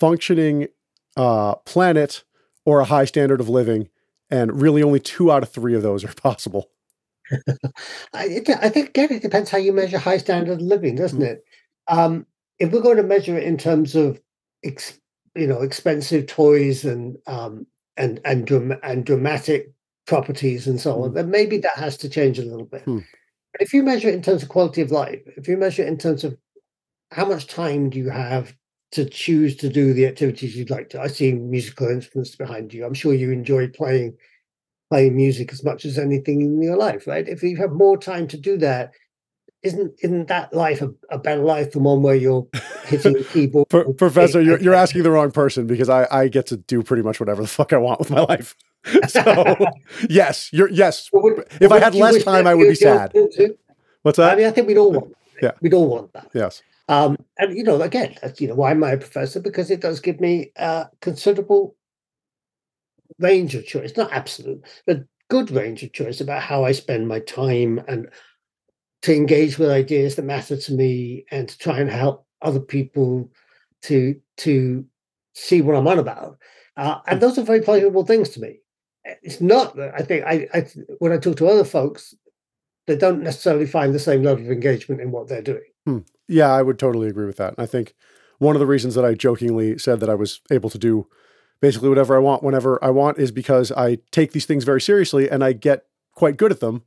functioning 0.00 0.68
uh, 1.16 1.54
planet, 1.56 2.24
or 2.64 2.80
a 2.80 2.84
high 2.84 3.04
standard 3.04 3.40
of 3.40 3.48
living, 3.48 3.88
and 4.30 4.60
really 4.60 4.82
only 4.82 4.98
two 4.98 5.30
out 5.30 5.42
of 5.42 5.50
three 5.50 5.74
of 5.74 5.82
those 5.82 6.04
are 6.04 6.12
possible. 6.14 6.70
I, 8.12 8.42
I, 8.60 8.68
think 8.68 8.88
again, 8.90 9.12
it 9.12 9.22
depends 9.22 9.50
how 9.50 9.58
you 9.58 9.72
measure 9.72 9.98
high 9.98 10.18
standard 10.18 10.54
of 10.54 10.60
living, 10.60 10.96
doesn't 10.96 11.20
mm-hmm. 11.20 11.28
it? 11.28 11.44
Um, 11.88 12.26
if 12.58 12.72
we're 12.72 12.80
going 12.80 12.96
to 12.96 13.02
measure 13.02 13.36
it 13.36 13.44
in 13.44 13.56
terms 13.56 13.94
of, 13.94 14.20
ex, 14.64 14.98
you 15.34 15.46
know, 15.46 15.62
expensive 15.62 16.26
toys 16.26 16.84
and 16.84 17.16
um, 17.26 17.66
and 17.96 18.20
and 18.24 18.50
and 18.82 19.04
dramatic 19.04 19.72
properties 20.06 20.66
and 20.66 20.80
so 20.80 21.02
on, 21.02 21.10
mm. 21.10 21.14
then 21.14 21.30
maybe 21.30 21.58
that 21.58 21.76
has 21.76 21.96
to 21.98 22.08
change 22.08 22.38
a 22.38 22.44
little 22.44 22.66
bit. 22.66 22.84
Mm. 22.84 23.04
But 23.52 23.62
if 23.62 23.72
you 23.72 23.82
measure 23.82 24.08
it 24.08 24.14
in 24.14 24.22
terms 24.22 24.42
of 24.42 24.48
quality 24.48 24.82
of 24.82 24.90
life, 24.90 25.20
if 25.36 25.48
you 25.48 25.56
measure 25.56 25.82
it 25.82 25.88
in 25.88 25.98
terms 25.98 26.24
of 26.24 26.36
how 27.14 27.24
much 27.24 27.46
time 27.46 27.90
do 27.90 27.98
you 27.98 28.10
have 28.10 28.54
to 28.92 29.04
choose 29.04 29.56
to 29.56 29.68
do 29.68 29.92
the 29.92 30.06
activities 30.06 30.56
you'd 30.56 30.70
like 30.70 30.88
to. 30.88 31.00
I 31.00 31.08
see 31.08 31.32
musical 31.32 31.88
instruments 31.88 32.36
behind 32.36 32.72
you. 32.72 32.84
I'm 32.84 32.94
sure 32.94 33.12
you 33.12 33.30
enjoy 33.32 33.68
playing 33.68 34.16
playing 34.90 35.16
music 35.16 35.52
as 35.52 35.64
much 35.64 35.84
as 35.84 35.98
anything 35.98 36.40
in 36.40 36.62
your 36.62 36.76
life, 36.76 37.06
right? 37.06 37.26
If 37.26 37.42
you 37.42 37.56
have 37.56 37.72
more 37.72 37.98
time 37.98 38.28
to 38.28 38.36
do 38.36 38.56
that, 38.58 38.92
isn't 39.62 39.94
isn't 40.02 40.28
that 40.28 40.52
life 40.52 40.82
a, 40.82 40.92
a 41.10 41.18
better 41.18 41.42
life 41.42 41.72
than 41.72 41.84
one 41.84 42.02
where 42.02 42.14
you're 42.14 42.46
hitting 42.84 43.14
the 43.14 43.24
keyboard? 43.32 43.68
Professor, 43.96 44.40
you're, 44.40 44.60
you're 44.60 44.74
asking 44.74 45.02
the 45.02 45.10
wrong 45.10 45.30
person 45.30 45.66
because 45.66 45.88
I, 45.88 46.06
I 46.10 46.28
get 46.28 46.46
to 46.48 46.56
do 46.56 46.82
pretty 46.82 47.02
much 47.02 47.18
whatever 47.18 47.42
the 47.42 47.48
fuck 47.48 47.72
I 47.72 47.78
want 47.78 47.98
with 48.00 48.10
my 48.10 48.20
life. 48.20 48.54
so 49.08 49.56
yes, 50.08 50.50
you're 50.52 50.70
yes. 50.70 51.10
Well, 51.12 51.22
would, 51.22 51.46
if 51.60 51.72
I 51.72 51.80
had 51.80 51.94
less 51.94 52.22
time, 52.22 52.46
I 52.46 52.54
would 52.54 52.68
be 52.68 52.74
sad. 52.74 53.12
What's 54.02 54.18
that? 54.18 54.32
I 54.32 54.36
mean, 54.36 54.46
I 54.46 54.50
think 54.50 54.68
we'd 54.68 54.78
all 54.78 54.92
want. 54.92 55.08
That. 55.08 55.42
Yeah, 55.42 55.50
we'd 55.62 55.74
all 55.74 55.88
want 55.88 56.12
that. 56.12 56.30
Yes. 56.34 56.62
Um, 56.88 57.16
and 57.38 57.56
you 57.56 57.64
know, 57.64 57.80
again, 57.82 58.16
that's 58.20 58.40
you 58.40 58.48
know 58.48 58.54
why 58.54 58.70
am 58.72 58.84
I 58.84 58.92
a 58.92 58.98
professor? 58.98 59.40
Because 59.40 59.70
it 59.70 59.80
does 59.80 60.00
give 60.00 60.20
me 60.20 60.52
a 60.56 60.88
considerable 61.00 61.76
range 63.18 63.54
of 63.54 63.66
choice, 63.66 63.96
not 63.96 64.12
absolute, 64.12 64.62
but 64.86 65.04
good 65.30 65.50
range 65.50 65.82
of 65.82 65.92
choice 65.92 66.20
about 66.20 66.42
how 66.42 66.64
I 66.64 66.72
spend 66.72 67.08
my 67.08 67.20
time 67.20 67.82
and 67.88 68.08
to 69.02 69.14
engage 69.14 69.58
with 69.58 69.70
ideas 69.70 70.16
that 70.16 70.24
matter 70.24 70.56
to 70.56 70.72
me 70.72 71.26
and 71.30 71.48
to 71.48 71.58
try 71.58 71.80
and 71.80 71.90
help 71.90 72.26
other 72.42 72.60
people 72.60 73.30
to 73.82 74.20
to 74.38 74.84
see 75.34 75.60
what 75.62 75.76
I'm 75.76 75.88
on 75.88 75.98
about. 75.98 76.38
Uh, 76.76 77.00
and 77.06 77.20
those 77.20 77.38
are 77.38 77.42
very 77.42 77.60
pleasurable 77.60 78.04
things 78.06 78.30
to 78.30 78.40
me. 78.40 78.60
It's 79.22 79.40
not 79.40 79.76
that 79.76 79.94
I 79.94 80.02
think 80.02 80.24
I, 80.26 80.48
I 80.54 80.66
when 80.98 81.12
I 81.12 81.18
talk 81.18 81.36
to 81.38 81.48
other 81.48 81.64
folks, 81.64 82.14
they 82.86 82.96
don't 82.96 83.22
necessarily 83.22 83.66
find 83.66 83.94
the 83.94 84.00
same 84.00 84.22
level 84.22 84.44
of 84.44 84.52
engagement 84.52 85.02
in 85.02 85.12
what 85.12 85.28
they're 85.28 85.42
doing. 85.42 85.64
Hmm. 85.84 85.98
Yeah, 86.28 86.52
I 86.52 86.62
would 86.62 86.78
totally 86.78 87.08
agree 87.08 87.26
with 87.26 87.36
that. 87.36 87.54
I 87.58 87.66
think 87.66 87.94
one 88.38 88.56
of 88.56 88.60
the 88.60 88.66
reasons 88.66 88.94
that 88.94 89.04
I 89.04 89.14
jokingly 89.14 89.78
said 89.78 90.00
that 90.00 90.10
I 90.10 90.14
was 90.14 90.40
able 90.50 90.70
to 90.70 90.78
do 90.78 91.06
basically 91.60 91.88
whatever 91.88 92.16
I 92.16 92.20
want 92.20 92.42
whenever 92.42 92.82
I 92.82 92.90
want 92.90 93.18
is 93.18 93.30
because 93.30 93.72
I 93.72 93.98
take 94.10 94.32
these 94.32 94.46
things 94.46 94.64
very 94.64 94.80
seriously 94.80 95.30
and 95.30 95.44
I 95.44 95.52
get 95.52 95.86
quite 96.12 96.36
good 96.36 96.52
at 96.52 96.60
them 96.60 96.82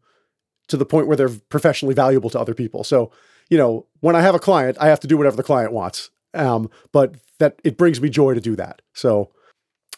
to 0.67 0.77
the 0.77 0.85
point 0.85 1.07
where 1.07 1.15
they're 1.15 1.29
professionally 1.29 1.95
valuable 1.95 2.29
to 2.31 2.39
other 2.39 2.53
people. 2.53 2.83
So, 2.83 3.11
you 3.49 3.57
know, 3.57 3.85
when 4.01 4.15
I 4.15 4.21
have 4.21 4.35
a 4.35 4.39
client, 4.39 4.77
I 4.79 4.87
have 4.87 4.99
to 5.01 5.07
do 5.07 5.17
whatever 5.17 5.35
the 5.35 5.43
client 5.43 5.71
wants. 5.71 6.09
Um, 6.33 6.69
but 6.91 7.15
that 7.39 7.59
it 7.63 7.77
brings 7.77 8.01
me 8.01 8.09
joy 8.09 8.33
to 8.33 8.41
do 8.41 8.55
that. 8.55 8.81
So, 8.93 9.31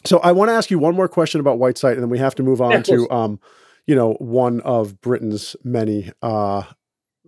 so 0.04 0.18
I 0.20 0.32
want 0.32 0.48
to 0.48 0.54
ask 0.54 0.70
you 0.70 0.78
one 0.78 0.94
more 0.94 1.08
question 1.08 1.40
about 1.40 1.58
White 1.58 1.76
Sight, 1.76 1.94
and 1.94 2.02
then 2.02 2.08
we 2.08 2.18
have 2.18 2.34
to 2.36 2.42
move 2.42 2.60
on 2.62 2.82
to, 2.84 3.10
um, 3.10 3.40
you 3.86 3.94
know, 3.94 4.14
one 4.14 4.60
of 4.62 5.00
Britain's 5.00 5.56
many 5.62 6.10
uh, 6.22 6.62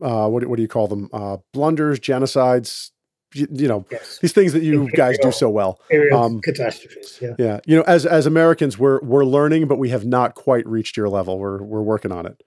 uh, 0.03 0.29
what, 0.29 0.47
what 0.47 0.57
do 0.57 0.63
you 0.63 0.69
call 0.69 0.89
them? 0.89 1.09
Uh, 1.13 1.39
blunders, 1.53 2.01
genocides, 2.01 2.91
you, 3.35 3.47
you 3.51 3.69
know, 3.69 3.85
yes. 3.91 4.19
these 4.21 4.33
things 4.33 4.53
that 4.53 4.63
you 4.63 4.91
guys 4.91 5.19
do 5.23 5.33
so 5.33 5.49
well. 5.49 5.81
Um, 6.13 6.41
catastrophes. 6.41 7.19
Yeah. 7.21 7.35
Yeah. 7.39 7.61
You 7.67 7.77
know, 7.77 7.83
as, 7.83 8.05
as 8.05 8.27
Americans, 8.27 8.79
we're, 8.79 9.01
we're 9.01 9.25
learning, 9.25 9.69
but 9.69 9.79
we 9.79 9.89
have 9.91 10.05
not 10.05 10.35
quite 10.35 10.67
reached 10.67 10.97
your 10.97 11.09
level. 11.09 11.39
We're, 11.39 11.63
we're 11.63 11.83
working 11.83 12.13
on 12.13 12.27
it. 12.27 12.43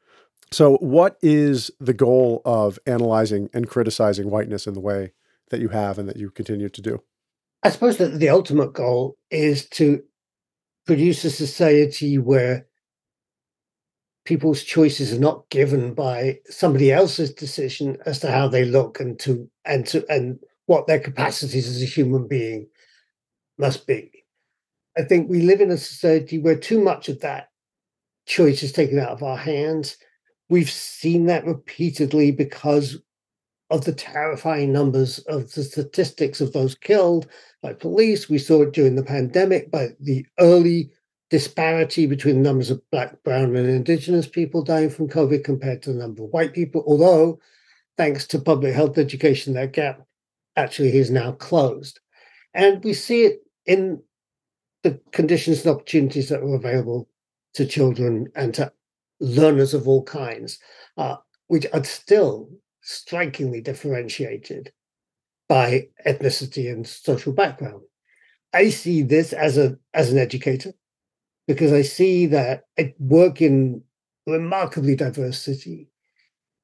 So 0.52 0.78
what 0.78 1.18
is 1.22 1.72
the 1.80 1.94
goal 1.94 2.42
of 2.46 2.78
analyzing 2.86 3.50
and 3.54 3.68
criticizing 3.68 4.30
whiteness 4.30 4.68
in 4.68 4.74
the 4.74 4.80
way 4.80 5.14
that 5.50 5.60
you 5.60 5.70
have 5.70 5.98
and 5.98 6.08
that 6.08 6.18
you 6.18 6.30
continue 6.30 6.70
to 6.70 6.82
do? 6.82 7.02
I 7.64 7.70
suppose 7.72 7.98
that 7.98 8.20
the 8.20 8.30
ultimate 8.30 8.74
goal 8.74 9.18
is 9.32 9.68
to 9.70 10.04
produce 10.86 11.26
a 11.26 11.32
society 11.32 12.20
where 12.20 12.68
people's 14.26 14.64
choices 14.64 15.14
are 15.14 15.20
not 15.20 15.48
given 15.50 15.94
by 15.94 16.40
somebody 16.50 16.92
else's 16.92 17.34
decision 17.34 17.98
as 18.06 18.20
to 18.20 18.32
how 18.32 18.48
they 18.48 18.66
look 18.66 19.00
and 19.00 19.20
to 19.20 19.50
and 19.64 19.86
to 19.88 20.06
and 20.10 20.40
what 20.66 20.88
their 20.88 21.00
capacities 21.00 21.68
as 21.68 21.82
a 21.82 21.86
human 21.86 22.28
being 22.28 22.68
must 23.58 23.88
be. 23.88 24.12
I 24.98 25.04
think 25.04 25.30
we 25.30 25.42
live 25.42 25.62
in 25.62 25.72
a 25.72 25.78
society 25.78 26.40
where 26.40 26.58
too 26.58 26.82
much 26.82 27.08
of 27.08 27.22
that 27.22 27.50
choice 28.26 28.64
is 28.64 28.72
taken 28.72 29.00
out 29.00 29.10
of 29.10 29.24
our 29.24 29.38
hands. 29.38 29.98
We've 30.50 30.70
seen 30.70 31.28
that 31.28 31.46
repeatedly 31.46 32.32
because 32.32 32.98
of 33.70 33.86
the 33.86 33.94
terrifying 33.94 34.72
numbers 34.72 35.20
of 35.20 35.52
the 35.54 35.64
statistics 35.64 36.42
of 36.42 36.54
those 36.54 36.76
killed 36.76 37.28
by 37.62 37.74
police. 37.74 38.30
We 38.30 38.38
saw 38.38 38.64
it 38.64 38.74
during 38.74 38.96
the 38.96 39.04
pandemic 39.04 39.72
by 39.72 39.90
the 40.00 40.26
early 40.40 40.92
disparity 41.36 42.06
between 42.06 42.42
numbers 42.42 42.72
of 42.72 42.90
black, 42.92 43.22
brown, 43.26 43.58
and 43.58 43.68
indigenous 43.68 44.26
people 44.26 44.64
dying 44.64 44.90
from 44.90 45.10
COVID 45.10 45.44
compared 45.44 45.82
to 45.82 45.92
the 45.92 46.00
number 46.00 46.24
of 46.24 46.30
white 46.30 46.54
people. 46.54 46.82
Although, 46.88 47.42
thanks 47.98 48.26
to 48.28 48.40
public 48.40 48.74
health 48.74 48.98
education, 48.98 49.54
that 49.56 49.74
gap 49.74 50.00
actually 50.56 50.96
is 50.96 51.12
now 51.12 51.34
closed. 51.34 52.00
And 52.54 52.82
we 52.86 52.94
see 52.94 53.26
it 53.26 53.42
in 53.66 54.02
the 54.84 54.98
conditions 55.12 55.66
and 55.66 55.76
opportunities 55.76 56.30
that 56.30 56.40
are 56.40 56.56
available 56.56 57.10
to 57.56 57.66
children 57.66 58.28
and 58.34 58.54
to 58.54 58.72
learners 59.20 59.74
of 59.74 59.90
all 59.90 60.04
kinds, 60.04 60.58
uh, 60.98 61.18
which 61.48 61.66
are 61.74 61.84
still 61.84 62.48
strikingly 62.80 63.60
differentiated 63.60 64.72
by 65.50 65.90
ethnicity 66.08 66.72
and 66.72 66.88
social 66.88 67.34
background. 67.34 67.82
I 68.54 68.70
see 68.70 69.02
this 69.02 69.34
as 69.34 69.58
a 69.58 69.78
as 69.94 70.14
an 70.14 70.18
educator 70.18 70.72
because 71.48 71.72
I 71.72 71.82
see 71.82 72.26
that 72.28 72.64
I 72.78 72.94
work 73.00 73.42
in 73.42 73.84
remarkably 74.28 74.96
diverse 74.96 75.42
city, 75.42 75.90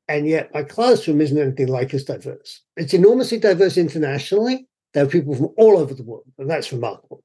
and 0.08 0.28
yet 0.28 0.54
my 0.54 0.64
classroom 0.64 1.22
isn't 1.22 1.38
anything 1.38 1.68
like 1.68 1.94
as 1.94 2.04
diverse. 2.04 2.62
It's 2.76 2.94
enormously 2.94 3.40
diverse 3.40 3.78
internationally. 3.78 4.68
There 4.94 5.06
are 5.06 5.10
people 5.10 5.36
from 5.36 5.50
all 5.58 5.78
over 5.78 5.94
the 5.94 6.04
world, 6.04 6.26
and 6.38 6.50
that's 6.50 6.72
remarkable. 6.72 7.24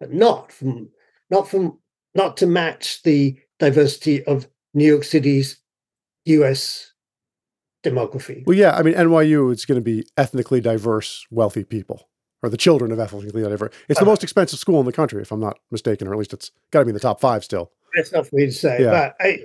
But 0.00 0.12
not 0.12 0.52
from 0.52 0.90
not 1.30 1.48
from 1.48 1.78
not 2.14 2.36
to 2.38 2.46
match 2.46 3.02
the 3.02 3.36
diversity 3.58 4.24
of 4.24 4.48
New 4.72 4.86
York 4.86 5.04
City's 5.04 5.58
US 6.26 6.92
demography. 7.84 8.44
Well, 8.46 8.56
yeah, 8.56 8.74
I 8.76 8.82
mean 8.82 8.94
NYU 8.94 9.52
is 9.52 9.64
going 9.64 9.80
to 9.80 9.84
be 9.84 10.06
ethnically 10.16 10.60
diverse, 10.60 11.26
wealthy 11.30 11.64
people 11.64 12.08
or 12.44 12.50
the 12.50 12.58
children 12.58 12.92
of 12.92 13.00
Ethel 13.00 13.20
ethnically 13.20 13.42
diverse. 13.42 13.74
It's 13.88 13.98
the 13.98 14.04
uh, 14.04 14.08
most 14.08 14.22
expensive 14.22 14.58
school 14.58 14.78
in 14.78 14.86
the 14.86 14.92
country, 14.92 15.22
if 15.22 15.32
I'm 15.32 15.40
not 15.40 15.58
mistaken, 15.70 16.06
or 16.06 16.12
at 16.12 16.18
least 16.18 16.34
it's 16.34 16.50
got 16.70 16.80
to 16.80 16.84
be 16.84 16.90
in 16.90 16.94
the 16.94 17.00
top 17.00 17.18
five 17.18 17.42
still. 17.42 17.72
That's 17.96 18.12
not 18.12 18.26
for 18.26 18.36
me 18.36 18.46
to 18.46 18.52
say, 18.52 18.82
yeah. 18.82 18.90
but 18.90 19.16
I, 19.20 19.38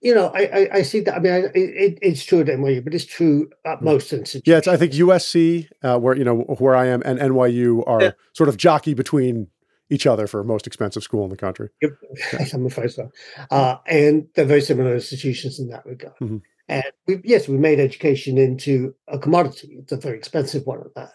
you 0.00 0.14
know, 0.14 0.30
I, 0.34 0.40
I, 0.42 0.68
I 0.74 0.82
see 0.82 1.00
that. 1.00 1.16
I 1.16 1.18
mean, 1.18 1.32
I, 1.32 1.38
it, 1.54 1.98
it's 2.00 2.22
true 2.22 2.40
at 2.40 2.46
NYU, 2.46 2.84
but 2.84 2.94
it's 2.94 3.06
true 3.06 3.50
at 3.64 3.82
most 3.82 4.12
institutions. 4.12 4.42
Yeah, 4.46 4.58
it's, 4.58 4.68
I 4.68 4.76
think 4.76 4.92
USC, 4.92 5.68
uh, 5.82 5.98
where 5.98 6.16
you 6.16 6.22
know 6.22 6.42
where 6.58 6.76
I 6.76 6.86
am, 6.86 7.02
and 7.04 7.18
NYU 7.18 7.82
are 7.88 8.02
yeah. 8.02 8.10
sort 8.34 8.48
of 8.48 8.56
jockey 8.56 8.94
between 8.94 9.48
each 9.90 10.06
other 10.06 10.26
for 10.26 10.44
most 10.44 10.66
expensive 10.66 11.02
school 11.02 11.24
in 11.24 11.30
the 11.30 11.36
country. 11.36 11.70
Yep. 11.82 11.92
I'm 12.54 12.66
afraid 12.66 12.92
so. 12.92 13.10
Uh, 13.50 13.76
and 13.86 14.28
they're 14.34 14.44
very 14.44 14.60
similar 14.60 14.94
institutions 14.94 15.58
in 15.58 15.68
that 15.68 15.84
regard. 15.84 16.14
Mm-hmm. 16.20 16.38
And 16.68 16.84
we, 17.06 17.20
yes, 17.24 17.48
we 17.48 17.58
made 17.58 17.78
education 17.78 18.38
into 18.38 18.94
a 19.08 19.18
commodity. 19.18 19.76
It's 19.78 19.92
a 19.92 19.96
very 19.96 20.16
expensive 20.16 20.66
one 20.66 20.80
at 20.80 20.94
that. 20.94 21.10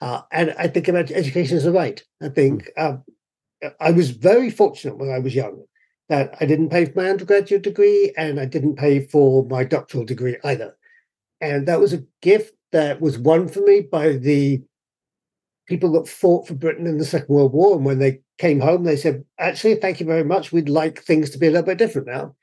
Uh, 0.00 0.22
and 0.30 0.54
I 0.58 0.68
think 0.68 0.88
about 0.88 1.10
education 1.10 1.56
as 1.56 1.66
a 1.66 1.72
right. 1.72 2.02
I 2.22 2.28
think 2.28 2.70
hmm. 2.76 2.82
um, 2.82 3.04
I 3.80 3.90
was 3.90 4.10
very 4.10 4.50
fortunate 4.50 4.98
when 4.98 5.10
I 5.10 5.18
was 5.18 5.34
young 5.34 5.64
that 6.08 6.34
I 6.40 6.46
didn't 6.46 6.70
pay 6.70 6.86
for 6.86 7.02
my 7.02 7.10
undergraduate 7.10 7.62
degree 7.62 8.12
and 8.16 8.40
I 8.40 8.46
didn't 8.46 8.76
pay 8.76 9.00
for 9.00 9.44
my 9.44 9.64
doctoral 9.64 10.04
degree 10.04 10.36
either. 10.42 10.76
And 11.40 11.68
that 11.68 11.80
was 11.80 11.92
a 11.92 12.04
gift 12.22 12.54
that 12.72 13.00
was 13.00 13.18
won 13.18 13.48
for 13.48 13.60
me 13.60 13.80
by 13.80 14.12
the 14.12 14.62
people 15.66 15.92
that 15.92 16.08
fought 16.08 16.48
for 16.48 16.54
Britain 16.54 16.86
in 16.86 16.98
the 16.98 17.04
Second 17.04 17.34
World 17.34 17.52
War. 17.52 17.76
And 17.76 17.84
when 17.84 17.98
they 17.98 18.20
came 18.38 18.60
home, 18.60 18.84
they 18.84 18.96
said, 18.96 19.24
actually, 19.38 19.74
thank 19.74 20.00
you 20.00 20.06
very 20.06 20.24
much. 20.24 20.50
We'd 20.50 20.68
like 20.68 21.02
things 21.02 21.30
to 21.30 21.38
be 21.38 21.46
a 21.46 21.50
little 21.50 21.66
bit 21.66 21.78
different 21.78 22.08
now. 22.08 22.34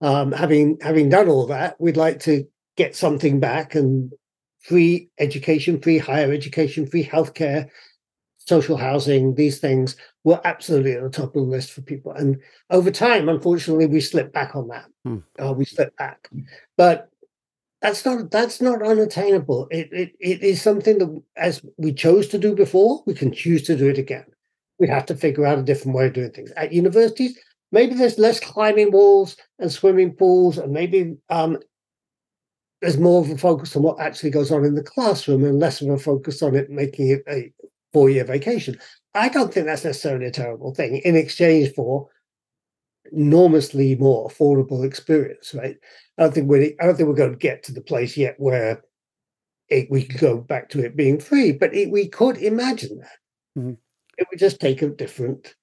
Um, 0.00 0.32
having 0.32 0.76
having 0.82 1.08
done 1.08 1.28
all 1.28 1.46
that, 1.46 1.80
we'd 1.80 1.96
like 1.96 2.20
to 2.20 2.44
get 2.76 2.96
something 2.96 3.38
back 3.40 3.74
and 3.74 4.12
free 4.64 5.10
education, 5.18 5.80
free 5.80 5.98
higher 5.98 6.32
education, 6.32 6.86
free 6.86 7.04
healthcare, 7.04 7.68
social 8.38 8.76
housing, 8.76 9.34
these 9.34 9.58
things 9.58 9.96
were 10.24 10.40
absolutely 10.44 10.92
at 10.92 11.02
the 11.02 11.10
top 11.10 11.28
of 11.28 11.32
the 11.34 11.40
list 11.40 11.72
for 11.72 11.82
people. 11.82 12.12
And 12.12 12.40
over 12.70 12.90
time, 12.90 13.28
unfortunately, 13.28 13.86
we 13.86 14.00
slipped 14.00 14.32
back 14.32 14.56
on 14.56 14.68
that. 14.68 14.86
Hmm. 15.04 15.18
Uh, 15.38 15.52
we 15.52 15.64
slipped 15.64 15.96
back. 15.96 16.28
But 16.76 17.10
that's 17.82 18.04
not 18.06 18.30
that's 18.30 18.62
not 18.62 18.82
unattainable. 18.82 19.68
It, 19.70 19.90
it 19.92 20.12
it 20.18 20.42
is 20.42 20.62
something 20.62 20.98
that 20.98 21.22
as 21.36 21.62
we 21.76 21.92
chose 21.92 22.28
to 22.28 22.38
do 22.38 22.54
before, 22.54 23.02
we 23.06 23.12
can 23.12 23.30
choose 23.30 23.62
to 23.64 23.76
do 23.76 23.88
it 23.88 23.98
again. 23.98 24.24
We 24.78 24.88
have 24.88 25.04
to 25.06 25.14
figure 25.14 25.44
out 25.44 25.58
a 25.58 25.62
different 25.62 25.96
way 25.96 26.06
of 26.06 26.14
doing 26.14 26.30
things. 26.30 26.50
At 26.52 26.72
universities, 26.72 27.38
maybe 27.70 27.94
there's 27.94 28.18
less 28.18 28.40
climbing 28.40 28.90
walls 28.90 29.36
and 29.58 29.70
swimming 29.70 30.14
pools, 30.14 30.56
and 30.56 30.72
maybe 30.72 31.16
um, 31.28 31.58
there's 32.84 32.98
more 32.98 33.22
of 33.22 33.30
a 33.30 33.38
focus 33.38 33.74
on 33.74 33.82
what 33.82 33.98
actually 33.98 34.28
goes 34.28 34.52
on 34.52 34.62
in 34.62 34.74
the 34.74 34.82
classroom 34.82 35.42
and 35.42 35.58
less 35.58 35.80
of 35.80 35.88
a 35.88 35.98
focus 35.98 36.42
on 36.42 36.54
it 36.54 36.68
making 36.68 37.08
it 37.08 37.22
a 37.26 37.50
four 37.94 38.10
year 38.10 38.24
vacation. 38.24 38.78
I 39.14 39.30
don't 39.30 39.54
think 39.54 39.64
that's 39.64 39.86
necessarily 39.86 40.26
a 40.26 40.30
terrible 40.30 40.74
thing 40.74 40.98
in 40.98 41.16
exchange 41.16 41.72
for 41.74 42.10
enormously 43.10 43.94
more 43.94 44.28
affordable 44.28 44.84
experience, 44.84 45.54
right? 45.54 45.76
I 46.18 46.22
don't 46.22 46.34
think 46.34 46.46
we're 46.46 46.72
I 46.78 46.84
don't 46.84 46.94
think 46.94 47.08
we're 47.08 47.14
going 47.14 47.32
to 47.32 47.38
get 47.38 47.62
to 47.64 47.72
the 47.72 47.80
place 47.80 48.18
yet 48.18 48.34
where 48.36 48.82
it, 49.70 49.90
we 49.90 50.02
can 50.02 50.18
go 50.18 50.36
back 50.36 50.68
to 50.70 50.84
it 50.84 50.94
being 50.94 51.18
free, 51.18 51.52
but 51.52 51.74
it, 51.74 51.90
we 51.90 52.06
could 52.06 52.36
imagine 52.36 52.98
that. 52.98 53.58
Mm-hmm. 53.58 53.72
It 54.18 54.26
would 54.30 54.38
just 54.38 54.60
take 54.60 54.82
a 54.82 54.90
different 54.90 55.54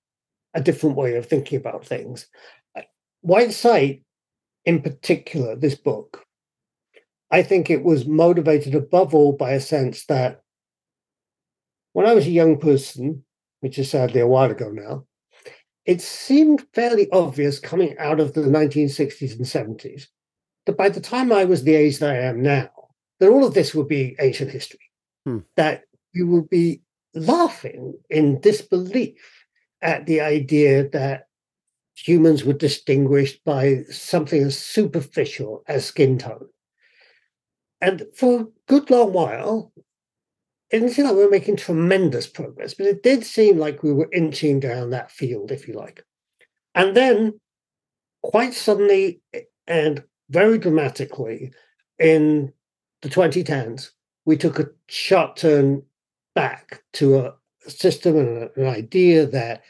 a 0.56 0.62
different 0.62 0.96
way 0.96 1.18
of 1.18 1.28
thinking 1.28 1.60
about 1.60 1.86
things. 1.86 2.28
White 3.22 3.54
Sight, 3.54 4.02
in 4.66 4.82
particular, 4.82 5.56
this 5.56 5.76
book 5.76 6.26
I 7.32 7.44
think 7.44 7.70
it 7.70 7.84
was 7.84 8.06
motivated 8.06 8.76
above 8.76 9.16
all 9.16 9.34
by 9.34 9.52
a 9.52 9.62
sense 9.62 10.06
that 10.06 10.42
when 11.94 12.06
I 12.06 12.14
was 12.14 12.28
a 12.28 12.32
young 12.32 12.58
person, 12.58 13.24
which 13.62 13.80
is 13.80 13.90
sadly 13.90 14.20
a 14.20 14.28
while 14.28 14.52
ago 14.52 14.70
now, 14.70 15.06
it 15.86 16.02
seemed 16.02 16.66
fairly 16.74 17.10
obvious 17.12 17.60
coming 17.60 17.98
out 17.98 18.20
of 18.20 18.34
the 18.34 18.42
1960s 18.42 19.36
and 19.36 19.46
70s 19.46 20.08
that 20.66 20.78
by 20.78 20.90
the 20.90 21.02
time 21.02 21.32
I 21.32 21.46
was 21.46 21.64
the 21.64 21.76
age 21.76 22.00
that 22.00 22.12
I 22.12 22.20
am 22.20 22.42
now, 22.42 22.70
that 23.20 23.30
all 23.30 23.46
of 23.46 23.54
this 23.54 23.74
would 23.74 23.88
be 23.88 24.16
ancient 24.20 24.52
history, 24.52 24.92
hmm. 25.26 25.40
that 25.56 25.84
you 26.14 26.28
would 26.28 26.50
be 26.50 26.82
laughing 27.14 27.94
in 28.10 28.40
disbelief 28.42 29.46
at 29.82 30.06
the 30.06 30.22
idea 30.22 30.88
that 30.90 31.28
humans 31.96 32.44
were 32.44 32.54
distinguished 32.54 33.44
by 33.44 33.84
something 33.90 34.44
as 34.44 34.58
superficial 34.58 35.64
as 35.68 35.86
skin 35.86 36.18
tone. 36.18 36.48
And 37.82 38.06
for 38.16 38.42
a 38.42 38.48
good 38.68 38.90
long 38.90 39.12
while, 39.12 39.74
it 40.70 40.80
didn't 40.80 40.92
seem 40.92 41.06
like 41.06 41.16
we 41.16 41.24
were 41.24 41.30
making 41.30 41.58
tremendous 41.58 42.28
progress, 42.28 42.74
but 42.74 42.86
it 42.86 43.04
did 43.04 43.26
seem 43.26 43.58
like 43.58 43.84
we 43.84 43.92
were 43.92 44.10
inching 44.14 44.60
down 44.60 44.92
that 44.92 45.12
field, 45.12 45.52
if 45.52 45.68
you 45.68 45.74
like. 45.74 46.06
And 46.76 46.96
then, 46.96 47.40
quite 48.24 48.54
suddenly 48.54 49.22
and 49.68 50.04
very 50.30 50.58
dramatically, 50.58 51.52
in 52.00 52.54
the 53.02 53.10
2010s, 53.10 53.90
we 54.26 54.38
took 54.38 54.60
a 54.60 54.70
sharp 54.88 55.36
turn 55.36 55.84
back 56.36 56.84
to 56.94 57.18
a 57.18 57.34
system 57.68 58.18
and 58.18 58.50
an 58.56 58.66
idea 58.68 59.26
that 59.26 59.64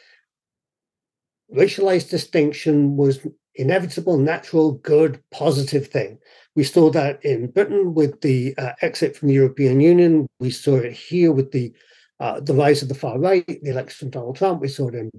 racialized 1.53 2.09
distinction 2.09 2.95
was 2.95 3.25
inevitable, 3.55 4.17
natural, 4.17 4.73
good, 4.73 5.21
positive 5.31 5.87
thing. 5.87 6.19
We 6.55 6.63
saw 6.63 6.89
that 6.91 7.23
in 7.23 7.47
Britain 7.51 7.93
with 7.93 8.21
the 8.21 8.53
uh, 8.57 8.73
exit 8.81 9.15
from 9.15 9.29
the 9.29 9.35
European 9.35 9.79
Union. 9.79 10.27
We 10.39 10.51
saw 10.51 10.75
it 10.75 10.91
here 10.93 11.31
with 11.31 11.51
the 11.51 11.73
uh, 12.19 12.39
the 12.39 12.53
rise 12.53 12.83
of 12.83 12.89
the 12.89 12.95
far 12.95 13.17
right, 13.17 13.45
the 13.47 13.71
election 13.71 14.07
of 14.07 14.11
Donald 14.11 14.35
Trump. 14.35 14.61
We 14.61 14.67
saw 14.67 14.89
it 14.89 14.95
in 14.95 15.09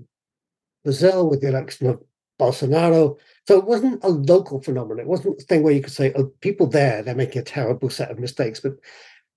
Brazil 0.85 1.29
with 1.29 1.41
the 1.41 1.49
election 1.49 1.89
of 1.89 2.01
Bolsonaro. 2.41 3.19
So 3.49 3.59
it 3.59 3.65
wasn't 3.65 4.05
a 4.05 4.09
local 4.09 4.61
phenomenon. 4.63 5.01
It 5.01 5.09
wasn't 5.09 5.41
a 5.41 5.45
thing 5.45 5.63
where 5.63 5.73
you 5.73 5.83
could 5.83 5.93
say, 5.93 6.13
"Oh, 6.15 6.27
people 6.41 6.67
there, 6.67 7.03
they're 7.03 7.15
making 7.15 7.41
a 7.43 7.45
terrible 7.45 7.91
set 7.91 8.11
of 8.11 8.19
mistakes," 8.19 8.61
but 8.61 8.75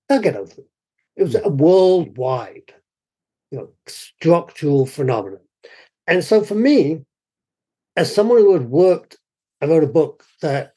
they'll 0.08 0.22
get 0.22 0.36
over 0.36 0.52
it. 0.52 0.68
It 1.16 1.24
was 1.24 1.36
a 1.36 1.50
worldwide, 1.50 2.74
you 3.52 3.58
know, 3.58 3.70
structural 3.88 4.86
phenomenon. 4.86 5.39
And 6.08 6.24
so 6.24 6.43
for 6.43 6.56
me, 6.56 7.06
as 7.96 8.14
someone 8.14 8.39
who 8.39 8.54
had 8.54 8.70
worked, 8.70 9.18
I 9.62 9.66
wrote 9.66 9.84
a 9.84 9.88
book 9.88 10.24
that 10.41 10.74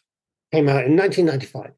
came 0.52 0.68
out 0.68 0.84
in 0.84 0.96
1995 0.96 1.72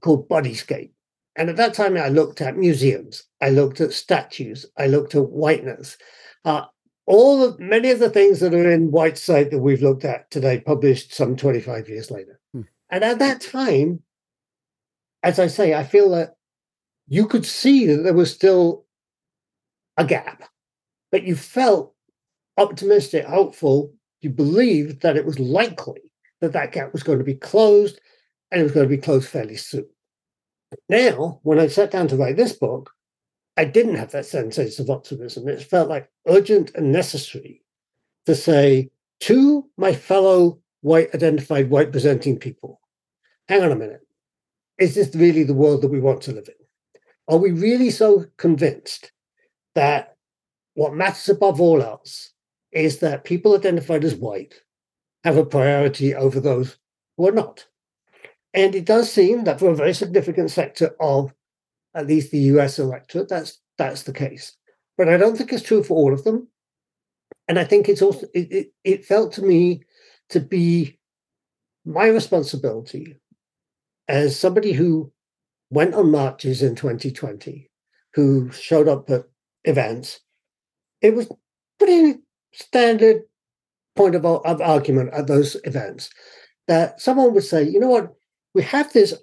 called 0.00 0.28
Bodyscape. 0.28 0.90
And 1.36 1.48
at 1.48 1.56
that 1.56 1.74
time, 1.74 1.96
I 1.96 2.08
looked 2.08 2.40
at 2.40 2.56
museums, 2.56 3.24
I 3.40 3.50
looked 3.50 3.80
at 3.80 3.92
statues, 3.92 4.66
I 4.76 4.86
looked 4.86 5.14
at 5.14 5.28
whiteness. 5.28 5.96
Uh, 6.44 6.64
all 7.06 7.42
of 7.42 7.58
many 7.58 7.90
of 7.90 7.98
the 7.98 8.10
things 8.10 8.40
that 8.40 8.54
are 8.54 8.70
in 8.70 8.90
White 8.90 9.18
Sight 9.18 9.50
that 9.50 9.60
we've 9.60 9.82
looked 9.82 10.04
at 10.04 10.30
today, 10.30 10.60
published 10.60 11.14
some 11.14 11.36
25 11.36 11.88
years 11.88 12.10
later. 12.10 12.40
Hmm. 12.52 12.62
And 12.90 13.04
at 13.04 13.18
that 13.20 13.40
time, 13.40 14.02
as 15.22 15.38
I 15.38 15.46
say, 15.46 15.74
I 15.74 15.84
feel 15.84 16.10
that 16.10 16.34
you 17.08 17.26
could 17.26 17.46
see 17.46 17.86
that 17.86 18.02
there 18.02 18.14
was 18.14 18.32
still 18.32 18.84
a 19.96 20.04
gap, 20.04 20.44
but 21.10 21.24
you 21.24 21.36
felt 21.36 21.94
optimistic, 22.56 23.24
hopeful. 23.24 23.94
You 24.20 24.30
believed 24.30 25.02
that 25.02 25.16
it 25.16 25.24
was 25.24 25.38
likely 25.38 26.09
that 26.40 26.52
that 26.52 26.72
gap 26.72 26.92
was 26.92 27.02
going 27.02 27.18
to 27.18 27.24
be 27.24 27.34
closed 27.34 28.00
and 28.50 28.60
it 28.60 28.64
was 28.64 28.72
going 28.72 28.88
to 28.88 28.96
be 28.96 29.00
closed 29.00 29.28
fairly 29.28 29.56
soon. 29.56 29.86
Now, 30.88 31.40
when 31.42 31.58
I 31.58 31.66
sat 31.66 31.90
down 31.90 32.08
to 32.08 32.16
write 32.16 32.36
this 32.36 32.52
book, 32.52 32.92
I 33.56 33.64
didn't 33.64 33.96
have 33.96 34.12
that 34.12 34.26
sense 34.26 34.78
of 34.78 34.90
optimism. 34.90 35.48
It 35.48 35.62
felt 35.62 35.88
like 35.88 36.08
urgent 36.26 36.70
and 36.74 36.92
necessary 36.92 37.62
to 38.26 38.34
say 38.34 38.90
to 39.20 39.68
my 39.76 39.92
fellow 39.92 40.60
white 40.80 41.14
identified 41.14 41.68
white 41.70 41.92
presenting 41.92 42.38
people, 42.38 42.80
hang 43.48 43.62
on 43.62 43.72
a 43.72 43.76
minute. 43.76 44.00
Is 44.78 44.94
this 44.94 45.14
really 45.14 45.42
the 45.42 45.54
world 45.54 45.82
that 45.82 45.90
we 45.90 46.00
want 46.00 46.22
to 46.22 46.32
live 46.32 46.48
in? 46.48 46.54
Are 47.28 47.38
we 47.38 47.50
really 47.50 47.90
so 47.90 48.26
convinced 48.38 49.12
that 49.74 50.16
what 50.74 50.94
matters 50.94 51.28
above 51.28 51.60
all 51.60 51.82
else 51.82 52.32
is 52.72 53.00
that 53.00 53.24
people 53.24 53.54
identified 53.54 54.04
as 54.04 54.14
white 54.14 54.54
have 55.24 55.36
a 55.36 55.44
priority 55.44 56.14
over 56.14 56.40
those 56.40 56.76
who 57.16 57.28
are 57.28 57.32
not. 57.32 57.66
And 58.54 58.74
it 58.74 58.84
does 58.84 59.10
seem 59.10 59.44
that 59.44 59.60
for 59.60 59.70
a 59.70 59.76
very 59.76 59.94
significant 59.94 60.50
sector 60.50 60.94
of 61.00 61.34
at 61.94 62.06
least 62.06 62.30
the 62.30 62.38
US 62.38 62.78
electorate, 62.78 63.28
that's 63.28 63.60
that's 63.78 64.02
the 64.02 64.12
case. 64.12 64.56
But 64.96 65.08
I 65.08 65.16
don't 65.16 65.36
think 65.36 65.52
it's 65.52 65.62
true 65.62 65.82
for 65.82 65.96
all 65.96 66.12
of 66.12 66.24
them. 66.24 66.48
And 67.48 67.58
I 67.58 67.64
think 67.64 67.88
it's 67.88 68.02
also 68.02 68.26
it, 68.34 68.52
it, 68.52 68.72
it 68.84 69.04
felt 69.04 69.32
to 69.34 69.42
me 69.42 69.82
to 70.30 70.40
be 70.40 70.98
my 71.84 72.06
responsibility 72.06 73.16
as 74.08 74.38
somebody 74.38 74.72
who 74.72 75.12
went 75.70 75.94
on 75.94 76.10
marches 76.10 76.62
in 76.62 76.74
2020, 76.74 77.70
who 78.14 78.50
showed 78.50 78.88
up 78.88 79.08
at 79.10 79.24
events. 79.64 80.20
It 81.00 81.14
was 81.14 81.28
pretty 81.78 82.18
standard 82.52 83.22
point 83.96 84.14
of, 84.14 84.24
of 84.24 84.60
argument 84.60 85.12
at 85.12 85.26
those 85.26 85.56
events 85.64 86.10
that 86.68 87.00
someone 87.00 87.34
would 87.34 87.44
say, 87.44 87.62
you 87.62 87.80
know 87.80 87.88
what, 87.88 88.14
we 88.54 88.62
have 88.62 88.92
this 88.92 89.14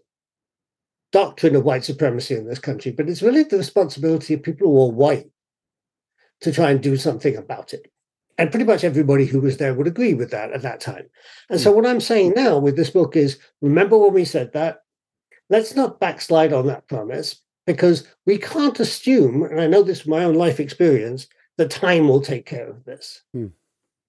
doctrine 1.12 1.56
of 1.56 1.64
white 1.64 1.84
supremacy 1.84 2.36
in 2.36 2.48
this 2.48 2.60
country, 2.60 2.92
but 2.92 3.10
it's 3.10 3.22
really 3.22 3.44
the 3.44 3.58
responsibility 3.58 4.34
of 4.34 4.44
people 4.44 4.68
who 4.68 4.82
are 4.82 4.92
white 4.92 5.30
to 6.42 6.52
try 6.52 6.72
and 6.72 6.82
do 6.82 6.98
something 6.98 7.36
about 7.36 7.74
it. 7.74 7.92
And 8.38 8.52
pretty 8.52 8.66
much 8.66 8.84
everybody 8.84 9.26
who 9.26 9.40
was 9.40 9.58
there 9.58 9.74
would 9.74 9.88
agree 9.88 10.14
with 10.14 10.30
that 10.32 10.52
at 10.52 10.62
that 10.62 10.80
time. 10.80 11.10
And 11.50 11.60
so, 11.60 11.72
hmm. 11.72 11.78
what 11.78 11.88
I'm 11.88 12.02
saying 12.02 12.34
now 12.36 12.60
with 12.60 12.76
this 12.76 12.92
book 12.92 13.16
is 13.16 13.40
remember 13.62 13.98
when 13.98 14.14
we 14.14 14.26
said 14.26 14.54
that? 14.54 14.84
Let's 15.50 15.76
not 15.76 16.00
backslide 16.00 16.54
on 16.54 16.68
that 16.68 16.88
promise 16.88 17.42
because 17.66 18.06
we 18.26 18.38
can't 18.38 18.80
assume, 18.80 19.44
and 19.44 19.60
I 19.60 19.68
know 19.68 19.82
this 19.82 20.02
from 20.02 20.12
my 20.12 20.24
own 20.24 20.36
life 20.36 20.60
experience, 20.60 21.28
that 21.58 21.72
time 21.72 22.08
will 22.08 22.22
take 22.22 22.46
care 22.46 22.70
of 22.70 22.84
this. 22.86 23.24
Hmm. 23.34 23.48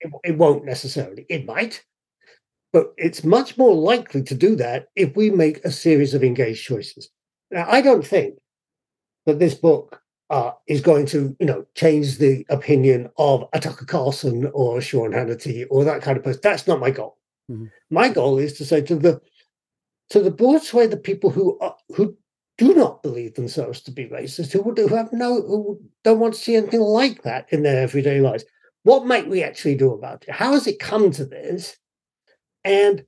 It, 0.00 0.12
it 0.24 0.38
won't 0.38 0.64
necessarily. 0.64 1.26
It 1.28 1.46
might, 1.46 1.84
but 2.72 2.92
it's 2.96 3.24
much 3.24 3.56
more 3.58 3.74
likely 3.74 4.22
to 4.22 4.34
do 4.34 4.56
that 4.56 4.88
if 4.94 5.16
we 5.16 5.30
make 5.30 5.64
a 5.64 5.72
series 5.72 6.14
of 6.14 6.22
engaged 6.22 6.64
choices. 6.64 7.10
Now, 7.50 7.66
I 7.68 7.80
don't 7.80 8.06
think 8.06 8.38
that 9.26 9.38
this 9.38 9.54
book 9.54 10.00
uh, 10.30 10.52
is 10.66 10.80
going 10.80 11.06
to, 11.06 11.34
you 11.40 11.46
know, 11.46 11.64
change 11.74 12.18
the 12.18 12.44
opinion 12.50 13.08
of 13.16 13.48
a 13.52 13.60
Tucker 13.60 13.86
Carlson 13.86 14.50
or 14.52 14.80
Sean 14.80 15.12
Hannity 15.12 15.66
or 15.70 15.84
that 15.84 16.02
kind 16.02 16.18
of 16.18 16.24
person. 16.24 16.40
That's 16.42 16.66
not 16.66 16.80
my 16.80 16.90
goal. 16.90 17.16
Mm-hmm. 17.50 17.66
My 17.90 18.10
goal 18.10 18.38
is 18.38 18.52
to 18.54 18.64
say 18.64 18.82
to 18.82 18.96
the 18.96 19.20
to 20.10 20.20
the 20.20 20.30
broad 20.30 20.62
of 20.74 21.02
people 21.02 21.30
who 21.30 21.58
are, 21.60 21.76
who 21.94 22.16
do 22.56 22.74
not 22.74 23.02
believe 23.02 23.34
themselves 23.34 23.80
to 23.82 23.90
be 23.90 24.06
racist, 24.06 24.52
who, 24.52 24.62
would 24.62 24.78
who 24.78 24.88
have 24.88 25.12
no, 25.12 25.42
who 25.42 25.80
don't 26.02 26.18
want 26.18 26.34
to 26.34 26.40
see 26.40 26.56
anything 26.56 26.80
like 26.80 27.22
that 27.22 27.46
in 27.52 27.62
their 27.62 27.82
everyday 27.82 28.20
lives. 28.20 28.44
What 28.88 29.04
might 29.04 29.28
we 29.28 29.42
actually 29.42 29.74
do 29.74 29.92
about 29.92 30.24
it? 30.26 30.34
How 30.34 30.52
has 30.52 30.66
it 30.66 30.78
come 30.78 31.10
to 31.10 31.26
this? 31.26 31.76
And 32.64 33.04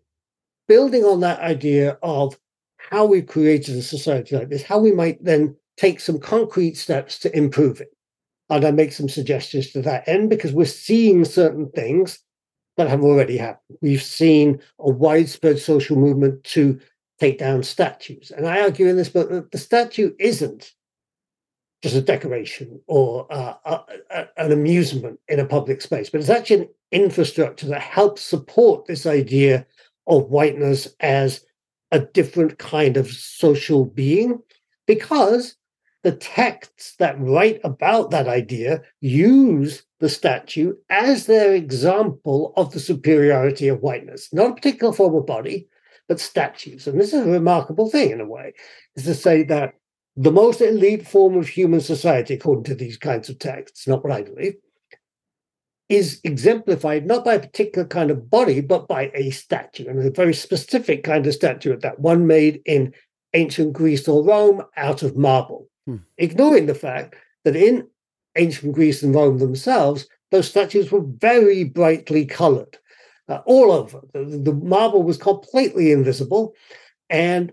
building 0.68 1.04
on 1.04 1.20
that 1.20 1.40
idea 1.40 1.96
of 2.02 2.38
how 2.76 3.06
we've 3.06 3.26
created 3.26 3.76
a 3.76 3.82
society 3.82 4.36
like 4.36 4.50
this, 4.50 4.62
how 4.62 4.78
we 4.78 4.92
might 4.92 5.24
then 5.24 5.56
take 5.78 6.00
some 6.00 6.18
concrete 6.18 6.76
steps 6.76 7.18
to 7.20 7.34
improve 7.34 7.80
it. 7.80 7.96
And 8.50 8.66
I 8.66 8.72
make 8.72 8.92
some 8.92 9.08
suggestions 9.08 9.70
to 9.70 9.80
that 9.80 10.06
end 10.06 10.28
because 10.28 10.52
we're 10.52 10.66
seeing 10.66 11.24
certain 11.24 11.70
things 11.70 12.18
that 12.76 12.88
have 12.88 13.02
already 13.02 13.38
happened. 13.38 13.78
We've 13.80 14.02
seen 14.02 14.60
a 14.78 14.90
widespread 14.90 15.60
social 15.60 15.96
movement 15.96 16.44
to 16.44 16.78
take 17.18 17.38
down 17.38 17.62
statues. 17.62 18.30
And 18.30 18.46
I 18.46 18.60
argue 18.60 18.86
in 18.86 18.96
this 18.96 19.08
book 19.08 19.30
that 19.30 19.50
the 19.50 19.56
statue 19.56 20.12
isn't 20.18 20.74
just 21.82 21.96
a 21.96 22.02
decoration 22.02 22.80
or 22.86 23.26
uh, 23.30 23.54
a, 23.64 23.80
a, 24.10 24.28
an 24.36 24.52
amusement 24.52 25.18
in 25.28 25.40
a 25.40 25.46
public 25.46 25.80
space, 25.80 26.10
but 26.10 26.20
it's 26.20 26.30
actually 26.30 26.62
an 26.62 26.68
infrastructure 26.92 27.66
that 27.66 27.80
helps 27.80 28.22
support 28.22 28.86
this 28.86 29.06
idea 29.06 29.66
of 30.06 30.28
whiteness 30.28 30.88
as 31.00 31.44
a 31.92 32.00
different 32.00 32.58
kind 32.58 32.96
of 32.96 33.10
social 33.10 33.84
being 33.84 34.38
because 34.86 35.56
the 36.02 36.12
texts 36.12 36.96
that 36.98 37.20
write 37.20 37.60
about 37.62 38.10
that 38.10 38.28
idea 38.28 38.82
use 39.00 39.82
the 39.98 40.08
statue 40.08 40.74
as 40.88 41.26
their 41.26 41.54
example 41.54 42.52
of 42.56 42.72
the 42.72 42.80
superiority 42.80 43.68
of 43.68 43.82
whiteness, 43.82 44.32
not 44.32 44.52
a 44.52 44.54
particular 44.54 44.92
form 44.92 45.14
of 45.14 45.26
body, 45.26 45.68
but 46.08 46.18
statues. 46.18 46.86
And 46.86 46.98
this 46.98 47.12
is 47.12 47.26
a 47.26 47.30
remarkable 47.30 47.90
thing 47.90 48.10
in 48.10 48.20
a 48.20 48.26
way, 48.26 48.54
is 48.96 49.04
to 49.04 49.14
say 49.14 49.42
that 49.44 49.74
the 50.20 50.30
most 50.30 50.60
elite 50.60 51.08
form 51.08 51.34
of 51.38 51.48
human 51.48 51.80
society, 51.80 52.34
according 52.34 52.64
to 52.64 52.74
these 52.74 52.98
kinds 52.98 53.30
of 53.30 53.38
texts, 53.38 53.88
not 53.88 54.04
what 54.04 54.12
I 54.12 54.20
believe, 54.20 54.54
is 55.88 56.20
exemplified 56.24 57.06
not 57.06 57.24
by 57.24 57.34
a 57.34 57.40
particular 57.40 57.88
kind 57.88 58.10
of 58.10 58.28
body, 58.28 58.60
but 58.60 58.86
by 58.86 59.10
a 59.14 59.30
statue, 59.30 59.88
and 59.88 59.98
a 59.98 60.10
very 60.10 60.34
specific 60.34 61.04
kind 61.04 61.26
of 61.26 61.32
statue 61.32 61.72
at 61.72 61.80
that, 61.80 62.00
one 62.00 62.26
made 62.26 62.60
in 62.66 62.92
ancient 63.32 63.72
Greece 63.72 64.06
or 64.06 64.22
Rome 64.22 64.62
out 64.76 65.02
of 65.02 65.16
marble, 65.16 65.68
hmm. 65.86 65.96
ignoring 66.18 66.66
the 66.66 66.74
fact 66.74 67.14
that 67.44 67.56
in 67.56 67.88
ancient 68.36 68.74
Greece 68.74 69.02
and 69.02 69.14
Rome 69.14 69.38
themselves, 69.38 70.06
those 70.32 70.48
statues 70.48 70.92
were 70.92 71.02
very 71.02 71.64
brightly 71.64 72.26
colored, 72.26 72.76
uh, 73.30 73.40
all 73.46 73.72
over. 73.72 74.02
The, 74.12 74.24
the 74.24 74.52
marble 74.52 75.02
was 75.02 75.16
completely 75.16 75.92
invisible, 75.92 76.52
and 77.08 77.52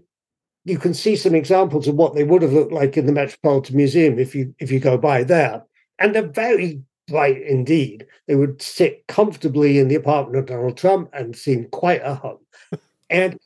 you 0.68 0.78
can 0.78 0.94
see 0.94 1.16
some 1.16 1.34
examples 1.34 1.88
of 1.88 1.96
what 1.96 2.14
they 2.14 2.26
would 2.26 2.42
have 2.42 2.52
looked 2.52 2.74
like 2.74 2.98
in 2.98 3.06
the 3.06 3.14
Metropolitan 3.14 3.78
Museum 3.78 4.20
if 4.20 4.36
you 4.36 4.54
if 4.60 4.70
you 4.70 4.82
go 4.82 4.98
by 4.98 5.24
there. 5.24 5.64
And 5.98 6.14
they're 6.14 6.28
very 6.28 6.82
bright 7.08 7.42
indeed. 7.42 8.06
They 8.28 8.36
would 8.36 8.62
sit 8.62 9.08
comfortably 9.08 9.80
in 9.80 9.88
the 9.88 9.96
apartment 9.96 10.38
of 10.38 10.46
Donald 10.46 10.78
Trump 10.78 11.10
and 11.14 11.38
seem 11.38 11.70
quite 11.70 12.02
a 12.04 12.16
home. 12.16 12.40
and 13.10 13.40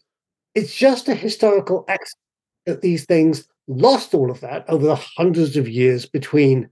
it's 0.55 0.75
just 0.75 1.07
a 1.07 1.13
historical 1.13 1.85
accident 1.87 2.17
that 2.65 2.81
these 2.81 3.05
things 3.05 3.47
lost 3.67 4.15
all 4.15 4.31
of 4.31 4.41
that 4.41 4.67
over 4.67 4.87
the 4.87 4.95
hundreds 4.95 5.55
of 5.55 5.69
years 5.69 6.07
between 6.07 6.67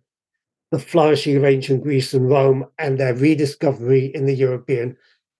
the 0.71 0.79
flourishing 0.79 1.37
of 1.37 1.45
ancient 1.45 1.83
Greece 1.83 2.11
and 2.15 2.27
Rome 2.27 2.65
and 2.79 2.99
their 2.99 3.13
rediscovery 3.13 4.07
in 4.15 4.25
the 4.25 4.35
European 4.35 4.97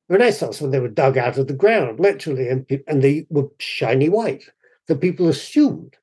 Renaissance 0.07 0.62
when 0.62 0.70
they 0.70 0.80
were 0.80 0.88
dug 0.88 1.18
out 1.18 1.39
of 1.39 1.47
the 1.47 1.53
ground, 1.53 1.99
literally, 1.99 2.47
and, 2.47 2.66
and 2.88 3.01
they 3.01 3.26
were 3.30 3.47
shiny 3.60 4.10
white. 4.10 4.49
The 4.89 4.95
people 4.95 5.29
assumed 5.29 5.95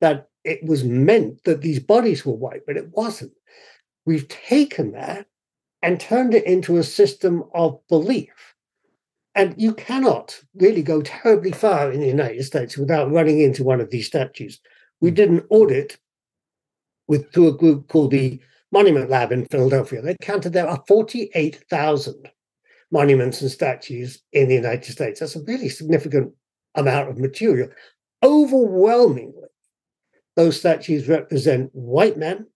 that 0.00 0.28
it 0.44 0.62
was 0.64 0.84
meant 0.84 1.44
that 1.44 1.62
these 1.62 1.78
bodies 1.78 2.26
were 2.26 2.34
white, 2.34 2.66
but 2.66 2.76
it 2.76 2.90
wasn't. 2.90 3.32
We've 4.04 4.28
taken 4.28 4.92
that 4.92 5.26
and 5.82 6.00
turned 6.00 6.34
it 6.34 6.44
into 6.44 6.76
a 6.78 6.82
system 6.82 7.44
of 7.54 7.80
belief. 7.88 8.56
And 9.36 9.54
you 9.56 9.72
cannot 9.72 10.42
really 10.56 10.82
go 10.82 11.00
terribly 11.00 11.52
far 11.52 11.92
in 11.92 12.00
the 12.00 12.08
United 12.08 12.42
States 12.42 12.76
without 12.76 13.12
running 13.12 13.40
into 13.40 13.62
one 13.62 13.80
of 13.80 13.90
these 13.90 14.08
statues. 14.08 14.58
We 15.00 15.10
hmm. 15.10 15.14
did 15.14 15.30
an 15.30 15.46
audit 15.48 15.98
with 17.06 17.32
through 17.32 17.48
a 17.48 17.56
group 17.56 17.88
called 17.88 18.10
the 18.10 18.40
Monument 18.72 19.08
Lab 19.08 19.30
in 19.30 19.46
Philadelphia. 19.46 20.02
They 20.02 20.16
counted 20.20 20.52
there 20.52 20.68
are 20.68 20.82
48,000 20.88 22.28
monuments 22.90 23.40
and 23.42 23.50
statues 23.50 24.20
in 24.32 24.48
the 24.48 24.56
United 24.56 24.90
States. 24.90 25.20
That's 25.20 25.36
a 25.36 25.42
really 25.44 25.68
significant 25.68 26.32
amount 26.74 27.10
of 27.10 27.18
material. 27.18 27.68
Overwhelmingly, 28.22 29.48
those 30.36 30.58
statues 30.58 31.08
represent 31.08 31.70
white 31.72 32.16
men 32.16 32.46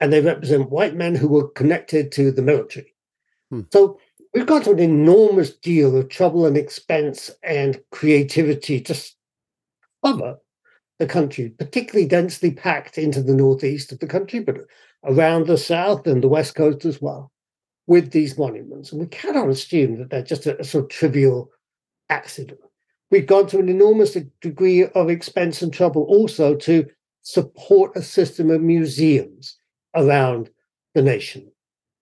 and 0.00 0.12
they 0.12 0.20
represent 0.20 0.70
white 0.70 0.94
men 0.94 1.14
who 1.14 1.28
were 1.28 1.48
connected 1.48 2.12
to 2.12 2.30
the 2.30 2.42
military. 2.42 2.94
Hmm. 3.50 3.62
So 3.72 3.98
we've 4.34 4.46
got 4.46 4.66
an 4.66 4.78
enormous 4.78 5.54
deal 5.54 5.96
of 5.96 6.08
trouble 6.08 6.46
and 6.46 6.56
expense 6.56 7.30
and 7.42 7.80
creativity 7.90 8.80
to 8.82 8.96
cover 10.04 10.38
the 10.98 11.06
country, 11.06 11.50
particularly 11.50 12.08
densely 12.08 12.50
packed 12.50 12.98
into 12.98 13.22
the 13.22 13.34
northeast 13.34 13.92
of 13.92 14.00
the 14.00 14.06
country, 14.06 14.40
but 14.40 14.56
around 15.04 15.46
the 15.46 15.58
south 15.58 16.06
and 16.06 16.22
the 16.22 16.28
west 16.28 16.54
coast 16.54 16.84
as 16.84 17.00
well, 17.00 17.32
with 17.86 18.10
these 18.10 18.36
monuments. 18.36 18.90
And 18.92 19.00
we 19.00 19.06
cannot 19.06 19.48
assume 19.48 19.98
that 19.98 20.10
they're 20.10 20.22
just 20.22 20.46
a, 20.46 20.60
a 20.60 20.64
sort 20.64 20.84
of 20.84 20.90
trivial 20.90 21.50
accident. 22.10 22.60
We've 23.10 23.26
gone 23.26 23.46
to 23.48 23.58
an 23.58 23.68
enormous 23.68 24.16
degree 24.40 24.84
of 24.84 25.08
expense 25.08 25.62
and 25.62 25.72
trouble 25.72 26.02
also 26.04 26.54
to 26.56 26.86
support 27.22 27.96
a 27.96 28.02
system 28.02 28.50
of 28.50 28.60
museums 28.60 29.56
around 29.94 30.50
the 30.94 31.02
nation. 31.02 31.50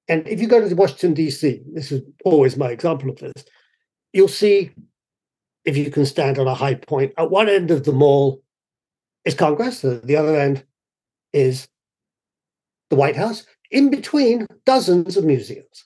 And 0.09 0.27
if 0.27 0.41
you 0.41 0.47
go 0.47 0.67
to 0.67 0.75
Washington, 0.75 1.15
D.C., 1.15 1.63
this 1.73 1.93
is 1.93 2.03
always 2.25 2.57
my 2.57 2.71
example 2.71 3.11
of 3.11 3.19
this, 3.19 3.45
you'll 4.13 4.29
see, 4.29 4.71
if 5.65 5.77
you 5.77 5.91
can 5.91 6.07
stand 6.07 6.39
on 6.39 6.47
a 6.47 6.55
high 6.55 6.75
point, 6.75 7.13
at 7.19 7.31
one 7.31 7.49
end 7.49 7.71
of 7.71 7.85
the 7.85 7.93
mall 7.93 8.43
is 9.25 9.35
Congress, 9.35 9.81
the 9.81 10.17
other 10.17 10.37
end 10.37 10.65
is 11.33 11.69
the 12.91 12.97
White 12.97 13.17
House. 13.17 13.45
In 13.71 13.91
between, 13.91 14.47
dozens 14.65 15.17
of 15.17 15.25
museums, 15.25 15.85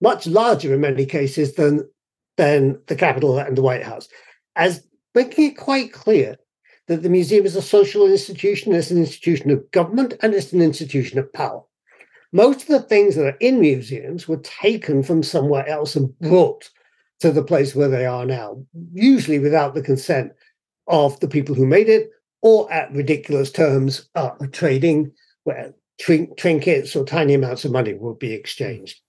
much 0.00 0.26
larger 0.26 0.74
in 0.74 0.80
many 0.80 1.06
cases 1.06 1.54
than, 1.54 1.88
than 2.36 2.80
the 2.86 2.94
Capitol 2.94 3.38
and 3.38 3.56
the 3.56 3.62
White 3.62 3.82
House, 3.82 4.08
as 4.56 4.86
making 5.14 5.50
it 5.50 5.56
quite 5.56 5.92
clear 5.92 6.36
that 6.88 7.02
the 7.02 7.08
museum 7.08 7.44
is 7.44 7.56
a 7.56 7.62
social 7.62 8.06
institution, 8.06 8.74
it's 8.74 8.90
an 8.90 8.98
institution 8.98 9.50
of 9.50 9.70
government, 9.70 10.14
and 10.22 10.34
it's 10.34 10.52
an 10.52 10.62
institution 10.62 11.18
of 11.18 11.32
power. 11.32 11.62
most 12.32 12.62
of 12.62 12.68
the 12.68 12.80
things 12.80 13.14
that 13.14 13.26
are 13.26 13.36
in 13.40 13.60
museums 13.60 14.28
were 14.28 14.36
taken 14.38 15.02
from 15.02 15.22
somewhere 15.22 15.66
else 15.68 15.96
and 15.96 16.18
brought 16.18 16.70
to 17.20 17.30
the 17.30 17.42
place 17.42 17.74
where 17.74 17.88
they 17.88 18.04
are 18.04 18.26
now, 18.26 18.62
usually 18.92 19.38
without 19.38 19.74
the 19.74 19.82
consent 19.82 20.32
of 20.86 21.18
the 21.20 21.28
people 21.28 21.54
who 21.54 21.66
made 21.66 21.88
it 21.88 22.10
or 22.42 22.70
at 22.72 22.92
ridiculous 22.92 23.50
terms 23.50 24.08
uh, 24.14 24.30
trading 24.52 25.10
where 25.44 25.72
trin- 25.98 26.34
trinkets 26.36 26.94
or 26.94 27.04
tiny 27.04 27.34
amounts 27.34 27.64
of 27.64 27.72
money 27.72 27.94
will 27.94 28.14
be 28.14 28.32
exchanged. 28.32 29.00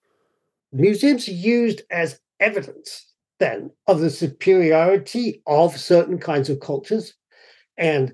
Museums 0.72 1.28
are 1.28 1.32
used 1.32 1.82
as 1.92 2.20
evidence 2.40 3.07
then 3.40 3.72
of 3.88 4.00
the 4.00 4.10
superiority 4.10 5.42
of 5.48 5.78
certain 5.78 6.18
kinds 6.18 6.50
of 6.50 6.60
cultures. 6.60 7.14
And 7.78 8.14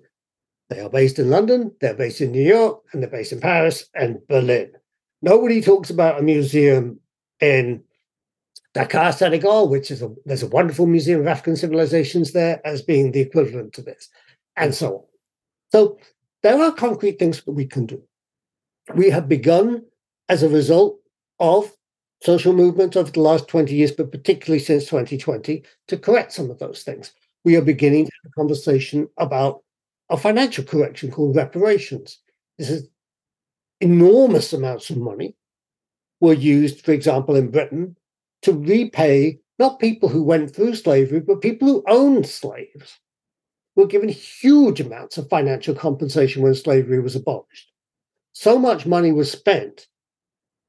they 0.69 0.79
are 0.79 0.89
based 0.89 1.19
in 1.19 1.29
London, 1.29 1.71
they're 1.81 1.93
based 1.93 2.21
in 2.21 2.31
New 2.31 2.43
York, 2.43 2.81
and 2.91 3.01
they're 3.01 3.09
based 3.09 3.31
in 3.31 3.39
Paris 3.39 3.85
and 3.93 4.19
Berlin. 4.27 4.71
Nobody 5.21 5.61
talks 5.61 5.89
about 5.89 6.19
a 6.19 6.23
museum 6.23 6.99
in 7.39 7.83
Dakar, 8.73 9.11
Senegal, 9.11 9.69
which 9.69 9.91
is 9.91 10.01
a 10.01 10.13
there's 10.25 10.43
a 10.43 10.47
wonderful 10.47 10.87
museum 10.87 11.21
of 11.21 11.27
African 11.27 11.55
civilizations 11.55 12.31
there 12.31 12.59
as 12.65 12.81
being 12.81 13.11
the 13.11 13.21
equivalent 13.21 13.73
to 13.73 13.81
this, 13.81 14.09
and 14.55 14.73
so 14.73 14.95
on. 14.95 15.03
So 15.71 15.97
there 16.41 16.59
are 16.61 16.71
concrete 16.71 17.19
things 17.19 17.41
that 17.43 17.51
we 17.51 17.65
can 17.65 17.85
do. 17.85 18.01
We 18.95 19.09
have 19.11 19.29
begun 19.29 19.83
as 20.27 20.43
a 20.43 20.49
result 20.49 20.99
of 21.39 21.71
social 22.23 22.53
movement 22.53 22.95
over 22.95 23.11
the 23.11 23.19
last 23.19 23.47
20 23.49 23.75
years, 23.75 23.91
but 23.91 24.11
particularly 24.11 24.59
since 24.59 24.85
2020, 24.85 25.63
to 25.89 25.97
correct 25.97 26.31
some 26.31 26.49
of 26.49 26.57
those 26.59 26.83
things. 26.83 27.11
We 27.43 27.57
are 27.57 27.61
beginning 27.61 28.05
to 28.05 28.11
have 28.23 28.31
a 28.31 28.39
conversation 28.39 29.09
about 29.17 29.61
a 30.09 30.15
financial 30.15 30.63
correction 30.63 31.11
called 31.11 31.35
reparations. 31.35 32.19
This 32.57 32.69
is 32.69 32.87
enormous 33.81 34.53
amounts 34.53 34.89
of 34.89 34.97
money 34.97 35.35
were 36.21 36.33
used, 36.33 36.85
for 36.85 36.93
example, 36.93 37.35
in 37.35 37.51
Britain 37.51 37.97
to 38.43 38.53
repay 38.53 39.39
not 39.59 39.79
people 39.79 40.07
who 40.07 40.23
went 40.23 40.55
through 40.55 40.75
slavery, 40.75 41.19
but 41.19 41.41
people 41.41 41.67
who 41.67 41.83
owned 41.87 42.25
slaves 42.25 42.99
were 43.75 43.87
given 43.87 44.07
huge 44.07 44.79
amounts 44.79 45.17
of 45.17 45.27
financial 45.27 45.75
compensation 45.75 46.41
when 46.41 46.55
slavery 46.55 47.01
was 47.01 47.15
abolished. 47.15 47.71
So 48.31 48.57
much 48.57 48.85
money 48.85 49.11
was 49.11 49.29
spent 49.29 49.87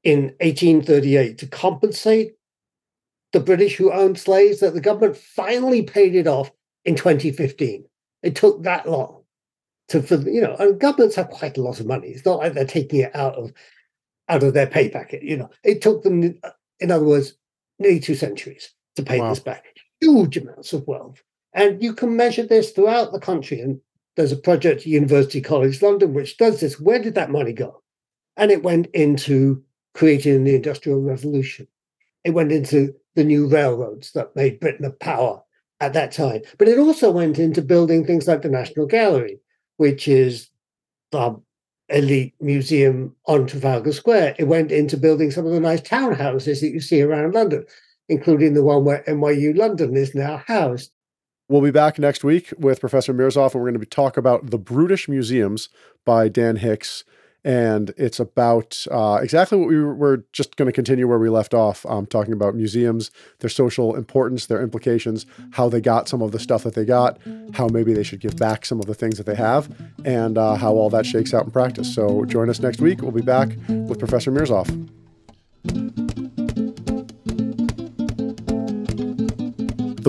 in 0.05 0.35
1838 0.39 1.39
to 1.39 1.47
compensate 1.47 2.35
the 3.33 3.39
British 3.41 3.75
who 3.75 3.91
owned 3.91 4.17
slaves 4.17 4.61
that 4.61 4.73
the 4.73 4.79
government 4.79 5.17
finally 5.17 5.81
paid 5.81 6.15
it 6.15 6.27
off 6.27 6.51
in 6.85 6.95
2015. 6.95 7.83
It 8.23 8.35
took 8.35 8.63
that 8.63 8.87
long 8.87 9.23
to, 9.89 10.01
for 10.01 10.15
you 10.17 10.41
know, 10.41 10.55
and 10.57 10.79
governments 10.79 11.15
have 11.15 11.29
quite 11.29 11.57
a 11.57 11.61
lot 11.61 11.79
of 11.79 11.87
money. 11.87 12.09
It's 12.09 12.25
not 12.25 12.37
like 12.37 12.53
they're 12.53 12.65
taking 12.65 13.01
it 13.01 13.15
out 13.15 13.35
of 13.35 13.51
out 14.29 14.43
of 14.43 14.53
their 14.53 14.67
pay 14.67 14.89
packet. 14.89 15.23
You 15.23 15.37
know, 15.37 15.49
it 15.63 15.81
took 15.81 16.03
them, 16.03 16.39
in 16.79 16.91
other 16.91 17.03
words, 17.03 17.33
nearly 17.77 17.99
two 17.99 18.15
centuries 18.15 18.71
to 18.95 19.03
pay 19.03 19.19
wow. 19.19 19.29
this 19.29 19.39
back. 19.39 19.65
Huge 19.99 20.37
amounts 20.37 20.71
of 20.73 20.87
wealth, 20.87 21.21
and 21.53 21.81
you 21.81 21.93
can 21.93 22.15
measure 22.15 22.45
this 22.45 22.71
throughout 22.71 23.11
the 23.11 23.19
country. 23.19 23.59
And 23.59 23.81
there's 24.15 24.31
a 24.31 24.37
project 24.37 24.81
at 24.81 24.87
University 24.87 25.41
College 25.41 25.81
London 25.81 26.13
which 26.13 26.37
does 26.37 26.61
this. 26.61 26.79
Where 26.79 27.01
did 27.01 27.15
that 27.15 27.31
money 27.31 27.53
go? 27.53 27.81
And 28.37 28.51
it 28.51 28.63
went 28.63 28.87
into 28.87 29.63
creating 29.95 30.43
the 30.43 30.55
Industrial 30.55 31.01
Revolution. 31.01 31.67
It 32.23 32.31
went 32.31 32.51
into 32.51 32.93
the 33.15 33.23
new 33.23 33.47
railroads 33.47 34.11
that 34.11 34.35
made 34.35 34.59
Britain 34.59 34.85
a 34.85 34.91
power 34.91 35.41
at 35.79 35.93
that 35.93 36.11
time. 36.11 36.41
But 36.57 36.67
it 36.67 36.77
also 36.77 37.11
went 37.11 37.39
into 37.39 37.61
building 37.61 38.05
things 38.05 38.27
like 38.27 38.41
the 38.41 38.49
National 38.49 38.85
Gallery, 38.85 39.39
which 39.77 40.07
is 40.07 40.49
the 41.11 41.39
elite 41.89 42.33
museum 42.39 43.15
on 43.27 43.47
Trafalgar 43.47 43.93
Square. 43.93 44.35
It 44.37 44.45
went 44.45 44.71
into 44.71 44.97
building 44.97 45.31
some 45.31 45.45
of 45.45 45.53
the 45.53 45.59
nice 45.59 45.81
townhouses 45.81 46.61
that 46.61 46.71
you 46.71 46.81
see 46.81 47.01
around 47.01 47.33
London, 47.33 47.65
including 48.09 48.53
the 48.53 48.63
one 48.63 48.83
where 48.83 49.03
NYU 49.07 49.55
London 49.55 49.95
is 49.95 50.13
now 50.13 50.43
housed. 50.45 50.91
We'll 51.47 51.61
be 51.61 51.71
back 51.71 51.99
next 51.99 52.23
week 52.23 52.51
with 52.57 52.79
Professor 52.79 53.13
Mirzoeff, 53.13 53.53
and 53.53 53.61
we're 53.61 53.69
going 53.69 53.79
to 53.79 53.85
talk 53.85 54.17
about 54.17 54.49
The 54.49 54.57
Brutish 54.57 55.07
Museums 55.07 55.69
by 56.03 56.27
Dan 56.27 56.55
Hicks 56.55 57.03
and 57.45 57.93
it's 57.95 58.19
about 58.19 58.85
uh, 58.91 59.19
exactly 59.21 59.57
what 59.57 59.69
we 59.69 59.79
were, 59.79 60.25
just 60.33 60.55
going 60.55 60.65
to 60.65 60.71
continue 60.71 61.07
where 61.07 61.19
we 61.19 61.29
left 61.29 61.53
off, 61.53 61.85
um, 61.85 62.07
talking 62.07 62.33
about 62.33 62.55
museums, 62.55 63.11
their 63.39 63.51
social 63.51 63.95
importance, 63.95 64.47
their 64.47 64.61
implications, 64.61 65.27
how 65.51 65.69
they 65.69 65.79
got 65.79 66.09
some 66.09 66.23
of 66.23 66.31
the 66.31 66.39
stuff 66.39 66.63
that 66.63 66.73
they 66.73 66.83
got, 66.83 67.19
how 67.53 67.67
maybe 67.67 67.93
they 67.93 68.03
should 68.03 68.19
give 68.19 68.35
back 68.35 68.65
some 68.65 68.79
of 68.79 68.87
the 68.87 68.95
things 68.95 69.17
that 69.17 69.27
they 69.27 69.35
have, 69.35 69.69
and 70.03 70.39
uh, 70.39 70.55
how 70.55 70.73
all 70.73 70.89
that 70.89 71.05
shakes 71.05 71.35
out 71.35 71.45
in 71.45 71.51
practice. 71.51 71.93
So 71.93 72.25
join 72.25 72.49
us 72.49 72.59
next 72.59 72.81
week. 72.81 73.03
We'll 73.03 73.11
be 73.11 73.21
back 73.21 73.49
with 73.69 73.99
Professor 73.99 74.31
Mirzoeff. 74.31 76.04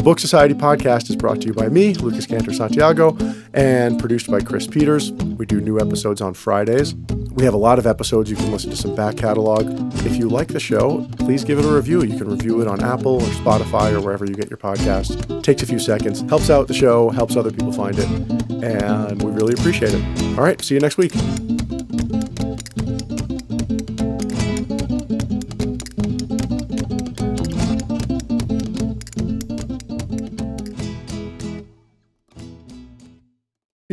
Book 0.07 0.21
Society 0.21 0.55
podcast 0.55 1.11
is 1.11 1.17
brought 1.17 1.41
to 1.41 1.49
you 1.49 1.53
by 1.53 1.69
me, 1.69 1.93
Lucas 1.95 2.27
Cantor 2.27 2.53
Santiago, 2.53 3.19
and 3.53 3.99
produced 3.99 4.31
by 4.31 4.39
Chris 4.39 4.65
Peters. 4.65 5.11
We 5.11 5.47
do 5.47 5.61
new 5.61 5.81
episodes 5.81 6.21
on 6.21 6.33
Fridays. 6.33 6.95
We 6.95 7.43
have 7.43 7.55
a 7.55 7.57
lot 7.57 7.81
of 7.81 7.89
episodes. 7.89 8.31
You 8.31 8.37
can 8.37 8.53
listen 8.53 8.71
to 8.71 8.77
some 8.77 8.95
back 8.95 9.17
catalog. 9.17 9.67
If 10.07 10.17
you 10.17 10.29
like 10.29 10.47
the 10.47 10.61
show, 10.61 11.09
please 11.19 11.43
give 11.43 11.59
it 11.59 11.65
a 11.65 11.75
review. 11.75 12.05
You 12.05 12.17
can 12.17 12.31
review 12.31 12.61
it 12.61 12.69
on 12.69 12.85
Apple 12.85 13.17
or 13.17 13.29
Spotify 13.31 13.95
or 13.95 14.01
wherever 14.01 14.25
you 14.25 14.35
get 14.35 14.49
your 14.49 14.59
podcast. 14.59 15.43
Takes 15.43 15.65
a 15.65 15.67
few 15.67 15.81
seconds, 15.81 16.21
helps 16.29 16.51
out 16.51 16.69
the 16.69 16.75
show, 16.75 17.11
helps 17.11 17.35
other 17.35 17.51
people 17.51 17.73
find 17.73 17.99
it, 17.99 18.09
and 18.63 19.21
we 19.25 19.33
really 19.33 19.55
appreciate 19.55 19.93
it. 19.93 20.39
All 20.39 20.45
right, 20.45 20.63
see 20.63 20.75
you 20.75 20.81
next 20.81 20.99
week. 20.99 21.15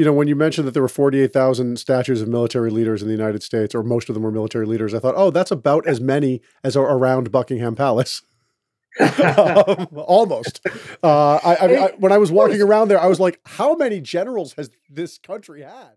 You 0.04 0.10
know, 0.10 0.14
when 0.14 0.28
you 0.28 0.36
mentioned 0.36 0.68
that 0.68 0.74
there 0.74 0.82
were 0.82 0.90
48,000 0.90 1.80
statues 1.80 2.22
of 2.22 2.28
military 2.28 2.70
leaders 2.70 3.02
in 3.02 3.08
the 3.08 3.14
United 3.14 3.42
States, 3.42 3.74
or 3.74 3.84
most 3.84 4.10
of 4.10 4.16
them 4.16 4.24
were 4.24 4.34
military 4.34 4.66
leaders, 4.66 4.94
I 4.94 5.00
thought, 5.00 5.14
oh, 5.16 5.32
that's 5.32 5.50
about 5.50 5.88
as 5.88 6.02
many 6.02 6.42
as 6.62 6.76
are 6.76 6.84
around 6.84 7.32
Buckingham 7.32 7.74
Palace. 7.74 8.22
um, 9.00 9.88
almost. 9.96 10.60
Uh, 11.02 11.40
I, 11.42 11.56
I, 11.56 11.86
I, 11.86 11.92
when 12.00 12.12
I 12.12 12.18
was 12.18 12.34
walking 12.34 12.62
around 12.62 12.90
there, 12.90 13.00
I 13.00 13.08
was 13.08 13.22
like, 13.22 13.40
how 13.46 13.76
many 13.76 14.02
generals 14.02 14.56
has 14.56 14.72
this 14.90 15.18
country 15.18 15.62
had? 15.62 15.96